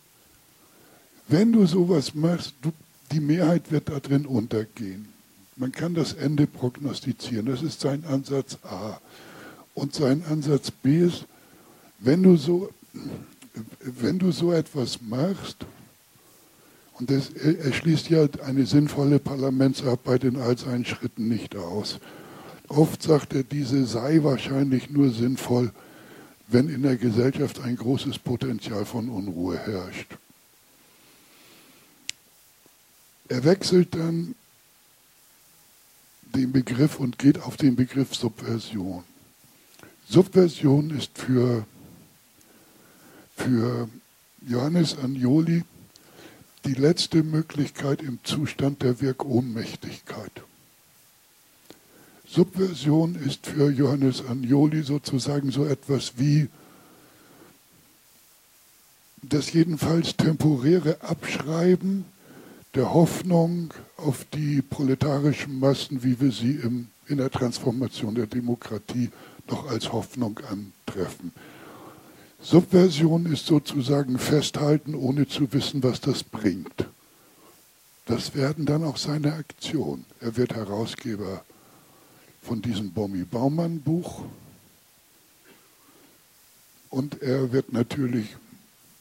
[1.28, 2.72] wenn du sowas machst, du,
[3.12, 5.08] die Mehrheit wird da drin untergehen.
[5.56, 7.46] Man kann das Ende prognostizieren.
[7.46, 9.00] Das ist sein Ansatz A.
[9.76, 11.26] Und sein Ansatz B ist,
[12.00, 12.70] wenn du so,
[13.80, 15.66] wenn du so etwas machst,
[17.00, 22.00] und das, er schließt ja eine sinnvolle Parlamentsarbeit in all seinen Schritten nicht aus.
[22.68, 25.72] Oft sagt er, diese sei wahrscheinlich nur sinnvoll,
[26.48, 30.18] wenn in der Gesellschaft ein großes Potenzial von Unruhe herrscht.
[33.30, 34.36] Er wechselt dann
[36.36, 39.04] den Begriff und geht auf den Begriff Subversion.
[40.10, 41.66] Subversion ist für,
[43.36, 43.90] für
[44.46, 45.64] Johannes Agnoli
[46.66, 50.32] die letzte Möglichkeit im Zustand der Wirkohnmächtigkeit.
[52.28, 56.50] Subversion ist für Johannes Agnoli sozusagen so etwas wie
[59.22, 62.06] das jedenfalls temporäre Abschreiben
[62.76, 69.10] der Hoffnung auf die proletarischen Massen, wie wir sie im, in der Transformation der Demokratie
[69.48, 71.32] noch als Hoffnung antreffen.
[72.42, 76.88] Subversion ist sozusagen Festhalten, ohne zu wissen, was das bringt.
[78.06, 80.06] Das werden dann auch seine Aktionen.
[80.20, 81.46] Er wird Herausgeber
[82.42, 84.24] von diesem Bommi Baumann Buch
[86.90, 88.36] und er wird natürlich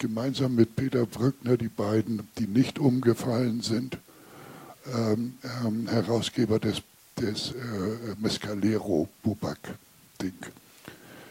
[0.03, 3.99] gemeinsam mit Peter Brückner, die beiden, die nicht umgefallen sind,
[4.93, 5.35] ähm,
[5.65, 6.83] ähm, Herausgeber des,
[7.17, 9.61] des äh, Mescalero Bubak
[10.21, 10.35] Ding.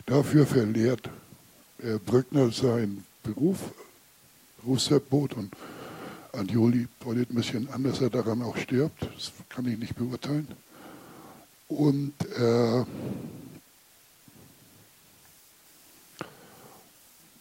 [0.06, 1.10] Dafür verlehrt
[1.84, 3.60] äh, Brückner sein Beruf,
[4.61, 5.53] Berufsverbot und
[6.31, 9.02] Anjoli wollte ein bisschen an, dass er daran auch stirbt.
[9.02, 10.48] Das kann ich nicht beurteilen.
[11.68, 12.85] Und äh,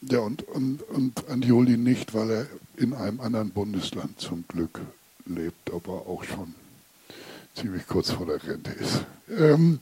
[0.02, 2.46] ja, und, und, und Anjoli nicht, weil er
[2.76, 4.80] in einem anderen Bundesland zum Glück
[5.26, 6.54] lebt, aber auch schon
[7.54, 9.04] ziemlich kurz vor der Rente ist.
[9.28, 9.80] Ähm,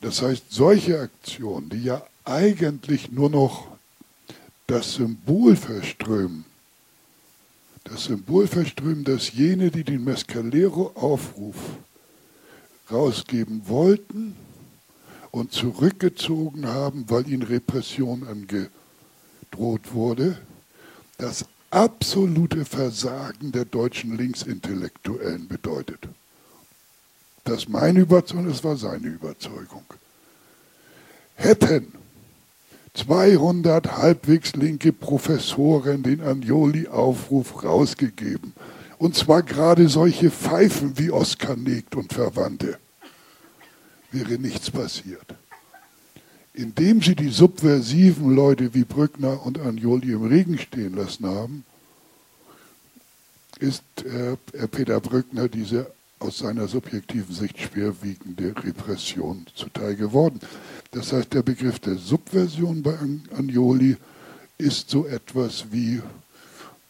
[0.00, 3.68] das heißt, solche Aktionen, die ja eigentlich nur noch
[4.66, 6.44] das Symbol verströmen.
[7.84, 11.56] Das Symbol verströmen, dass jene, die den Mescalero-Aufruf
[12.90, 14.36] rausgeben wollten
[15.30, 18.26] und zurückgezogen haben, weil ihnen Repression
[19.50, 20.36] angedroht wurde,
[21.18, 26.08] das absolute Versagen der deutschen Linksintellektuellen bedeutet.
[27.44, 29.84] Das ist meine Überzeugung, das war seine Überzeugung.
[31.34, 31.92] Hätten
[32.94, 38.52] 200 halbwegs linke Professoren den Anjoli-Aufruf rausgegeben.
[38.98, 42.78] Und zwar gerade solche Pfeifen wie Oskar Negt und Verwandte.
[44.10, 45.34] Wäre nichts passiert.
[46.52, 51.64] Indem sie die subversiven Leute wie Brückner und Anjoli im Regen stehen lassen haben,
[53.60, 54.36] ist äh,
[54.66, 60.38] Peter Brückner diese aus seiner subjektiven Sicht schwerwiegende Repression zuteil geworden.
[60.90, 62.94] Das heißt, der Begriff der Subversion bei
[63.36, 63.96] Agnoli
[64.58, 66.02] ist so etwas wie,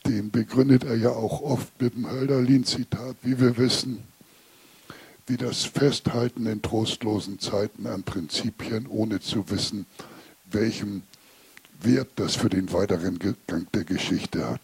[0.06, 4.00] den begründet er ja auch oft mit dem Hölderlin-Zitat, wie wir wissen,
[5.30, 9.86] wie das Festhalten in trostlosen Zeiten an Prinzipien, ohne zu wissen,
[10.46, 11.02] welchem
[11.80, 13.16] Wert das für den weiteren
[13.46, 14.60] Gang der Geschichte hat.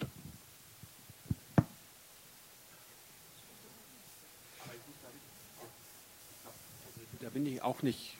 [7.20, 8.14] Da bin ich auch nicht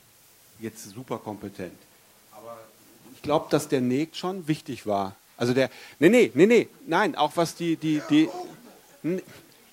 [0.61, 1.77] jetzt super kompetent.
[2.31, 2.61] Aber
[3.17, 5.17] ich glaube, dass der Neg schon wichtig war.
[5.37, 5.69] Also der,
[5.99, 8.29] nee, nee, nee, nee, nein, auch was die, die, die,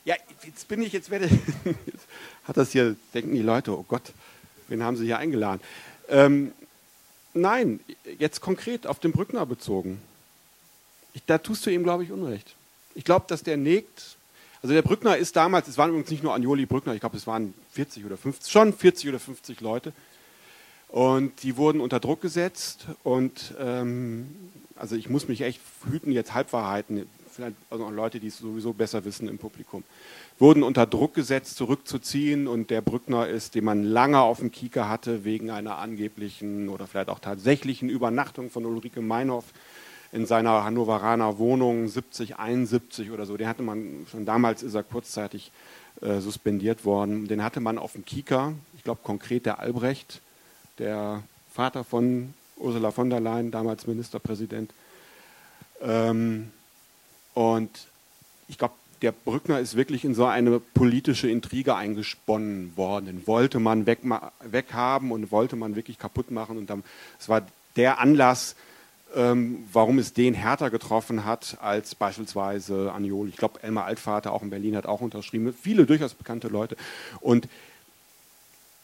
[0.05, 1.25] ja, jetzt bin ich, jetzt werde,
[1.65, 2.07] jetzt
[2.45, 4.11] hat das hier, denken die Leute, oh Gott,
[4.67, 5.61] wen haben sie hier eingeladen?
[6.09, 6.51] Ähm,
[7.33, 7.79] nein,
[8.19, 10.01] jetzt konkret auf den Brückner bezogen.
[11.13, 12.55] Ich, da tust du ihm, glaube ich, Unrecht.
[12.95, 14.17] Ich glaube, dass der Negt,
[14.61, 17.27] also der Brückner ist damals, es waren übrigens nicht nur Anjoli Brückner, ich glaube, es
[17.27, 19.93] waren 40 oder 50, schon 40 oder 50 Leute,
[20.89, 24.27] und die wurden unter Druck gesetzt und ähm,
[24.75, 25.59] also ich muss mich echt
[25.89, 29.83] hüten, jetzt Halbwahrheiten, vielleicht also Leute, die es sowieso besser wissen im Publikum,
[30.39, 34.89] wurden unter Druck gesetzt, zurückzuziehen und der Brückner ist, den man lange auf dem Kieker
[34.89, 39.45] hatte, wegen einer angeblichen oder vielleicht auch tatsächlichen Übernachtung von Ulrike Meinhoff
[40.11, 43.35] in seiner Hannoveraner Wohnung 70, 71 oder so.
[43.35, 45.51] Den hatte man, schon damals ist er kurzzeitig
[46.01, 47.27] äh, suspendiert worden.
[47.27, 50.21] Den hatte man auf dem Kieker, ich glaube konkret der Albrecht,
[50.77, 54.71] der Vater von Ursula von der Leyen, damals Ministerpräsident.
[55.81, 56.51] Ähm,
[57.33, 57.69] und
[58.47, 63.05] ich glaube, der Brückner ist wirklich in so eine politische Intrige eingesponnen worden.
[63.07, 63.99] Den wollte man weg,
[64.43, 66.57] weghaben und wollte man wirklich kaputt machen.
[66.57, 66.71] Und
[67.19, 67.41] es war
[67.75, 68.55] der Anlass,
[69.13, 73.27] ähm, warum es den härter getroffen hat als beispielsweise Aniol.
[73.27, 75.53] Ich glaube, Elmar Altvater auch in Berlin hat auch unterschrieben.
[75.53, 76.77] Viele durchaus bekannte Leute.
[77.19, 77.49] Und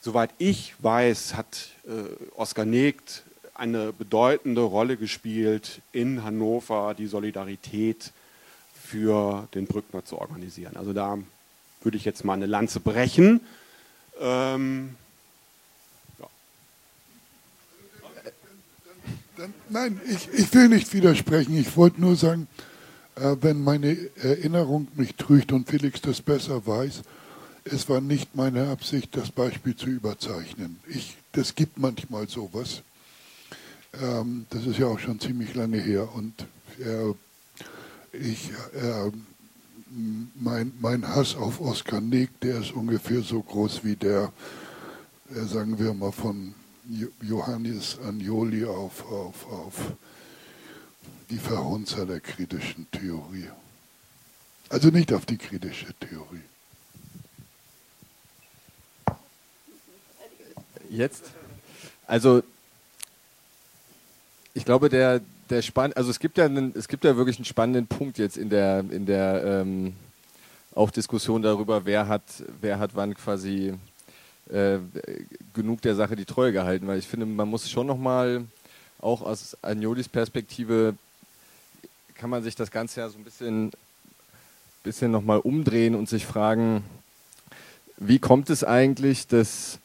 [0.01, 1.89] Soweit ich weiß, hat äh,
[2.35, 3.23] Oskar Negt
[3.53, 8.13] eine bedeutende Rolle gespielt, in Hannover die Solidarität
[8.89, 10.75] für den Brückner zu organisieren.
[10.75, 11.19] Also da
[11.81, 13.41] würde ich jetzt mal eine Lanze brechen.
[14.19, 14.95] Ähm,
[16.17, 16.25] ja.
[19.69, 21.55] Nein, ich, ich, will nicht widersprechen.
[21.55, 22.47] Ich wollte nur sagen,
[23.15, 27.03] äh, wenn meine Erinnerung mich trügt und Felix das besser weiß,
[27.65, 30.79] es war nicht meine Absicht, das Beispiel zu überzeichnen.
[30.87, 32.81] Ich, das gibt manchmal sowas.
[34.01, 36.09] Ähm, das ist ja auch schon ziemlich lange her.
[36.15, 36.33] Und
[38.13, 39.11] ich, äh,
[40.35, 44.31] mein, mein Hass auf Oskar Neg, der ist ungefähr so groß wie der,
[45.35, 46.53] äh, sagen wir mal, von
[47.21, 49.73] Johannes Agnoli auf, auf, auf
[51.29, 53.49] die Verhunzer der kritischen Theorie.
[54.69, 56.41] Also nicht auf die kritische Theorie.
[60.89, 61.23] Jetzt?
[62.07, 62.41] Also,
[64.55, 67.45] ich glaube, der, der spann also es gibt ja einen, es gibt ja wirklich einen
[67.45, 69.93] spannenden Punkt jetzt in der, in der ähm,
[70.75, 72.23] auch Diskussion darüber, wer hat,
[72.61, 73.73] wer hat wann quasi
[74.49, 74.77] äh,
[75.53, 78.45] genug der Sache die Treue gehalten, weil ich finde, man muss schon nochmal,
[78.99, 80.95] auch aus Agnolis Perspektive,
[82.15, 83.71] kann man sich das Ganze ja so ein bisschen,
[84.83, 86.83] bisschen nochmal umdrehen und sich fragen,
[87.97, 89.79] wie kommt es eigentlich, dass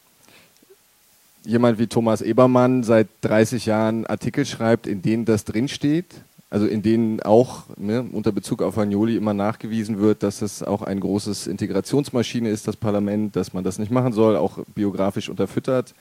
[1.44, 6.06] jemand wie Thomas Ebermann seit 30 Jahren Artikel schreibt, in denen das drinsteht,
[6.50, 10.82] also in denen auch ne, unter Bezug auf Agnoli immer nachgewiesen wird, dass es auch
[10.82, 15.94] ein großes Integrationsmaschine ist, das Parlament, dass man das nicht machen soll, auch biografisch unterfüttert,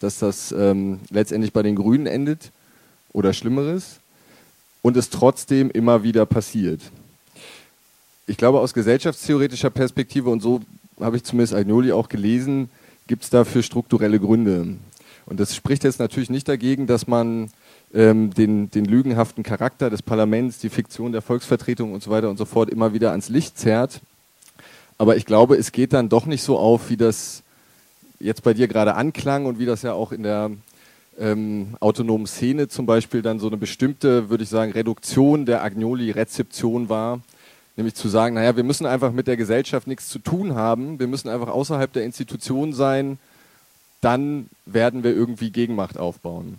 [0.00, 2.52] dass das ähm, letztendlich bei den Grünen endet
[3.12, 4.00] oder Schlimmeres
[4.82, 6.80] und es trotzdem immer wieder passiert.
[8.26, 10.60] Ich glaube, aus gesellschaftstheoretischer Perspektive, und so
[11.00, 12.70] habe ich zumindest Agnoli auch gelesen,
[13.08, 14.76] gibt es dafür strukturelle Gründe.
[15.26, 17.50] Und das spricht jetzt natürlich nicht dagegen, dass man
[17.92, 22.36] ähm, den, den lügenhaften Charakter des Parlaments, die Fiktion der Volksvertretung und so weiter und
[22.36, 24.00] so fort immer wieder ans Licht zerrt.
[24.96, 27.42] Aber ich glaube, es geht dann doch nicht so auf, wie das
[28.20, 30.50] jetzt bei dir gerade anklang und wie das ja auch in der
[31.18, 36.88] ähm, autonomen Szene zum Beispiel dann so eine bestimmte, würde ich sagen, Reduktion der Agnoli-Rezeption
[36.88, 37.20] war
[37.78, 41.06] Nämlich zu sagen, naja, wir müssen einfach mit der Gesellschaft nichts zu tun haben, wir
[41.06, 43.20] müssen einfach außerhalb der Institution sein,
[44.00, 46.58] dann werden wir irgendwie Gegenmacht aufbauen.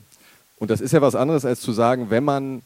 [0.59, 2.61] Und das ist ja was anderes, als zu sagen, wenn man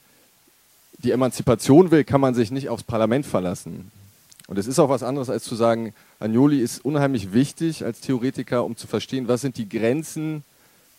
[1.00, 3.92] die Emanzipation will, kann man sich nicht aufs Parlament verlassen.
[4.46, 8.64] Und es ist auch was anderes, als zu sagen, Agnoli ist unheimlich wichtig als Theoretiker,
[8.66, 10.44] um zu verstehen, was sind die Grenzen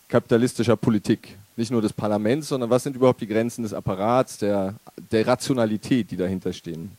[0.09, 1.37] kapitalistischer Politik.
[1.55, 4.75] Nicht nur des Parlaments, sondern was sind überhaupt die Grenzen des Apparats, der,
[5.13, 6.99] der Rationalität, die dahinter stehen.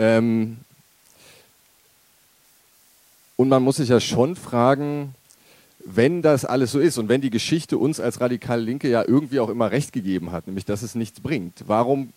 [0.00, 0.56] Ähm,
[3.36, 5.14] und man muss sich ja schon fragen,
[5.84, 9.40] wenn das alles so ist und wenn die Geschichte uns als radikale Linke ja irgendwie
[9.40, 12.14] auch immer recht gegeben hat, nämlich dass es nichts bringt, warum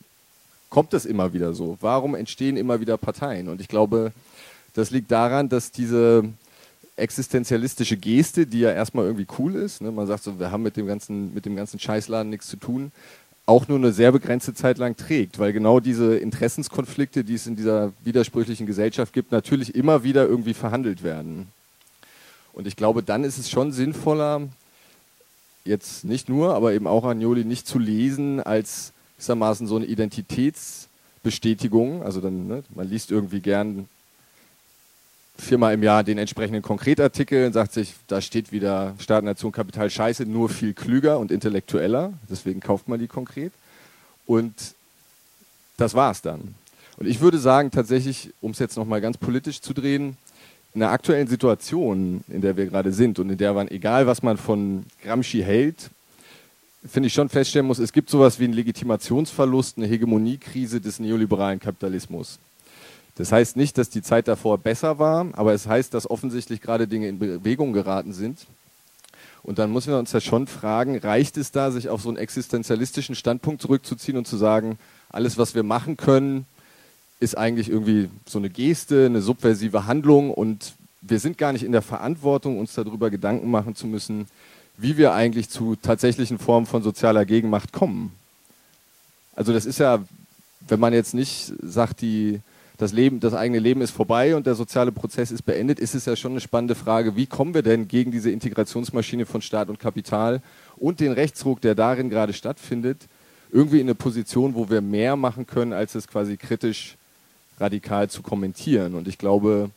[0.69, 1.77] kommt es immer wieder so?
[1.81, 3.49] Warum entstehen immer wieder Parteien?
[3.49, 4.14] Und ich glaube,
[4.73, 6.23] das liegt daran, dass diese
[6.95, 10.77] existenzialistische Geste, die ja erstmal irgendwie cool ist, ne, man sagt so, wir haben mit
[10.77, 12.91] dem ganzen, mit dem ganzen Scheißladen nichts zu tun,
[13.45, 17.56] auch nur eine sehr begrenzte Zeit lang trägt, weil genau diese Interessenskonflikte, die es in
[17.56, 21.48] dieser widersprüchlichen Gesellschaft gibt, natürlich immer wieder irgendwie verhandelt werden.
[22.53, 24.41] Und ich glaube, dann ist es schon sinnvoller,
[25.65, 28.94] jetzt nicht nur, aber eben auch Agnoli nicht zu lesen als
[29.24, 32.03] gewissermaßen so eine Identitätsbestätigung.
[32.03, 33.88] Also dann, ne, man liest irgendwie gern
[35.38, 39.89] viermal im Jahr den entsprechenden Konkretartikel und sagt sich, da steht wieder Staat, Nation, Kapital,
[39.89, 42.14] Scheiße, nur viel klüger und intellektueller.
[42.30, 43.51] Deswegen kauft man die konkret.
[44.26, 44.53] Und
[45.77, 46.55] das war es dann.
[46.97, 50.18] Und ich würde sagen, tatsächlich, um es jetzt nochmal ganz politisch zu drehen,
[50.73, 54.23] in der aktuellen Situation, in der wir gerade sind und in der man, egal was
[54.23, 55.89] man von Gramsci hält,
[56.85, 61.60] finde ich schon feststellen muss, es gibt sowas wie einen Legitimationsverlust, eine Hegemoniekrise des neoliberalen
[61.60, 62.39] Kapitalismus.
[63.15, 66.88] Das heißt nicht, dass die Zeit davor besser war, aber es heißt, dass offensichtlich gerade
[66.88, 68.40] Dinge in Bewegung geraten sind.
[69.44, 72.18] Und dann müssen wir uns ja schon fragen, reicht es da, sich auf so einen
[72.18, 74.80] existenzialistischen Standpunkt zurückzuziehen und zu sagen,
[75.10, 76.45] alles, was wir machen können,
[77.19, 81.73] ist eigentlich irgendwie so eine Geste, eine subversive Handlung und wir sind gar nicht in
[81.73, 84.27] der Verantwortung, uns darüber Gedanken machen zu müssen,
[84.77, 88.14] wie wir eigentlich zu tatsächlichen Formen von sozialer Gegenmacht kommen.
[89.35, 90.03] Also das ist ja,
[90.68, 92.40] wenn man jetzt nicht sagt, die,
[92.78, 96.06] das, Leben, das eigene Leben ist vorbei und der soziale Prozess ist beendet, ist es
[96.06, 99.80] ja schon eine spannende Frage, wie kommen wir denn gegen diese Integrationsmaschine von Staat und
[99.80, 100.41] Kapital
[100.78, 102.98] und den Rechtsruck, der darin gerade stattfindet,
[103.52, 106.95] irgendwie in eine Position, wo wir mehr machen können, als es quasi kritisch
[107.60, 108.95] radikal zu kommentieren.
[108.95, 109.70] Und ich glaube,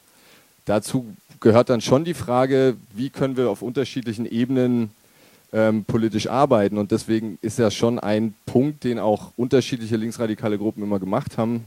[0.64, 1.05] dazu
[1.40, 4.90] gehört dann schon die Frage, wie können wir auf unterschiedlichen Ebenen
[5.52, 6.78] ähm, politisch arbeiten.
[6.78, 11.64] Und deswegen ist ja schon ein Punkt, den auch unterschiedliche linksradikale Gruppen immer gemacht haben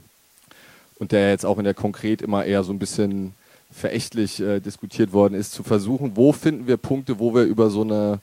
[0.99, 3.33] und der jetzt auch in der Konkret immer eher so ein bisschen
[3.71, 7.81] verächtlich äh, diskutiert worden ist, zu versuchen, wo finden wir Punkte, wo wir über so
[7.81, 8.19] eine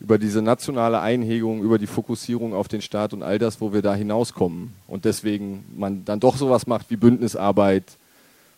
[0.00, 3.82] über diese nationale Einhegung, über die Fokussierung auf den Staat und all das, wo wir
[3.82, 4.72] da hinauskommen.
[4.88, 7.84] Und deswegen man dann doch sowas macht wie Bündnisarbeit,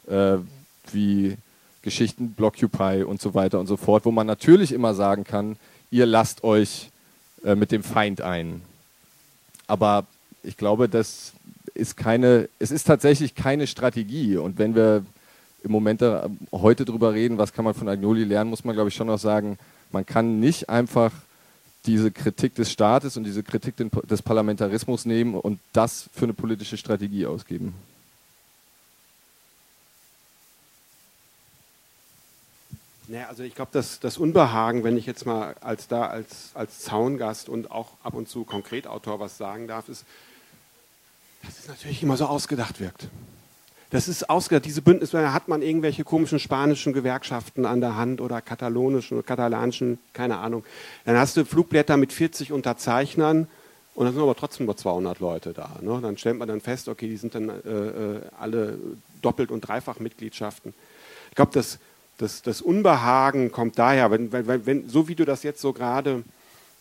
[0.09, 0.37] äh,
[0.93, 1.37] wie
[1.83, 5.57] Geschichten, Blockupy und so weiter und so fort, wo man natürlich immer sagen kann,
[5.91, 6.91] ihr lasst euch
[7.45, 8.63] äh, mit dem Feind ein.
[9.67, 10.07] Aber
[10.45, 11.33] ich glaube, das
[11.75, 14.37] ist keine, es ist tatsächlich keine Strategie.
[14.37, 15.05] Und wenn wir
[15.63, 18.89] im Moment da, heute darüber reden, was kann man von Agnoli lernen, muss man, glaube
[18.89, 19.59] ich, schon noch sagen,
[19.91, 21.13] man kann nicht einfach
[21.87, 26.77] diese Kritik des Staates und diese Kritik des Parlamentarismus nehmen und das für eine politische
[26.77, 27.75] Strategie ausgeben.
[33.09, 36.79] Naja, also ich glaube, das, das Unbehagen, wenn ich jetzt mal als da als, als
[36.79, 40.07] Zaungast und auch ab und zu Konkretautor was sagen darf, ist,
[41.43, 43.09] dass es natürlich immer so ausgedacht wirkt.
[43.91, 44.65] Das ist ausgedacht.
[44.65, 49.99] Diese Bündnismänner hat man irgendwelche komischen spanischen Gewerkschaften an der Hand oder katalonischen oder katalanischen,
[50.15, 50.65] keine Ahnung.
[51.05, 53.49] Dann hast du Flugblätter mit 40 Unterzeichnern
[53.95, 55.77] und dann sind aber trotzdem nur 200 Leute da.
[55.83, 55.99] Ne?
[56.01, 58.79] Dann stellt man dann fest, okay, die sind dann äh, äh alle
[59.21, 60.73] doppelt und dreifach Mitgliedschaften.
[61.29, 61.79] Ich glaube, das,
[62.17, 66.25] das, das Unbehagen kommt daher, wenn, wenn, wenn, so wie du das jetzt so gerade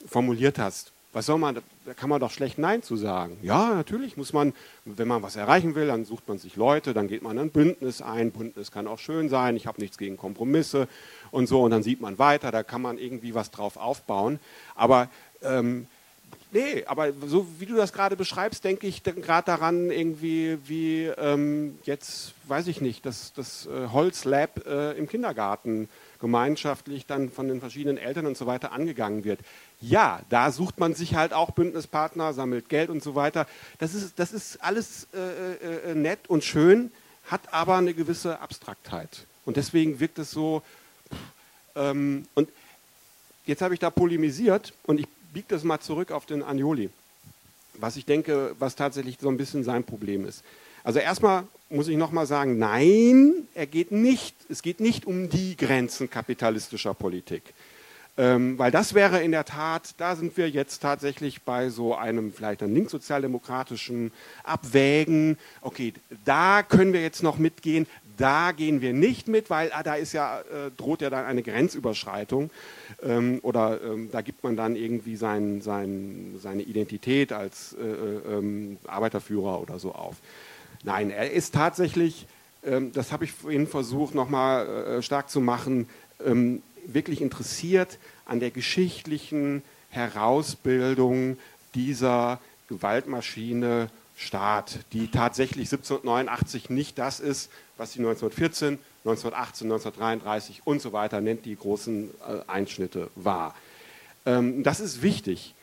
[0.07, 0.90] formuliert hast.
[1.13, 1.55] Was soll man,
[1.85, 3.37] da kann man doch schlecht Nein zu sagen.
[3.41, 4.53] Ja, natürlich muss man,
[4.85, 8.01] wenn man was erreichen will, dann sucht man sich Leute, dann geht man ein Bündnis
[8.01, 8.31] ein.
[8.31, 10.87] Bündnis kann auch schön sein, ich habe nichts gegen Kompromisse
[11.29, 11.63] und so.
[11.63, 14.39] Und dann sieht man weiter, da kann man irgendwie was drauf aufbauen.
[14.73, 15.09] Aber
[15.41, 15.87] ähm,
[16.53, 21.77] nee, aber so wie du das gerade beschreibst, denke ich gerade daran, irgendwie wie ähm,
[21.83, 25.89] jetzt, weiß ich nicht, das, das äh, Holzlab äh, im Kindergarten
[26.21, 29.39] gemeinschaftlich dann von den verschiedenen Eltern und so weiter angegangen wird.
[29.81, 33.47] Ja, da sucht man sich halt auch Bündnispartner, sammelt Geld und so weiter.
[33.79, 36.91] Das ist, das ist alles äh, äh, äh, nett und schön,
[37.25, 39.25] hat aber eine gewisse Abstraktheit.
[39.43, 40.61] Und deswegen wirkt es so.
[41.75, 42.49] Ähm, und
[43.45, 46.89] jetzt habe ich da polemisiert und ich biege das mal zurück auf den Agnoli,
[47.73, 50.43] was ich denke, was tatsächlich so ein bisschen sein Problem ist.
[50.83, 55.55] Also erstmal muss ich nochmal sagen, nein, er geht nicht, es geht nicht um die
[55.55, 57.53] Grenzen kapitalistischer Politik.
[58.17, 62.33] Ähm, weil das wäre in der Tat, da sind wir jetzt tatsächlich bei so einem
[62.33, 64.11] vielleicht einem linkssozialdemokratischen
[64.43, 65.37] Abwägen.
[65.61, 65.93] Okay,
[66.25, 67.87] da können wir jetzt noch mitgehen,
[68.17, 71.41] da gehen wir nicht mit, weil ah, da ist ja, äh, droht ja dann eine
[71.41, 72.51] Grenzüberschreitung
[73.01, 78.37] ähm, oder ähm, da gibt man dann irgendwie sein, sein, seine Identität als äh, äh,
[78.37, 80.17] ähm, Arbeiterführer oder so auf.
[80.83, 82.25] Nein, er ist tatsächlich,
[82.63, 85.87] ähm, das habe ich vorhin versucht nochmal äh, stark zu machen,
[86.25, 91.37] ähm, wirklich interessiert an der geschichtlichen Herausbildung
[91.75, 100.79] dieser Gewaltmaschine Staat, die tatsächlich 1789 nicht das ist, was sie 1914, 1918, 1933 und
[100.79, 103.55] so weiter nennt, die großen äh, Einschnitte war.
[104.25, 105.55] Ähm, das ist wichtig.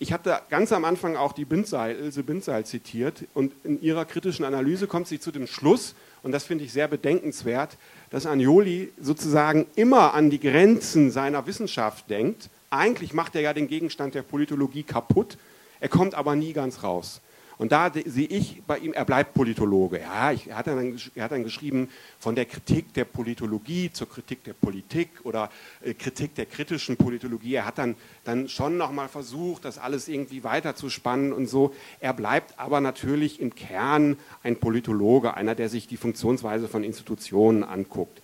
[0.00, 4.44] Ich hatte ganz am Anfang auch die Bindseil, Ilse Bindseil zitiert und in ihrer kritischen
[4.44, 7.76] Analyse kommt sie zu dem Schluss, und das finde ich sehr bedenkenswert,
[8.10, 12.48] dass Agnoli sozusagen immer an die Grenzen seiner Wissenschaft denkt.
[12.70, 15.36] Eigentlich macht er ja den Gegenstand der Politologie kaputt,
[15.80, 17.20] er kommt aber nie ganz raus.
[17.58, 20.00] Und da sehe ich bei ihm, er bleibt Politologe.
[20.00, 21.88] Ja, ich, er, hat dann, er hat dann geschrieben
[22.20, 25.50] von der Kritik der Politologie zur Kritik der Politik oder
[25.82, 27.54] äh, Kritik der kritischen Politologie.
[27.54, 31.74] Er hat dann, dann schon nochmal versucht, das alles irgendwie weiterzuspannen und so.
[31.98, 37.64] Er bleibt aber natürlich im Kern ein Politologe, einer, der sich die Funktionsweise von Institutionen
[37.64, 38.22] anguckt.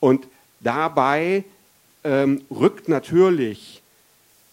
[0.00, 0.26] Und
[0.58, 1.44] dabei
[2.02, 3.80] ähm, rückt natürlich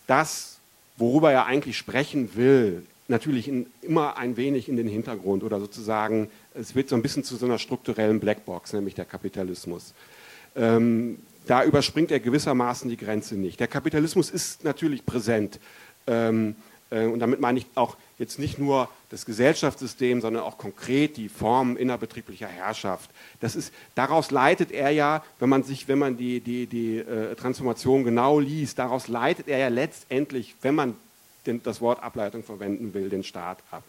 [0.06, 0.60] das,
[0.98, 6.30] worüber er eigentlich sprechen will, natürlich in, immer ein wenig in den Hintergrund oder sozusagen,
[6.54, 9.94] es wird so ein bisschen zu so einer strukturellen Blackbox, nämlich der Kapitalismus.
[10.56, 13.60] Ähm, da überspringt er gewissermaßen die Grenze nicht.
[13.60, 15.60] Der Kapitalismus ist natürlich präsent.
[16.06, 16.56] Ähm,
[16.92, 21.30] äh, und damit meine ich auch jetzt nicht nur das Gesellschaftssystem, sondern auch konkret die
[21.30, 23.10] Form innerbetrieblicher Herrschaft.
[23.40, 27.36] Das ist, daraus leitet er ja, wenn man sich, wenn man die, die, die äh,
[27.36, 30.96] Transformation genau liest, daraus leitet er ja letztendlich, wenn man
[31.46, 33.84] den, das Wort Ableitung verwenden will, den Staat ab.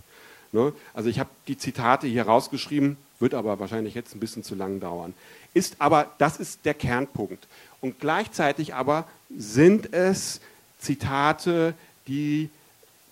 [0.53, 0.73] Ne?
[0.95, 4.81] Also ich habe die Zitate hier rausgeschrieben, wird aber wahrscheinlich jetzt ein bisschen zu lang
[4.81, 5.15] dauern.
[5.55, 7.47] Ist aber, das ist der Kernpunkt.
[7.81, 9.07] Und gleichzeitig aber
[9.37, 10.41] sind es
[10.79, 11.75] Zitate,
[12.07, 12.51] die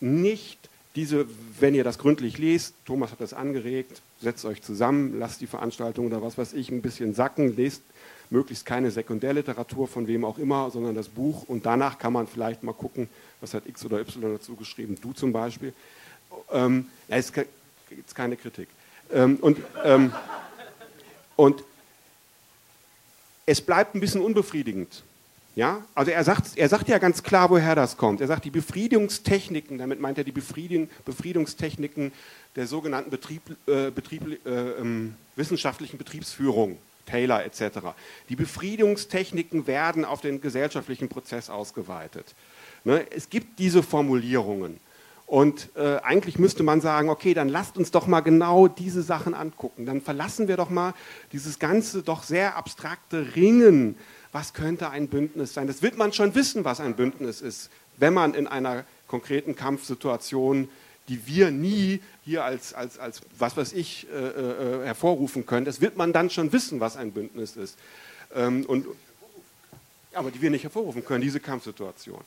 [0.01, 0.59] nicht
[0.94, 1.27] diese,
[1.60, 6.06] wenn ihr das gründlich lest, Thomas hat das angeregt, setzt euch zusammen, lasst die Veranstaltung
[6.06, 7.82] oder was weiß ich ein bisschen sacken, lest
[8.31, 12.62] möglichst keine Sekundärliteratur von wem auch immer, sondern das Buch und danach kann man vielleicht
[12.62, 13.09] mal gucken,
[13.40, 15.73] was hat X oder Y dazu geschrieben, du zum Beispiel.
[16.51, 18.69] Ähm, ja, ist jetzt keine Kritik.
[19.12, 20.12] Ähm, und, ähm,
[21.36, 21.62] und
[23.47, 25.02] es bleibt ein bisschen unbefriedigend.
[25.59, 25.82] Ja?
[25.94, 28.20] Also er sagt, er sagt ja ganz klar, woher das kommt.
[28.20, 32.12] Er sagt, die Befriedungstechniken, damit meint er die Befriedung, Befriedungstechniken
[32.55, 37.78] der sogenannten Betrieb, äh, Betrieb, äh, ähm, wissenschaftlichen Betriebsführung, Taylor etc.
[38.28, 42.35] Die Befriedungstechniken werden auf den gesellschaftlichen Prozess ausgeweitet.
[42.84, 43.06] Ne?
[43.10, 44.80] Es gibt diese Formulierungen.
[45.28, 49.34] Und äh, eigentlich müsste man sagen, okay, dann lasst uns doch mal genau diese Sachen
[49.34, 49.84] angucken.
[49.84, 50.94] Dann verlassen wir doch mal
[51.32, 53.96] dieses ganze doch sehr abstrakte Ringen.
[54.32, 55.66] Was könnte ein Bündnis sein?
[55.66, 57.68] Das wird man schon wissen, was ein Bündnis ist,
[57.98, 60.70] wenn man in einer konkreten Kampfsituation,
[61.09, 65.82] die wir nie hier als, als, als was weiß ich, äh, äh, hervorrufen können, das
[65.82, 67.78] wird man dann schon wissen, was ein Bündnis ist.
[68.34, 68.86] Ähm, und,
[70.19, 72.20] aber die wir nicht hervorrufen können, diese Kampfsituation.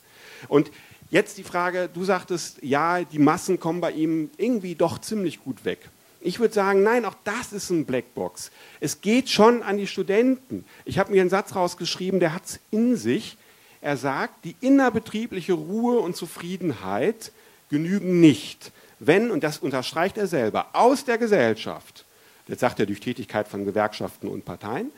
[0.48, 0.72] Und
[1.10, 5.66] jetzt die Frage, du sagtest, ja, die Massen kommen bei ihm irgendwie doch ziemlich gut
[5.66, 5.80] weg.
[6.24, 8.52] Ich würde sagen, nein, auch das ist ein Blackbox.
[8.80, 10.66] Es geht schon an die Studenten.
[10.86, 13.38] Ich habe mir einen Satz rausgeschrieben, der hat es in sich.
[13.82, 17.32] Er sagt, die innerbetriebliche Ruhe und Zufriedenheit
[17.70, 22.06] genügen nicht, wenn, und das unterstreicht er selber, aus der Gesellschaft,
[22.48, 24.92] jetzt sagt er durch Tätigkeit von Gewerkschaften und Parteien,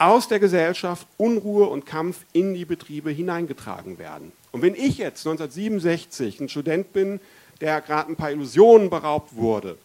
[0.00, 4.32] aus der Gesellschaft Unruhe und Kampf in die Betriebe hineingetragen werden.
[4.50, 7.20] Und wenn ich jetzt 1967 ein Student bin,
[7.60, 9.76] der gerade ein paar Illusionen beraubt wurde,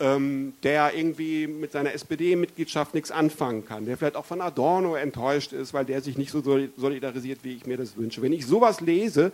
[0.00, 5.52] ähm, der irgendwie mit seiner SPD-Mitgliedschaft nichts anfangen kann, der vielleicht auch von Adorno enttäuscht
[5.52, 6.42] ist, weil der sich nicht so
[6.76, 8.22] solidarisiert, wie ich mir das wünsche.
[8.22, 9.30] Wenn ich sowas lese,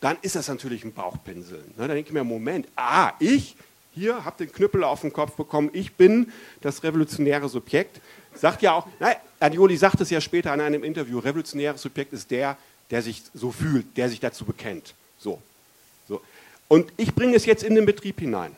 [0.00, 1.64] dann ist das natürlich ein Bauchpinseln.
[1.76, 1.88] Ne?
[1.88, 3.56] Da denke ich mir, Moment, ah, ich
[3.92, 6.30] hier habe den Knüppel auf den Kopf bekommen, ich bin
[6.60, 8.00] das revolutionäre Subjekt.
[8.34, 12.30] Sagt ja auch, nein, Adioli sagt es ja später in einem Interview, revolutionäres Subjekt ist
[12.30, 12.56] der,
[12.90, 14.94] der sich so fühlt, der sich dazu bekennt.
[15.18, 15.40] So.
[16.08, 16.20] so.
[16.68, 18.54] Und ich bringe es jetzt in den Betrieb hinein.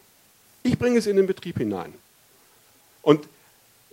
[0.63, 1.95] Ich bringe es in den Betrieb hinein.
[3.03, 3.29] Und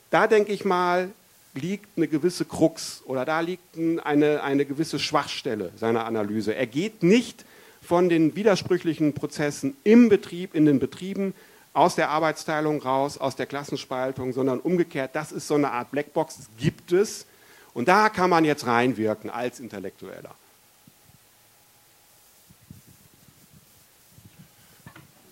[0.09, 1.09] da denke ich mal,
[1.53, 6.55] liegt eine gewisse Krux oder da liegt eine, eine gewisse Schwachstelle seiner Analyse.
[6.55, 7.45] Er geht nicht
[7.81, 11.33] von den widersprüchlichen Prozessen im Betrieb, in den Betrieben,
[11.73, 16.37] aus der Arbeitsteilung raus, aus der Klassenspaltung, sondern umgekehrt, das ist so eine Art Blackbox,
[16.37, 17.25] das gibt es.
[17.73, 20.33] Und da kann man jetzt reinwirken als Intellektueller.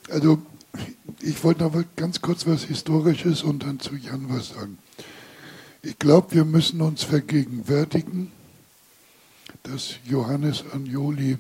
[0.10, 0.42] Also,
[1.20, 4.78] ich wollte noch ganz kurz was Historisches und dann zu Jan was sagen.
[5.82, 8.32] Ich glaube, wir müssen uns vergegenwärtigen,
[9.64, 11.38] dass Johannes Agnoli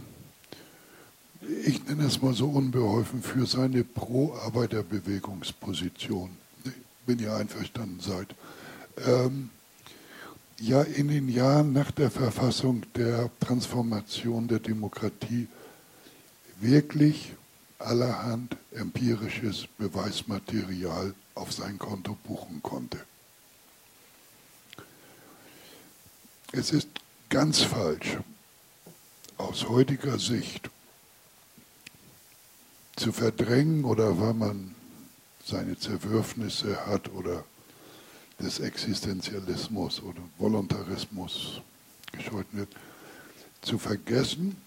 [1.65, 6.29] ich nenne es mal so unbeholfen, für seine Pro-Arbeiterbewegungsposition.
[7.05, 8.33] Wenn ihr einverstanden seid.
[9.05, 9.49] Ähm,
[10.59, 15.47] ja, in den Jahren nach der Verfassung der Transformation der Demokratie
[16.59, 17.33] wirklich
[17.79, 22.99] allerhand empirisches Beweismaterial auf sein Konto buchen konnte.
[26.51, 26.89] Es ist
[27.29, 28.17] ganz falsch,
[29.37, 30.71] aus heutiger Sicht
[32.97, 34.75] zu verdrängen oder weil man
[35.45, 37.45] seine Zerwürfnisse hat oder
[38.39, 41.61] des Existenzialismus oder Voluntarismus
[42.11, 42.69] gescheut wird,
[43.61, 44.57] zu vergessen,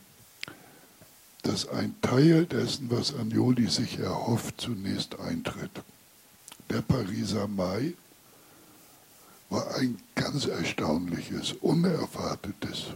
[1.43, 5.70] dass ein Teil dessen, was Agnoli sich erhofft, zunächst eintritt.
[6.69, 7.94] Der Pariser Mai
[9.48, 12.86] war ein ganz erstaunliches, unerwartetes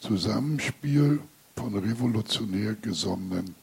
[0.00, 1.20] Zusammenspiel
[1.56, 3.54] von revolutionär gesonnenen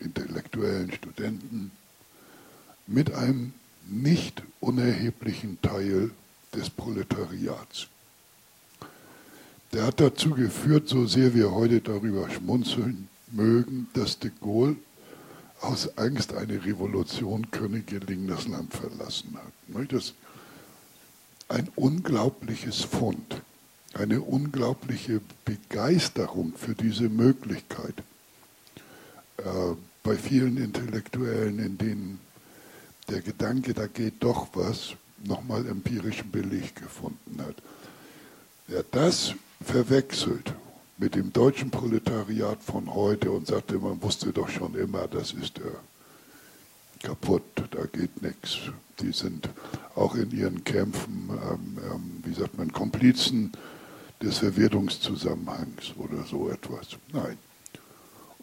[0.00, 1.70] intellektuellen Studenten
[2.86, 3.52] mit einem
[3.88, 6.10] nicht unerheblichen Teil
[6.54, 7.88] des Proletariats.
[9.72, 14.76] Der hat dazu geführt, so sehr wir heute darüber schmunzeln mögen, dass de Gaulle
[15.60, 19.92] aus Angst, eine Revolution könne gelingen, das Land verlassen hat.
[19.92, 20.14] Das ist
[21.48, 23.42] ein unglaubliches Fund,
[23.94, 27.94] eine unglaubliche Begeisterung für diese Möglichkeit
[29.38, 29.74] äh,
[30.06, 32.20] bei vielen Intellektuellen, in denen
[33.10, 37.56] der Gedanke, da geht doch was, nochmal empirischen Beleg gefunden hat.
[38.68, 40.54] Wer das verwechselt
[40.96, 45.58] mit dem deutschen Proletariat von heute und sagte, man wusste doch schon immer, das ist
[45.58, 47.42] äh, kaputt,
[47.72, 48.58] da geht nichts.
[49.00, 49.48] Die sind
[49.96, 53.50] auch in ihren Kämpfen, ähm, ähm, wie sagt man, Komplizen
[54.22, 56.90] des Verwirrungszusammenhangs oder so etwas.
[57.12, 57.38] Nein.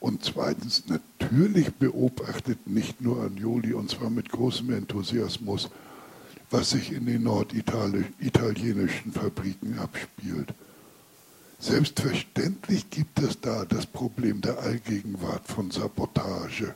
[0.03, 5.69] Und zweitens, natürlich beobachtet nicht nur Agnoli, und zwar mit großem Enthusiasmus,
[6.51, 10.53] was sich in den norditalienischen Fabriken abspielt.
[11.57, 16.75] Selbstverständlich gibt es da das Problem der Allgegenwart von Sabotage.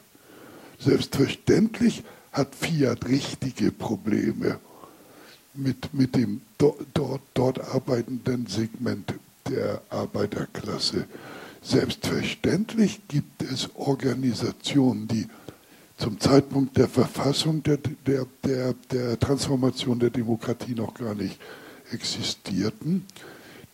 [0.80, 4.58] Selbstverständlich hat Fiat richtige Probleme
[5.54, 9.16] mit, mit dem dort, dort arbeitenden Segment
[9.50, 11.08] der Arbeiterklasse.
[11.68, 15.28] Selbstverständlich gibt es Organisationen, die
[15.98, 21.38] zum Zeitpunkt der Verfassung der, der, der, der Transformation der Demokratie noch gar nicht
[21.92, 23.06] existierten,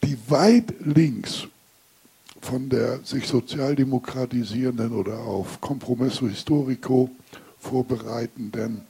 [0.04, 1.44] die weit links
[2.42, 7.12] von der sich sozialdemokratisierenden oder auf Compromesso Historico
[7.60, 8.82] vorbereitenden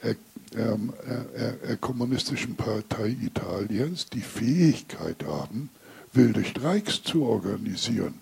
[0.00, 0.14] äh,
[0.56, 0.94] ähm,
[1.36, 5.68] äh, äh, kommunistischen Partei Italiens die Fähigkeit haben,
[6.14, 8.14] wilde Streiks zu organisieren.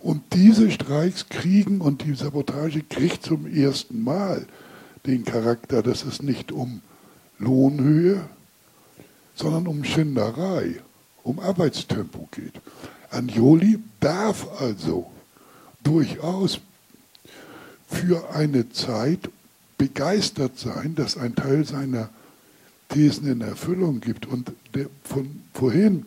[0.00, 4.46] Und diese Streiks kriegen und die Sabotage kriegt zum ersten Mal
[5.06, 6.80] den Charakter, dass es nicht um
[7.38, 8.22] Lohnhöhe,
[9.34, 10.80] sondern um Schinderei,
[11.22, 12.54] um Arbeitstempo geht.
[13.10, 15.10] Anjoli darf also
[15.82, 16.60] durchaus
[17.88, 19.30] für eine Zeit
[19.76, 22.10] begeistert sein, dass ein Teil seiner
[22.88, 24.26] Thesen in Erfüllung gibt.
[24.26, 26.06] Und der von vorhin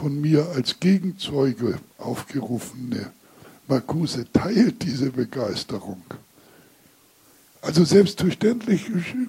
[0.00, 3.10] von mir als Gegenzeuge aufgerufene
[3.66, 6.02] Marcuse teilt diese Begeisterung.
[7.60, 8.86] Also selbstverständlich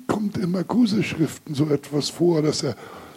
[0.08, 2.76] kommt in Marcuse-Schriften so etwas vor, dass er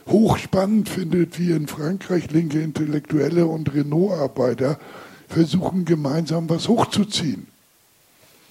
[0.08, 4.80] hochspannend findet, wie in Frankreich linke Intellektuelle und Renault-Arbeiter
[5.28, 7.46] versuchen gemeinsam was hochzuziehen.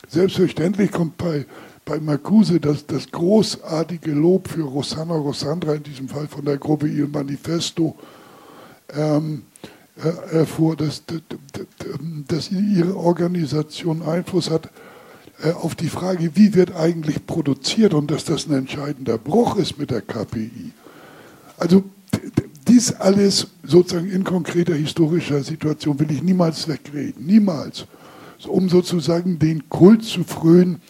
[0.07, 1.45] Selbstverständlich kommt bei,
[1.83, 6.87] bei Marcuse das, das großartige Lob für Rosanna Rossandra, in diesem Fall von der Gruppe
[6.87, 7.97] Il Manifesto,
[8.95, 9.43] ähm,
[9.97, 11.03] äh, hervor, dass,
[12.27, 14.69] dass ihre Organisation Einfluss hat
[15.43, 19.77] äh, auf die Frage, wie wird eigentlich produziert und dass das ein entscheidender Bruch ist
[19.77, 20.71] mit der KPI.
[21.57, 21.83] Also
[22.67, 27.85] dies alles sozusagen in konkreter historischer Situation will ich niemals wegreden, niemals.
[28.47, 30.81] Um sozusagen den Kult zu frönen,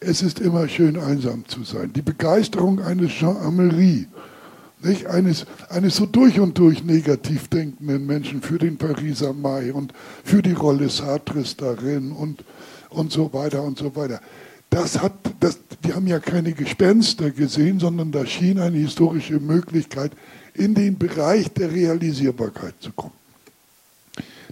[0.00, 1.92] es ist immer schön einsam zu sein.
[1.92, 4.06] Die Begeisterung eines Jean Amery,
[4.82, 5.06] nicht?
[5.06, 9.92] Eines, eines so durch und durch negativ denkenden Menschen für den Pariser Mai und
[10.24, 12.44] für die Rolle Sartres darin und,
[12.90, 14.20] und so weiter und so weiter
[14.70, 20.12] das hat, das, die haben ja keine Gespenster gesehen, sondern da schien eine historische Möglichkeit,
[20.54, 23.12] in den Bereich der Realisierbarkeit zu kommen.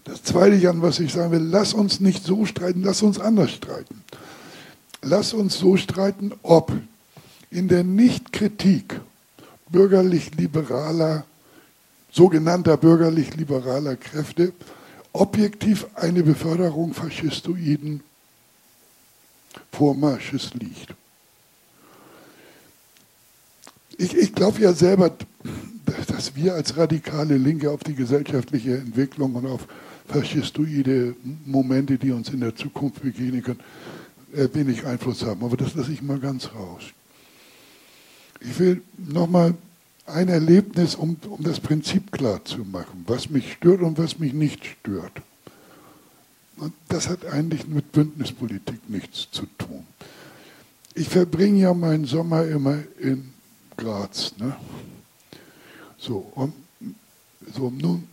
[0.04, 3.50] Das Zweite, an was ich sagen will, lass uns nicht so streiten, lass uns anders
[3.50, 4.02] streiten.
[5.02, 6.72] Lass uns so streiten, ob
[7.50, 9.00] in der Nichtkritik
[9.74, 11.24] bürgerlich-liberaler,
[12.12, 14.52] sogenannter bürgerlich-liberaler Kräfte,
[15.12, 18.00] objektiv eine Beförderung faschistoiden
[19.72, 20.94] Vormarsches liegt.
[23.98, 25.10] Ich, ich glaube ja selber,
[26.06, 29.66] dass wir als radikale Linke auf die gesellschaftliche Entwicklung und auf
[30.06, 33.60] faschistoide Momente, die uns in der Zukunft begegnen können,
[34.32, 35.44] äh, wenig Einfluss haben.
[35.44, 36.84] Aber das lasse ich mal ganz raus.
[38.44, 39.54] Ich will nochmal
[40.06, 44.34] ein Erlebnis, um, um das Prinzip klar zu machen, was mich stört und was mich
[44.34, 45.22] nicht stört.
[46.56, 49.86] Und das hat eigentlich mit Bündnispolitik nichts zu tun.
[50.94, 53.32] Ich verbringe ja meinen Sommer immer in
[53.76, 54.34] Graz.
[54.38, 54.54] Ne?
[55.98, 56.52] So, und
[57.54, 58.06] so, nun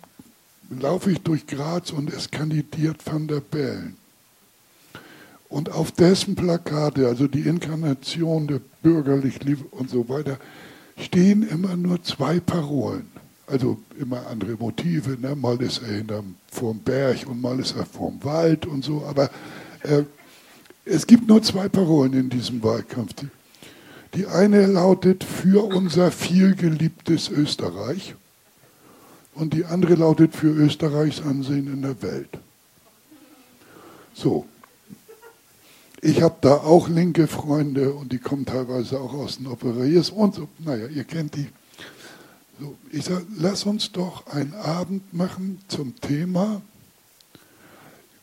[0.70, 3.98] laufe ich durch Graz und es kandidiert Van der Bellen.
[5.52, 10.38] Und auf dessen Plakate, also die Inkarnation der bürgerlich Liebe und so weiter,
[10.98, 13.12] stehen immer nur zwei Parolen.
[13.48, 15.18] Also immer andere Motive.
[15.20, 15.36] Ne?
[15.36, 19.04] Mal ist er hinterm, vorm Berg und mal ist er vorm Wald und so.
[19.06, 19.30] Aber
[19.84, 20.04] äh,
[20.86, 23.14] es gibt nur zwei Parolen in diesem Wahlkampf.
[23.16, 23.28] Die,
[24.16, 28.16] die eine lautet für unser vielgeliebtes Österreich
[29.36, 32.30] und die andere lautet für Österreichs Ansehen in der Welt.
[34.14, 34.46] So.
[36.04, 40.34] Ich habe da auch linke Freunde und die kommen teilweise auch aus den Operiers und
[40.34, 40.48] so.
[40.58, 41.48] Naja, ihr kennt die.
[42.60, 46.62] So, ich sage, lass uns doch einen Abend machen zum Thema,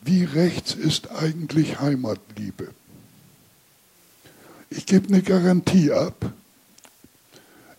[0.01, 2.69] wie rechts ist eigentlich Heimatliebe?
[4.69, 6.33] Ich gebe eine Garantie ab.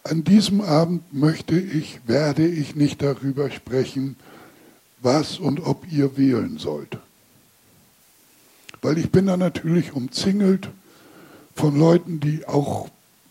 [0.02, 4.16] An diesem Abend möchte ich, werde ich nicht darüber sprechen,
[5.02, 6.98] was und ob ihr wählen sollt.
[8.82, 10.70] Weil ich bin da natürlich umzingelt
[11.54, 12.88] von Leuten, die auch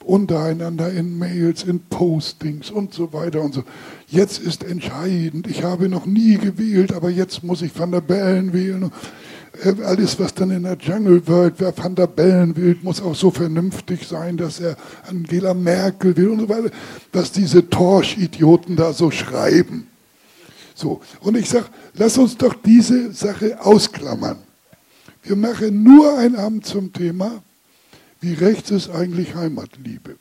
[0.10, 3.64] untereinander in Mails, in Postings und so weiter und so.
[4.08, 8.54] Jetzt ist entscheidend, ich habe noch nie gewählt, aber jetzt muss ich Van der Bellen
[8.54, 8.92] wählen.
[9.64, 13.16] Äh, alles, was dann in der Jungle World, wer Van der Bellen will, muss auch
[13.16, 14.78] so vernünftig sein, dass er
[15.08, 16.72] Angela Merkel will und so weiter,
[17.14, 19.88] was diese Torsch-Idioten da so schreiben.
[20.74, 21.66] So, und ich sage,
[21.96, 24.38] lass uns doch diese Sache ausklammern.
[25.24, 27.44] Wir machen nur ein Abend zum Thema,
[28.22, 30.18] wie rechts ist eigentlich Heimatliebe.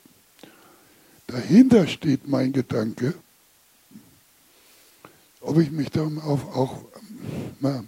[1.27, 3.13] Dahinter steht mein Gedanke,
[5.41, 6.81] ob ich mich dann auch, auch
[7.59, 7.83] mal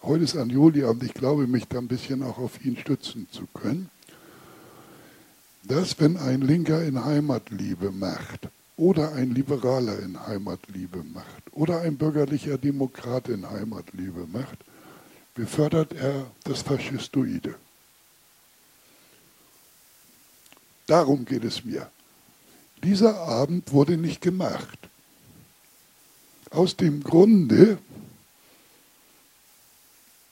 [0.00, 3.46] Heute ist Anjoli und ich glaube, mich da ein bisschen auch auf ihn stützen zu
[3.52, 3.90] können.
[5.64, 11.98] Dass, wenn ein Linker in Heimatliebe macht oder ein Liberaler in Heimatliebe macht oder ein
[11.98, 14.58] bürgerlicher Demokrat in Heimatliebe macht,
[15.38, 17.54] befördert er das Faschistoide.
[20.88, 21.88] Darum geht es mir.
[22.82, 24.78] Dieser Abend wurde nicht gemacht.
[26.50, 27.78] Aus dem Grunde,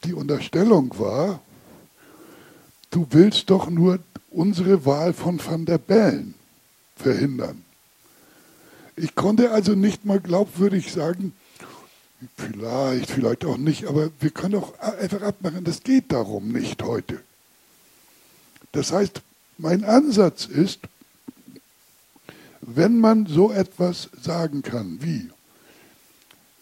[0.02, 1.40] die Unterstellung war,
[2.90, 4.00] du willst doch nur
[4.30, 6.34] unsere Wahl von Van der Bellen
[6.96, 7.64] verhindern.
[8.96, 11.32] Ich konnte also nicht mal glaubwürdig sagen,
[12.36, 17.20] vielleicht, vielleicht auch nicht, aber wir können auch einfach abmachen, das geht darum nicht heute.
[18.72, 19.22] Das heißt,
[19.58, 20.80] mein Ansatz ist,
[22.60, 25.30] wenn man so etwas sagen kann wie,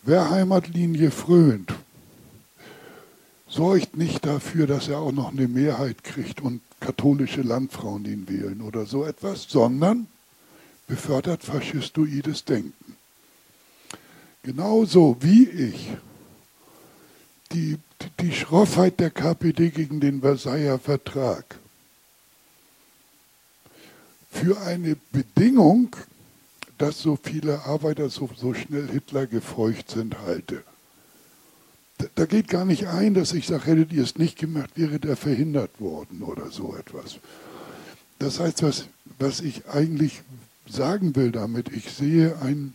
[0.02, 1.72] wer Heimatlinie frönt,
[3.48, 8.60] sorgt nicht dafür, dass er auch noch eine Mehrheit kriegt und katholische Landfrauen ihn wählen
[8.60, 10.06] oder so etwas, sondern
[10.86, 12.96] befördert faschistoides Denken.
[14.44, 15.90] Genauso wie ich
[17.52, 17.78] die,
[18.20, 21.58] die Schroffheit der KPD gegen den Versailler Vertrag
[24.30, 25.96] für eine Bedingung,
[26.78, 30.62] dass so viele Arbeiter so, so schnell Hitler gefeucht sind, halte
[32.14, 35.16] da geht gar nicht ein, dass ich sage, hättet ihr es nicht gemacht, wäre der
[35.16, 37.18] verhindert worden oder so etwas.
[38.18, 38.86] Das heißt, was,
[39.18, 40.22] was ich eigentlich
[40.68, 42.74] sagen will damit, ich sehe einen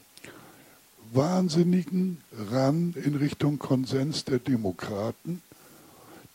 [1.12, 2.22] wahnsinnigen
[2.52, 5.42] Ran in Richtung Konsens der Demokraten,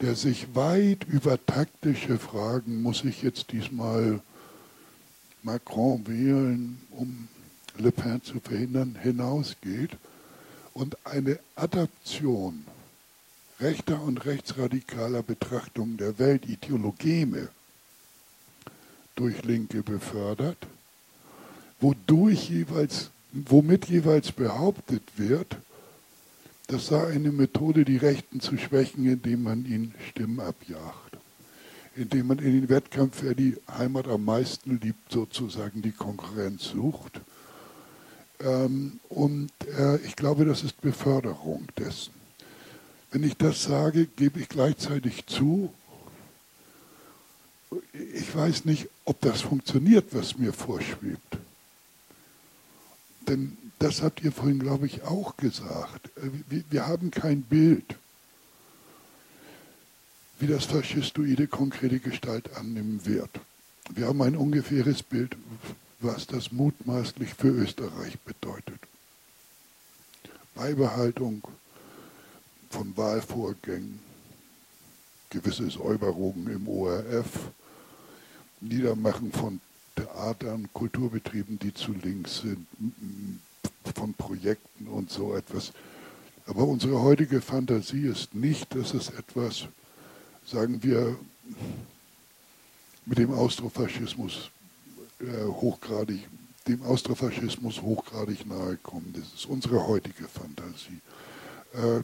[0.01, 4.20] der sich weit über taktische Fragen, muss ich jetzt diesmal
[5.42, 7.28] Macron wählen, um
[7.76, 9.90] Le Pen zu verhindern, hinausgeht
[10.72, 12.64] und eine Adaption
[13.60, 17.48] rechter und rechtsradikaler Betrachtung der Welt, Ideologeme,
[19.14, 20.59] durch Linke befördert,
[21.80, 25.56] wodurch jeweils, womit jeweils behauptet wird,
[26.69, 31.19] das sei eine Methode, die Rechten zu schwächen, indem man ihnen Stimmen abjagt.
[31.97, 37.20] Indem man in den Wettkampf, wer die Heimat am meisten liebt, sozusagen die Konkurrenz sucht.
[38.40, 42.12] Ähm, und äh, ich glaube, das ist Beförderung dessen.
[43.11, 45.73] Wenn ich das sage, gebe ich gleichzeitig zu,
[47.93, 51.39] ich weiß nicht, ob das funktioniert, was mir vorschwebt.
[53.28, 56.10] Denn das habt ihr vorhin, glaube ich, auch gesagt.
[56.48, 57.96] Wir, wir haben kein Bild,
[60.38, 63.30] wie das Faschistoide konkrete Gestalt annehmen wird.
[63.90, 65.36] Wir haben ein ungefähres Bild,
[66.01, 68.80] was das mutmaßlich für Österreich bedeutet.
[70.55, 71.42] Beibehaltung
[72.70, 73.98] von Wahlvorgängen,
[75.30, 77.51] gewisse Säuberungen im ORF,
[78.60, 79.60] Niedermachen von
[79.96, 82.66] Theatern, Kulturbetrieben, die zu links sind,
[83.94, 85.72] von Projekten und so etwas.
[86.46, 89.66] Aber unsere heutige Fantasie ist nicht, dass es etwas,
[90.46, 91.16] sagen wir,
[93.06, 94.50] mit dem Austrofaschismus
[95.20, 96.28] äh, hochgradig,
[96.68, 99.14] dem Austrofaschismus hochgradig nahe kommen.
[99.16, 101.00] Das ist unsere heutige Fantasie.
[101.74, 102.02] Äh,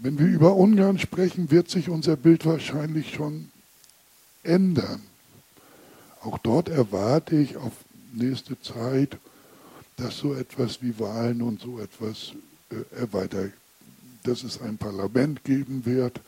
[0.00, 3.50] wenn wir über Ungarn sprechen, wird sich unser Bild wahrscheinlich schon
[4.42, 5.02] ändern.
[6.22, 7.72] Auch dort erwarte ich auf
[8.12, 9.18] nächste Zeit,
[9.96, 12.32] dass so etwas wie Wahlen und so etwas
[12.70, 13.52] äh, erweitert,
[14.22, 16.20] dass es ein Parlament geben wird,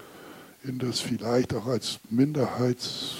[0.65, 3.17] in das vielleicht auch als Minderheits,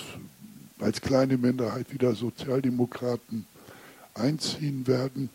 [0.81, 3.47] als kleine Minderheit wieder Sozialdemokraten
[4.15, 5.31] einziehen werden.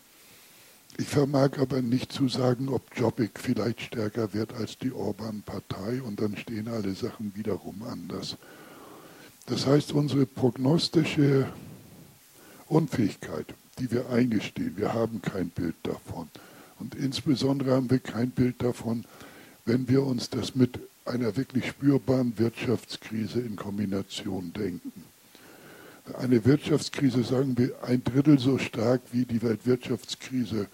[0.98, 6.20] Ich vermag aber nicht zu sagen, ob Jobbik vielleicht stärker wird als die Orban-Partei und
[6.20, 8.36] dann stehen alle Sachen wiederum anders.
[9.50, 11.48] Das heißt, unsere prognostische
[12.68, 13.46] Unfähigkeit,
[13.80, 16.28] die wir eingestehen, wir haben kein Bild davon.
[16.78, 19.04] Und insbesondere haben wir kein Bild davon,
[19.64, 24.92] wenn wir uns das mit einer wirklich spürbaren Wirtschaftskrise in Kombination denken.
[26.16, 30.68] Eine Wirtschaftskrise, sagen wir, ein Drittel so stark wie die Weltwirtschaftskrise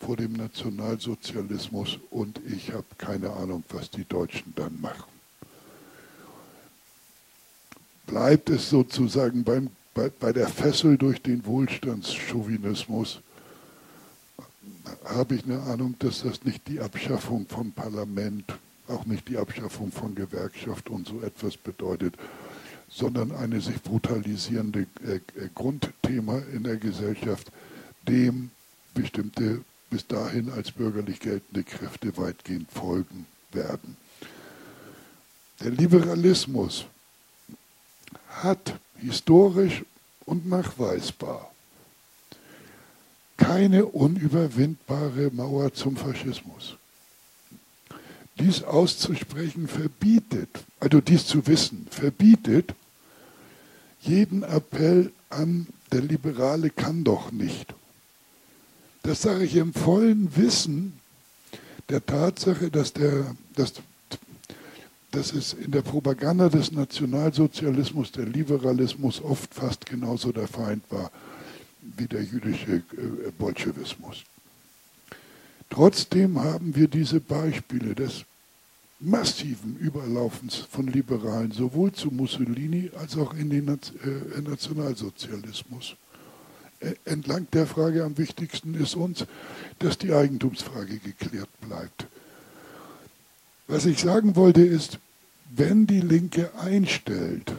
[0.00, 5.13] vor dem Nationalsozialismus und ich habe keine Ahnung, was die Deutschen dann machen
[8.06, 13.20] bleibt es sozusagen beim, bei, bei der Fessel durch den Wohlstandschauvinismus,
[15.04, 18.44] habe ich eine Ahnung, dass das nicht die Abschaffung von Parlament,
[18.88, 22.14] auch nicht die Abschaffung von Gewerkschaft und so etwas bedeutet,
[22.88, 27.50] sondern eine sich brutalisierende äh, äh Grundthema in der Gesellschaft,
[28.06, 28.50] dem
[28.94, 33.96] bestimmte bis dahin als bürgerlich geltende Kräfte weitgehend folgen werden.
[35.60, 36.86] Der Liberalismus
[38.42, 39.84] hat historisch
[40.26, 41.50] und nachweisbar
[43.36, 46.76] keine unüberwindbare Mauer zum Faschismus.
[48.38, 50.48] Dies auszusprechen verbietet,
[50.80, 52.74] also dies zu wissen, verbietet
[54.00, 57.74] jeden Appell an, der Liberale kann doch nicht.
[59.02, 60.98] Das sage ich im vollen Wissen
[61.88, 63.74] der Tatsache, dass, der, dass
[65.14, 71.10] dass es in der Propaganda des Nationalsozialismus, der Liberalismus oft fast genauso der Feind war
[71.96, 74.24] wie der jüdische äh, Bolschewismus.
[75.70, 78.24] Trotzdem haben wir diese Beispiele des
[79.00, 85.96] massiven Überlaufens von Liberalen sowohl zu Mussolini als auch in den äh, Nationalsozialismus.
[86.80, 89.26] Äh, entlang der Frage am wichtigsten ist uns,
[89.78, 92.06] dass die Eigentumsfrage geklärt bleibt.
[93.66, 94.98] Was ich sagen wollte ist,
[95.56, 97.52] wenn die Linke einstellt,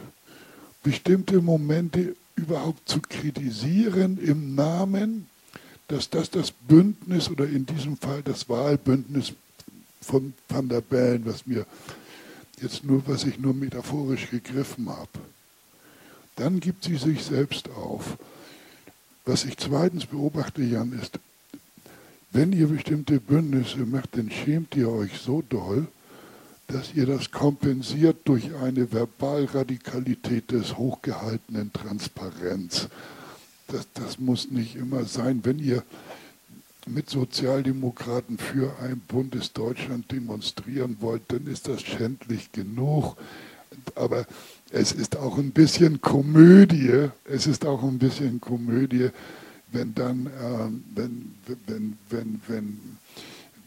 [0.82, 5.28] bestimmte Momente überhaupt zu kritisieren im Namen,
[5.88, 9.32] dass das das Bündnis oder in diesem Fall das Wahlbündnis
[10.00, 11.66] von Van der Bellen, was mir
[12.60, 15.08] jetzt nur, was ich nur metaphorisch gegriffen habe,
[16.36, 18.16] dann gibt sie sich selbst auf.
[19.24, 21.18] Was ich zweitens beobachte, Jan, ist,
[22.30, 25.88] wenn ihr bestimmte Bündnisse macht, dann schämt ihr euch so doll,
[26.68, 32.88] dass ihr das kompensiert durch eine Verbalradikalität des hochgehaltenen Transparenz.
[33.68, 35.40] Das, das muss nicht immer sein.
[35.44, 35.84] Wenn ihr
[36.86, 43.16] mit Sozialdemokraten für ein Bundesdeutschland demonstrieren wollt, dann ist das schändlich genug.
[43.94, 44.26] Aber
[44.70, 49.10] es ist auch ein bisschen Komödie, es ist auch ein bisschen Komödie,
[49.72, 51.34] wenn dann, äh, wenn,
[51.66, 52.80] wenn, wenn, wenn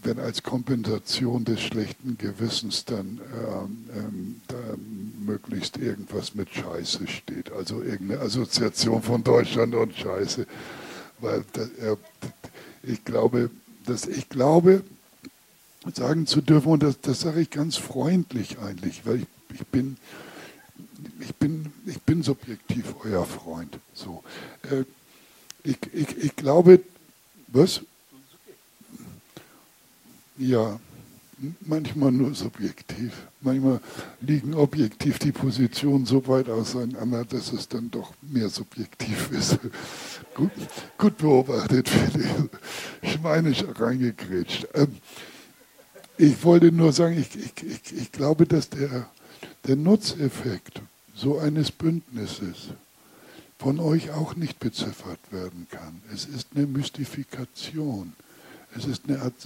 [0.01, 7.51] wenn als Kompensation des schlechten Gewissens dann ähm, ähm, möglichst irgendwas mit Scheiße steht.
[7.51, 10.47] Also irgendeine Assoziation von Deutschland und Scheiße.
[11.19, 11.95] Weil äh,
[12.83, 13.49] ich glaube,
[13.85, 14.83] dass ich glaube,
[15.93, 19.97] sagen zu dürfen, und das, das sage ich ganz freundlich eigentlich, weil ich, ich bin
[21.19, 23.79] ich bin, ich bin subjektiv euer Freund.
[23.93, 24.23] So.
[24.69, 24.83] Äh,
[25.63, 26.81] ich, ich, ich glaube,
[27.47, 27.81] was?
[30.39, 30.79] Ja,
[31.59, 33.11] manchmal nur subjektiv.
[33.41, 33.81] Manchmal
[34.21, 39.59] liegen objektiv die Positionen so weit auseinander, dass es dann doch mehr subjektiv ist.
[40.33, 40.51] gut,
[40.97, 41.91] gut beobachtet,
[43.03, 44.65] schweinisch reingegrätscht.
[44.75, 44.95] Ähm,
[46.17, 49.09] ich wollte nur sagen, ich, ich, ich, ich glaube, dass der,
[49.67, 50.81] der Nutzeffekt
[51.15, 52.69] so eines Bündnisses
[53.57, 56.01] von euch auch nicht beziffert werden kann.
[56.13, 58.13] Es ist eine Mystifikation.
[58.73, 59.41] Es ist eine Art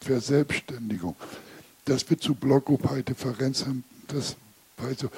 [0.00, 1.16] Selbstverselbstständigung.
[1.84, 4.36] Dass wir zu Blockupy Differenz haben, das
[4.90, 5.08] ich.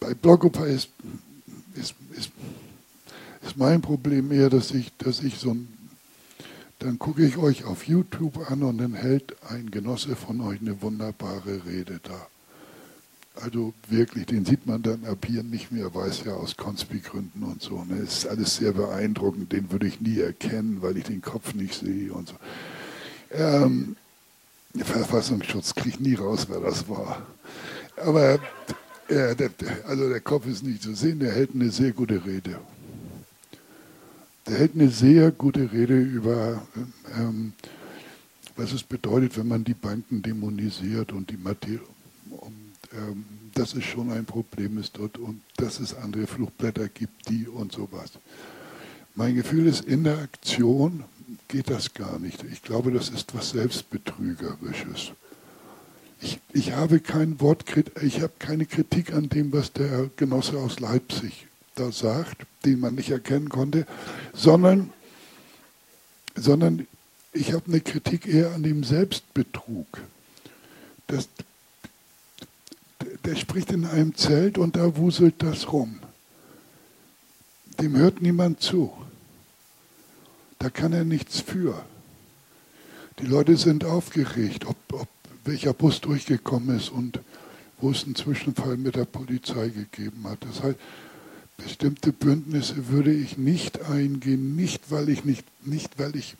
[0.00, 0.88] Bei Blockupy ist,
[1.74, 2.30] ist, ist,
[3.42, 5.68] ist mein Problem eher, dass ich, dass ich so ein
[6.82, 10.82] dann gucke ich euch auf YouTube an und dann hält ein Genosse von euch eine
[10.82, 12.26] wunderbare Rede da.
[13.34, 17.62] Also wirklich, den sieht man dann ab hier nicht mehr, weiß ja aus Konspigründen und
[17.62, 17.82] so.
[17.84, 17.96] Ne?
[17.96, 22.12] ist alles sehr beeindruckend, den würde ich nie erkennen, weil ich den Kopf nicht sehe
[22.12, 22.34] und so.
[23.30, 23.96] Ähm,
[24.76, 27.26] Verfassungsschutz kriegt nie raus, wer das war.
[27.96, 28.34] Aber
[29.08, 29.50] äh, der,
[29.86, 32.58] also der Kopf ist nicht zu sehen, der hält eine sehr gute Rede.
[34.46, 36.62] Der hält eine sehr gute Rede über
[37.16, 37.54] ähm,
[38.56, 41.80] was es bedeutet, wenn man die Banken dämonisiert und die Materie
[42.96, 43.24] ähm,
[43.54, 47.72] dass es schon ein Problem ist dort und dass es andere Fluchtblätter gibt, die und
[47.72, 48.12] sowas.
[49.14, 51.04] Mein Gefühl ist, in der Aktion
[51.48, 52.44] geht das gar nicht.
[52.50, 55.12] Ich glaube, das ist was Selbstbetrügerisches.
[56.20, 57.64] Ich, ich habe kein Wort,
[58.00, 62.94] ich habe keine Kritik an dem, was der Genosse aus Leipzig da sagt, den man
[62.94, 63.86] nicht erkennen konnte,
[64.32, 64.92] sondern,
[66.34, 66.86] sondern
[67.32, 69.86] ich habe eine Kritik eher an dem Selbstbetrug.
[71.06, 71.28] Das,
[73.24, 75.98] der spricht in einem Zelt und da wuselt das rum.
[77.80, 78.92] Dem hört niemand zu.
[80.58, 81.84] Da kann er nichts für.
[83.18, 85.08] Die Leute sind aufgeregt, ob, ob
[85.44, 87.20] welcher Bus durchgekommen ist und
[87.80, 90.38] wo es einen Zwischenfall mit der Polizei gegeben hat.
[90.44, 90.78] Das heißt,
[91.56, 96.36] bestimmte Bündnisse würde ich nicht eingehen, nicht weil ich nicht, nicht weil ich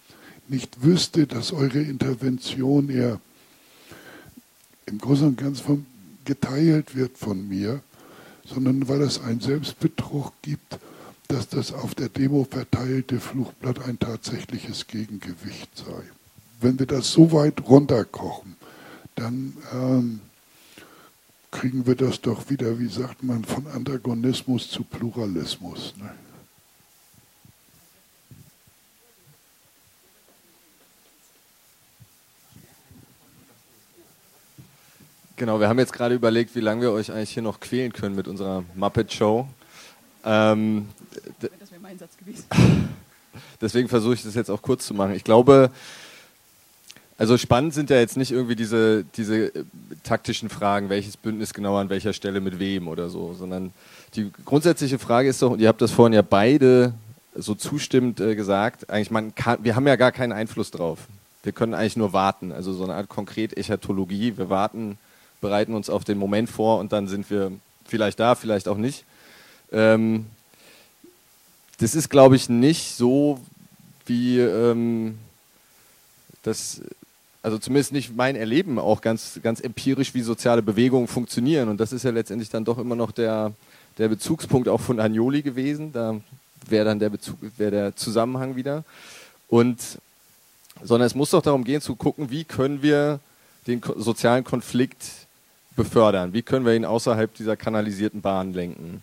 [0.48, 3.20] nicht wüsste, dass eure Intervention eher
[4.86, 5.86] im Großen und Ganzen vom
[6.24, 7.80] geteilt wird von mir,
[8.44, 10.78] sondern weil es einen Selbstbetrug gibt,
[11.28, 16.02] dass das auf der Demo verteilte Fluchblatt ein tatsächliches Gegengewicht sei.
[16.60, 18.56] Wenn wir das so weit runterkochen,
[19.14, 20.20] dann ähm,
[21.50, 25.94] kriegen wir das doch wieder, wie sagt man, von Antagonismus zu Pluralismus.
[25.98, 26.10] Ne?
[35.36, 38.14] Genau, wir haben jetzt gerade überlegt, wie lange wir euch eigentlich hier noch quälen können
[38.14, 39.48] mit unserer Muppet Show.
[40.24, 40.88] Ähm,
[41.40, 42.44] das wäre mein Satz gewesen.
[43.60, 45.14] Deswegen versuche ich das jetzt auch kurz zu machen.
[45.14, 45.70] Ich glaube,
[47.16, 49.64] also spannend sind ja jetzt nicht irgendwie diese, diese äh,
[50.02, 53.72] taktischen Fragen, welches Bündnis genau an welcher Stelle mit wem oder so, sondern
[54.14, 56.94] die grundsätzliche Frage ist doch, und ihr habt das vorhin ja beide
[57.34, 61.06] so zustimmend äh, gesagt, eigentlich man kann, wir haben ja gar keinen Einfluss drauf.
[61.42, 64.36] Wir können eigentlich nur warten, also so eine Art konkret Echatologie.
[64.36, 64.98] Wir warten
[65.42, 67.52] bereiten uns auf den Moment vor und dann sind wir
[67.84, 69.04] vielleicht da, vielleicht auch nicht.
[69.70, 70.24] Ähm,
[71.78, 73.38] das ist, glaube ich, nicht so,
[74.06, 75.18] wie ähm,
[76.42, 76.80] das,
[77.42, 81.68] also zumindest nicht mein Erleben auch ganz, ganz empirisch, wie soziale Bewegungen funktionieren.
[81.68, 83.52] Und das ist ja letztendlich dann doch immer noch der,
[83.98, 85.92] der Bezugspunkt auch von Agnoli gewesen.
[85.92, 86.20] Da
[86.68, 88.84] wäre dann der Bezug, wäre der Zusammenhang wieder.
[89.48, 89.78] Und
[90.82, 93.20] sondern es muss doch darum gehen zu gucken, wie können wir
[93.66, 95.04] den sozialen Konflikt
[95.76, 96.32] befördern?
[96.32, 99.02] Wie können wir ihn außerhalb dieser kanalisierten Bahn lenken?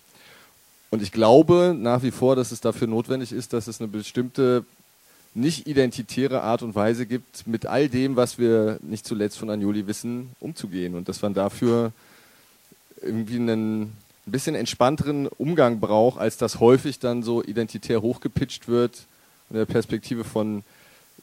[0.89, 4.65] Und ich glaube nach wie vor, dass es dafür notwendig ist, dass es eine bestimmte
[5.35, 9.85] nicht identitäre Art und Weise gibt, mit all dem, was wir nicht zuletzt von Anjoli
[9.85, 10.95] wissen, umzugehen.
[10.95, 11.91] Und dass man dafür
[13.01, 13.93] irgendwie einen
[14.29, 19.05] ein bisschen entspannteren Umgang braucht, als das häufig dann so identitär hochgepitcht wird,
[19.49, 20.63] in der Perspektive von,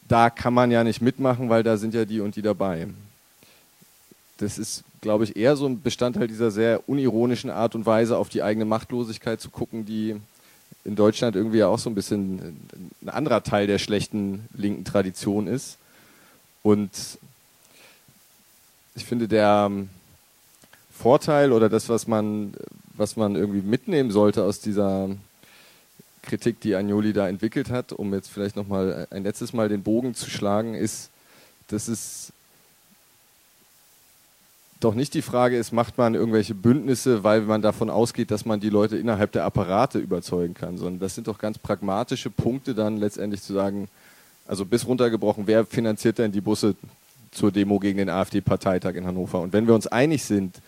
[0.09, 2.89] da kann man ja nicht mitmachen, weil da sind ja die und die dabei.
[4.39, 8.29] Das ist glaube ich, eher so ein Bestandteil dieser sehr unironischen Art und Weise, auf
[8.29, 10.17] die eigene Machtlosigkeit zu gucken, die
[10.85, 12.57] in Deutschland irgendwie ja auch so ein bisschen
[13.03, 15.79] ein anderer Teil der schlechten linken Tradition ist.
[16.63, 16.91] Und
[18.95, 19.71] ich finde, der
[20.93, 22.55] Vorteil oder das, was man,
[22.95, 25.11] was man irgendwie mitnehmen sollte aus dieser
[26.23, 30.15] Kritik, die Agnoli da entwickelt hat, um jetzt vielleicht nochmal ein letztes Mal den Bogen
[30.15, 31.11] zu schlagen, ist,
[31.69, 32.33] dass es
[34.81, 38.61] doch nicht die Frage ist, macht man irgendwelche Bündnisse, weil man davon ausgeht, dass man
[38.61, 42.99] die Leute innerhalb der Apparate überzeugen kann, sondern das sind doch ganz pragmatische Punkte dann
[42.99, 43.89] letztendlich zu sagen,
[44.47, 46.77] Also bis runtergebrochen, wer finanziert denn die Busse
[47.33, 49.41] zur Demo gegen den AfD-Parteitag in Hannover?
[49.41, 50.61] Und wenn wir uns einig sind,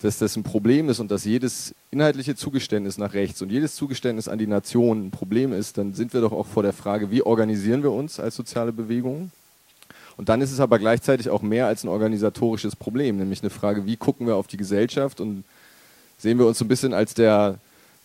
[0.00, 4.28] dass das ein Problem ist und dass jedes inhaltliche Zugeständnis nach rechts und jedes Zugeständnis
[4.28, 7.22] an die Nation ein Problem ist, dann sind wir doch auch vor der Frage, wie
[7.22, 9.30] organisieren wir uns als soziale Bewegung?
[10.16, 13.86] Und dann ist es aber gleichzeitig auch mehr als ein organisatorisches Problem, nämlich eine Frage,
[13.86, 15.44] wie gucken wir auf die Gesellschaft und
[16.18, 17.58] sehen wir uns so ein bisschen als der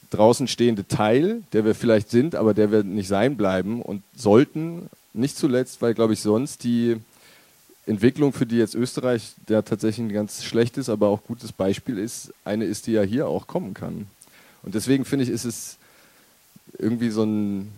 [0.09, 4.89] draußen stehende Teil, der wir vielleicht sind, aber der wir nicht sein bleiben und sollten,
[5.13, 6.97] nicht zuletzt, weil, glaube ich, sonst die
[7.85, 12.33] Entwicklung, für die jetzt Österreich der tatsächlich ein ganz schlechtes, aber auch gutes Beispiel ist,
[12.45, 14.07] eine ist, die ja hier auch kommen kann.
[14.63, 15.77] Und deswegen finde ich, ist es
[16.77, 17.71] irgendwie so ein,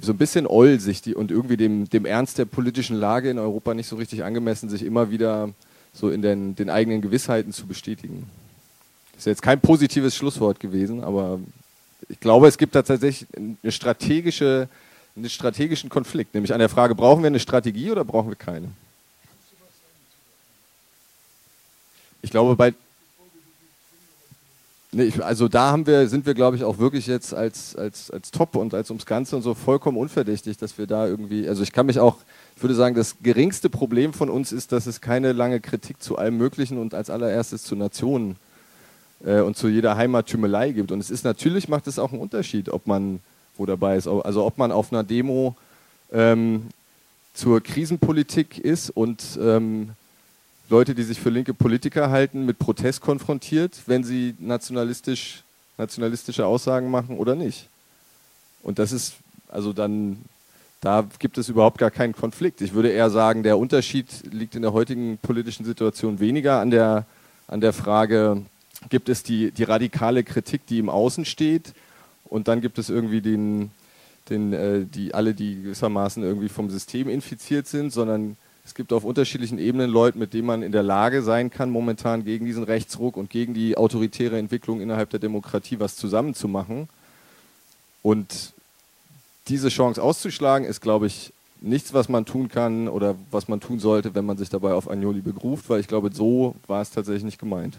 [0.00, 3.38] so ein bisschen oll sich die, und irgendwie dem, dem Ernst der politischen Lage in
[3.38, 5.50] Europa nicht so richtig angemessen, sich immer wieder
[5.92, 8.28] so in den, den eigenen Gewissheiten zu bestätigen.
[9.12, 11.40] Das ist jetzt kein positives Schlusswort gewesen, aber
[12.08, 14.68] ich glaube, es gibt tatsächlich eine strategische,
[15.16, 18.68] einen strategischen Konflikt, nämlich an der Frage, brauchen wir eine Strategie oder brauchen wir keine?
[22.22, 22.74] Ich glaube, bei.
[24.90, 28.10] Nee, ich, also da haben wir, sind wir, glaube ich, auch wirklich jetzt als, als,
[28.10, 31.62] als Top und als ums Ganze und so vollkommen unverdächtig, dass wir da irgendwie, also
[31.62, 32.16] ich kann mich auch,
[32.56, 36.16] ich würde sagen, das geringste Problem von uns ist, dass es keine lange Kritik zu
[36.16, 38.36] allem Möglichen und als allererstes zu Nationen
[39.24, 40.90] äh, und zu jeder Heimattümelei gibt.
[40.90, 43.20] Und es ist natürlich, macht es auch einen Unterschied, ob man
[43.58, 44.08] wo dabei ist.
[44.08, 45.54] Also ob man auf einer Demo
[46.12, 46.68] ähm,
[47.34, 49.90] zur Krisenpolitik ist und ähm,
[50.70, 55.42] Leute, die sich für linke Politiker halten, mit Protest konfrontiert, wenn sie nationalistisch,
[55.78, 57.68] nationalistische Aussagen machen oder nicht.
[58.62, 59.14] Und das ist,
[59.48, 60.18] also dann,
[60.80, 62.60] da gibt es überhaupt gar keinen Konflikt.
[62.60, 67.06] Ich würde eher sagen, der Unterschied liegt in der heutigen politischen Situation weniger an der,
[67.46, 68.42] an der Frage,
[68.90, 71.72] gibt es die, die radikale Kritik, die im Außen steht,
[72.24, 73.70] und dann gibt es irgendwie den,
[74.28, 78.36] den, äh, die alle, die gewissermaßen irgendwie vom System infiziert sind, sondern
[78.68, 82.26] es gibt auf unterschiedlichen Ebenen Leute, mit denen man in der Lage sein kann, momentan
[82.26, 86.90] gegen diesen Rechtsruck und gegen die autoritäre Entwicklung innerhalb der Demokratie was zusammenzumachen.
[88.02, 88.52] Und
[89.48, 91.32] diese Chance auszuschlagen, ist, glaube ich,
[91.62, 94.90] nichts, was man tun kann oder was man tun sollte, wenn man sich dabei auf
[94.90, 97.78] Agnoli begruft, weil ich glaube, so war es tatsächlich nicht gemeint.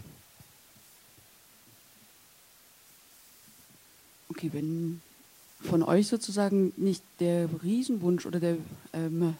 [4.28, 5.00] Okay, wenn
[5.60, 8.56] von euch sozusagen nicht der Riesenwunsch oder der
[8.92, 9.36] ähm,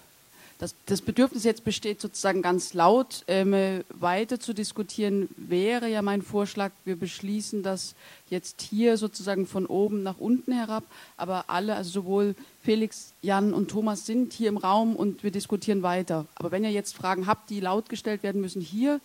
[0.61, 6.21] das, das Bedürfnis jetzt besteht, sozusagen ganz laut ähm, weiter zu diskutieren, wäre ja mein
[6.21, 7.95] Vorschlag, wir beschließen das
[8.29, 10.85] jetzt hier sozusagen von oben nach unten herab,
[11.17, 15.83] aber alle, also sowohl Felix, Jan und Thomas sind hier im Raum und wir diskutieren
[15.83, 16.27] weiter.
[16.35, 19.01] Aber wenn ihr jetzt Fragen habt, die laut gestellt werden müssen hier,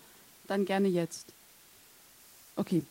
[0.47, 1.27] dann gerne jetzt.
[2.57, 2.83] Okay.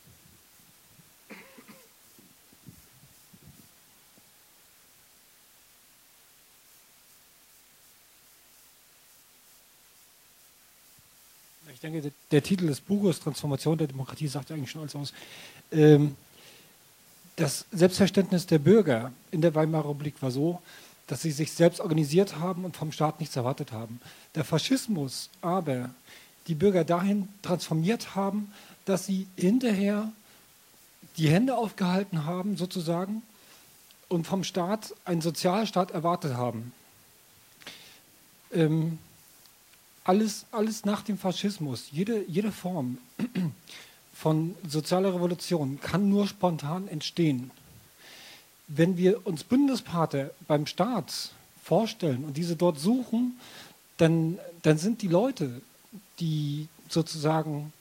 [11.81, 15.13] Denke, der, der, Titel des Buches Transformation der Demokratie sagt eigentlich schon alles aus.
[15.73, 16.17] Ähm,
[17.37, 20.61] das Selbstverständnis der Bürger in der Weimarer Republik war so,
[21.07, 24.01] dass sie sich selbst organisiert haben und vom Staat nichts erwartet haben.
[24.35, 25.91] Der Faschismus aber
[26.47, 28.53] die Bürger dahin transformiert haben,
[28.85, 30.13] dass sie hinterher
[31.17, 33.23] die Hände aufgehalten haben, sozusagen,
[34.09, 36.73] und vom Staat einen Sozialstaat erwartet haben.
[38.53, 38.99] Ähm,
[40.05, 42.99] alles, alles nach dem Faschismus, jede, jede Form
[44.15, 47.51] von sozialer Revolution kann nur spontan entstehen.
[48.69, 51.33] Wenn wir uns Bündnispartner beim Staat
[51.63, 53.39] vorstellen und diese dort suchen,
[53.97, 55.63] dann, dann sind die Leute,
[56.21, 57.73] die sozusagen,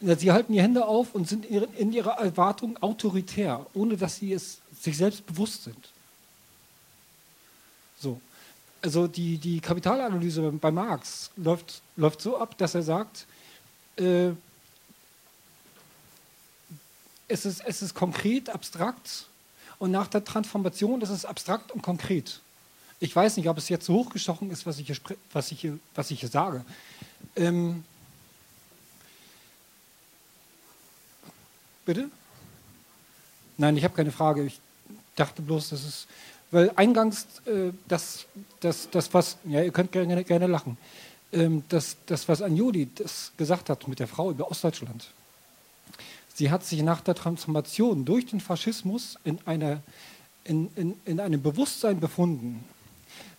[0.00, 4.58] sie halten die Hände auf und sind in ihrer Erwartung autoritär, ohne dass sie es
[4.80, 5.88] sich selbst bewusst sind.
[8.00, 8.20] So
[8.82, 13.26] also die, die Kapitalanalyse bei Marx läuft, läuft so ab, dass er sagt,
[13.96, 14.30] äh,
[17.28, 19.26] es, ist, es ist konkret, abstrakt
[19.78, 22.40] und nach der Transformation ist es abstrakt und konkret.
[22.98, 24.96] Ich weiß nicht, ob es jetzt so hochgestochen ist, was ich hier,
[25.32, 26.64] was ich hier, was ich hier sage.
[27.36, 27.84] Ähm,
[31.84, 32.10] bitte?
[33.56, 34.44] Nein, ich habe keine Frage.
[34.44, 34.60] Ich
[35.16, 36.06] dachte bloß, dass es
[36.52, 38.26] weil eingangs äh, das,
[38.60, 40.76] das, das, was, ja, ihr könnt gerne, gerne lachen,
[41.32, 45.08] ähm, das, das, was Anjuli das gesagt hat mit der Frau über Ostdeutschland.
[46.34, 49.82] Sie hat sich nach der Transformation durch den Faschismus in, einer,
[50.44, 52.64] in, in, in einem Bewusstsein befunden,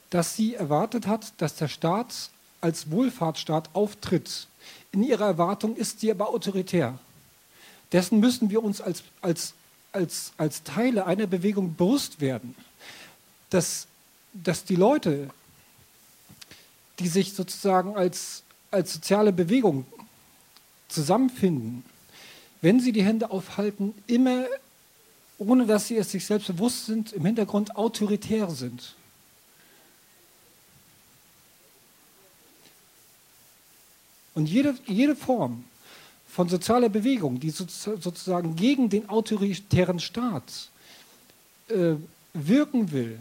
[0.09, 2.29] dass sie erwartet hat, dass der Staat
[2.61, 4.47] als Wohlfahrtsstaat auftritt.
[4.91, 6.97] In ihrer Erwartung ist sie aber autoritär.
[7.91, 9.53] Dessen müssen wir uns als, als,
[9.91, 12.55] als, als Teile einer Bewegung bewusst werden
[13.53, 13.87] dass
[14.33, 15.29] dass die Leute,
[16.99, 19.85] die sich sozusagen als, als soziale Bewegung
[20.87, 21.85] zusammenfinden,
[22.61, 24.45] wenn sie die Hände aufhalten, immer,
[25.37, 28.95] ohne dass sie es sich selbst bewusst sind, im Hintergrund autoritär sind.
[34.33, 35.63] Und jede, jede Form
[36.27, 40.69] von sozialer Bewegung, die sozusagen gegen den autoritären Staat
[41.67, 41.95] äh,
[42.33, 43.19] wirken will,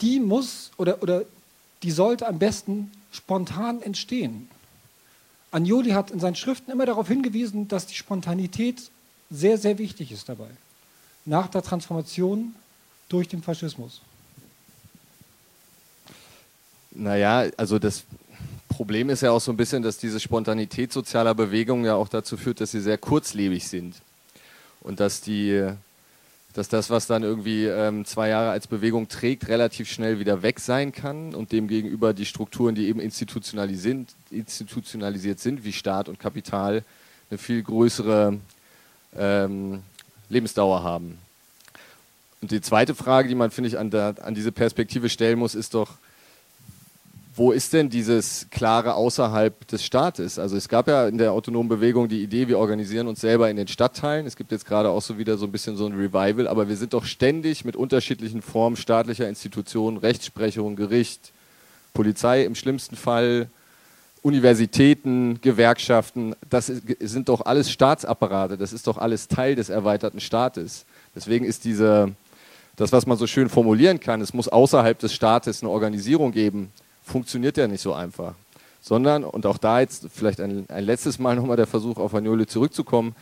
[0.00, 1.24] die muss oder, oder
[1.82, 4.48] die sollte am besten spontan entstehen.
[5.50, 8.90] Agnoli hat in seinen Schriften immer darauf hingewiesen, dass die Spontanität
[9.30, 10.48] sehr, sehr wichtig ist dabei.
[11.24, 12.54] Nach der Transformation
[13.08, 14.00] durch den Faschismus.
[16.90, 18.04] Naja, also das
[18.68, 22.36] Problem ist ja auch so ein bisschen, dass diese Spontanität sozialer Bewegungen ja auch dazu
[22.36, 23.96] führt, dass sie sehr kurzlebig sind.
[24.80, 25.72] Und dass die
[26.56, 30.58] dass das, was dann irgendwie ähm, zwei Jahre als Bewegung trägt, relativ schnell wieder weg
[30.58, 36.82] sein kann und demgegenüber die Strukturen, die eben institutionalisiert, institutionalisiert sind, wie Staat und Kapital,
[37.28, 38.38] eine viel größere
[39.18, 39.82] ähm,
[40.30, 41.18] Lebensdauer haben.
[42.40, 45.54] Und die zweite Frage, die man, finde ich, an, der, an diese Perspektive stellen muss,
[45.54, 45.98] ist doch,
[47.36, 50.38] wo ist denn dieses klare außerhalb des Staates?
[50.38, 53.58] Also es gab ja in der autonomen Bewegung die Idee, wir organisieren uns selber in
[53.58, 54.26] den Stadtteilen.
[54.26, 56.76] Es gibt jetzt gerade auch so wieder so ein bisschen so ein Revival, aber wir
[56.76, 61.32] sind doch ständig mit unterschiedlichen Formen staatlicher Institutionen, Rechtsprechung, Gericht,
[61.92, 63.50] Polizei im schlimmsten Fall,
[64.22, 70.86] Universitäten, Gewerkschaften, das sind doch alles Staatsapparate, das ist doch alles Teil des erweiterten Staates.
[71.14, 72.12] Deswegen ist diese,
[72.76, 76.72] das, was man so schön formulieren kann, es muss außerhalb des Staates eine Organisierung geben,
[77.06, 78.34] funktioniert ja nicht so einfach.
[78.82, 82.46] Sondern, und auch da jetzt vielleicht ein, ein letztes Mal nochmal der Versuch, auf Agnoli
[82.46, 83.16] zurückzukommen,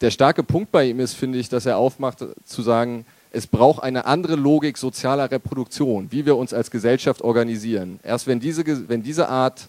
[0.00, 3.82] der starke Punkt bei ihm ist, finde ich, dass er aufmacht, zu sagen, es braucht
[3.82, 8.00] eine andere Logik sozialer Reproduktion, wie wir uns als Gesellschaft organisieren.
[8.02, 9.68] Erst wenn diese, wenn diese Art,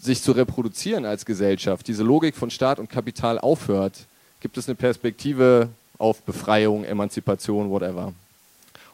[0.00, 4.06] sich zu reproduzieren als Gesellschaft, diese Logik von Staat und Kapital aufhört,
[4.40, 8.12] gibt es eine Perspektive auf Befreiung, Emanzipation, whatever.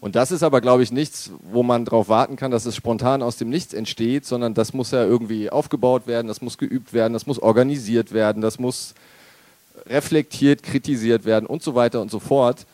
[0.00, 3.20] Und das ist aber, glaube ich, nichts, wo man darauf warten kann, dass es spontan
[3.20, 7.12] aus dem Nichts entsteht, sondern das muss ja irgendwie aufgebaut werden, das muss geübt werden,
[7.12, 8.94] das muss organisiert werden, das muss
[9.86, 12.66] reflektiert, kritisiert werden und so weiter und so fort.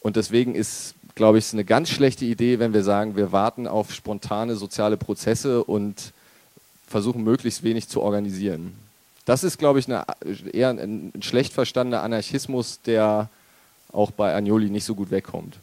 [0.00, 3.92] Und deswegen ist, glaube ich, eine ganz schlechte Idee, wenn wir sagen, wir warten auf
[3.92, 6.12] spontane soziale Prozesse und
[6.86, 8.74] versuchen möglichst wenig zu organisieren.
[9.24, 10.04] Das ist, glaube ich, eine,
[10.52, 13.28] eher ein, ein schlecht verstandener Anarchismus, der
[13.92, 15.56] auch bei Agnoli nicht so gut wegkommt.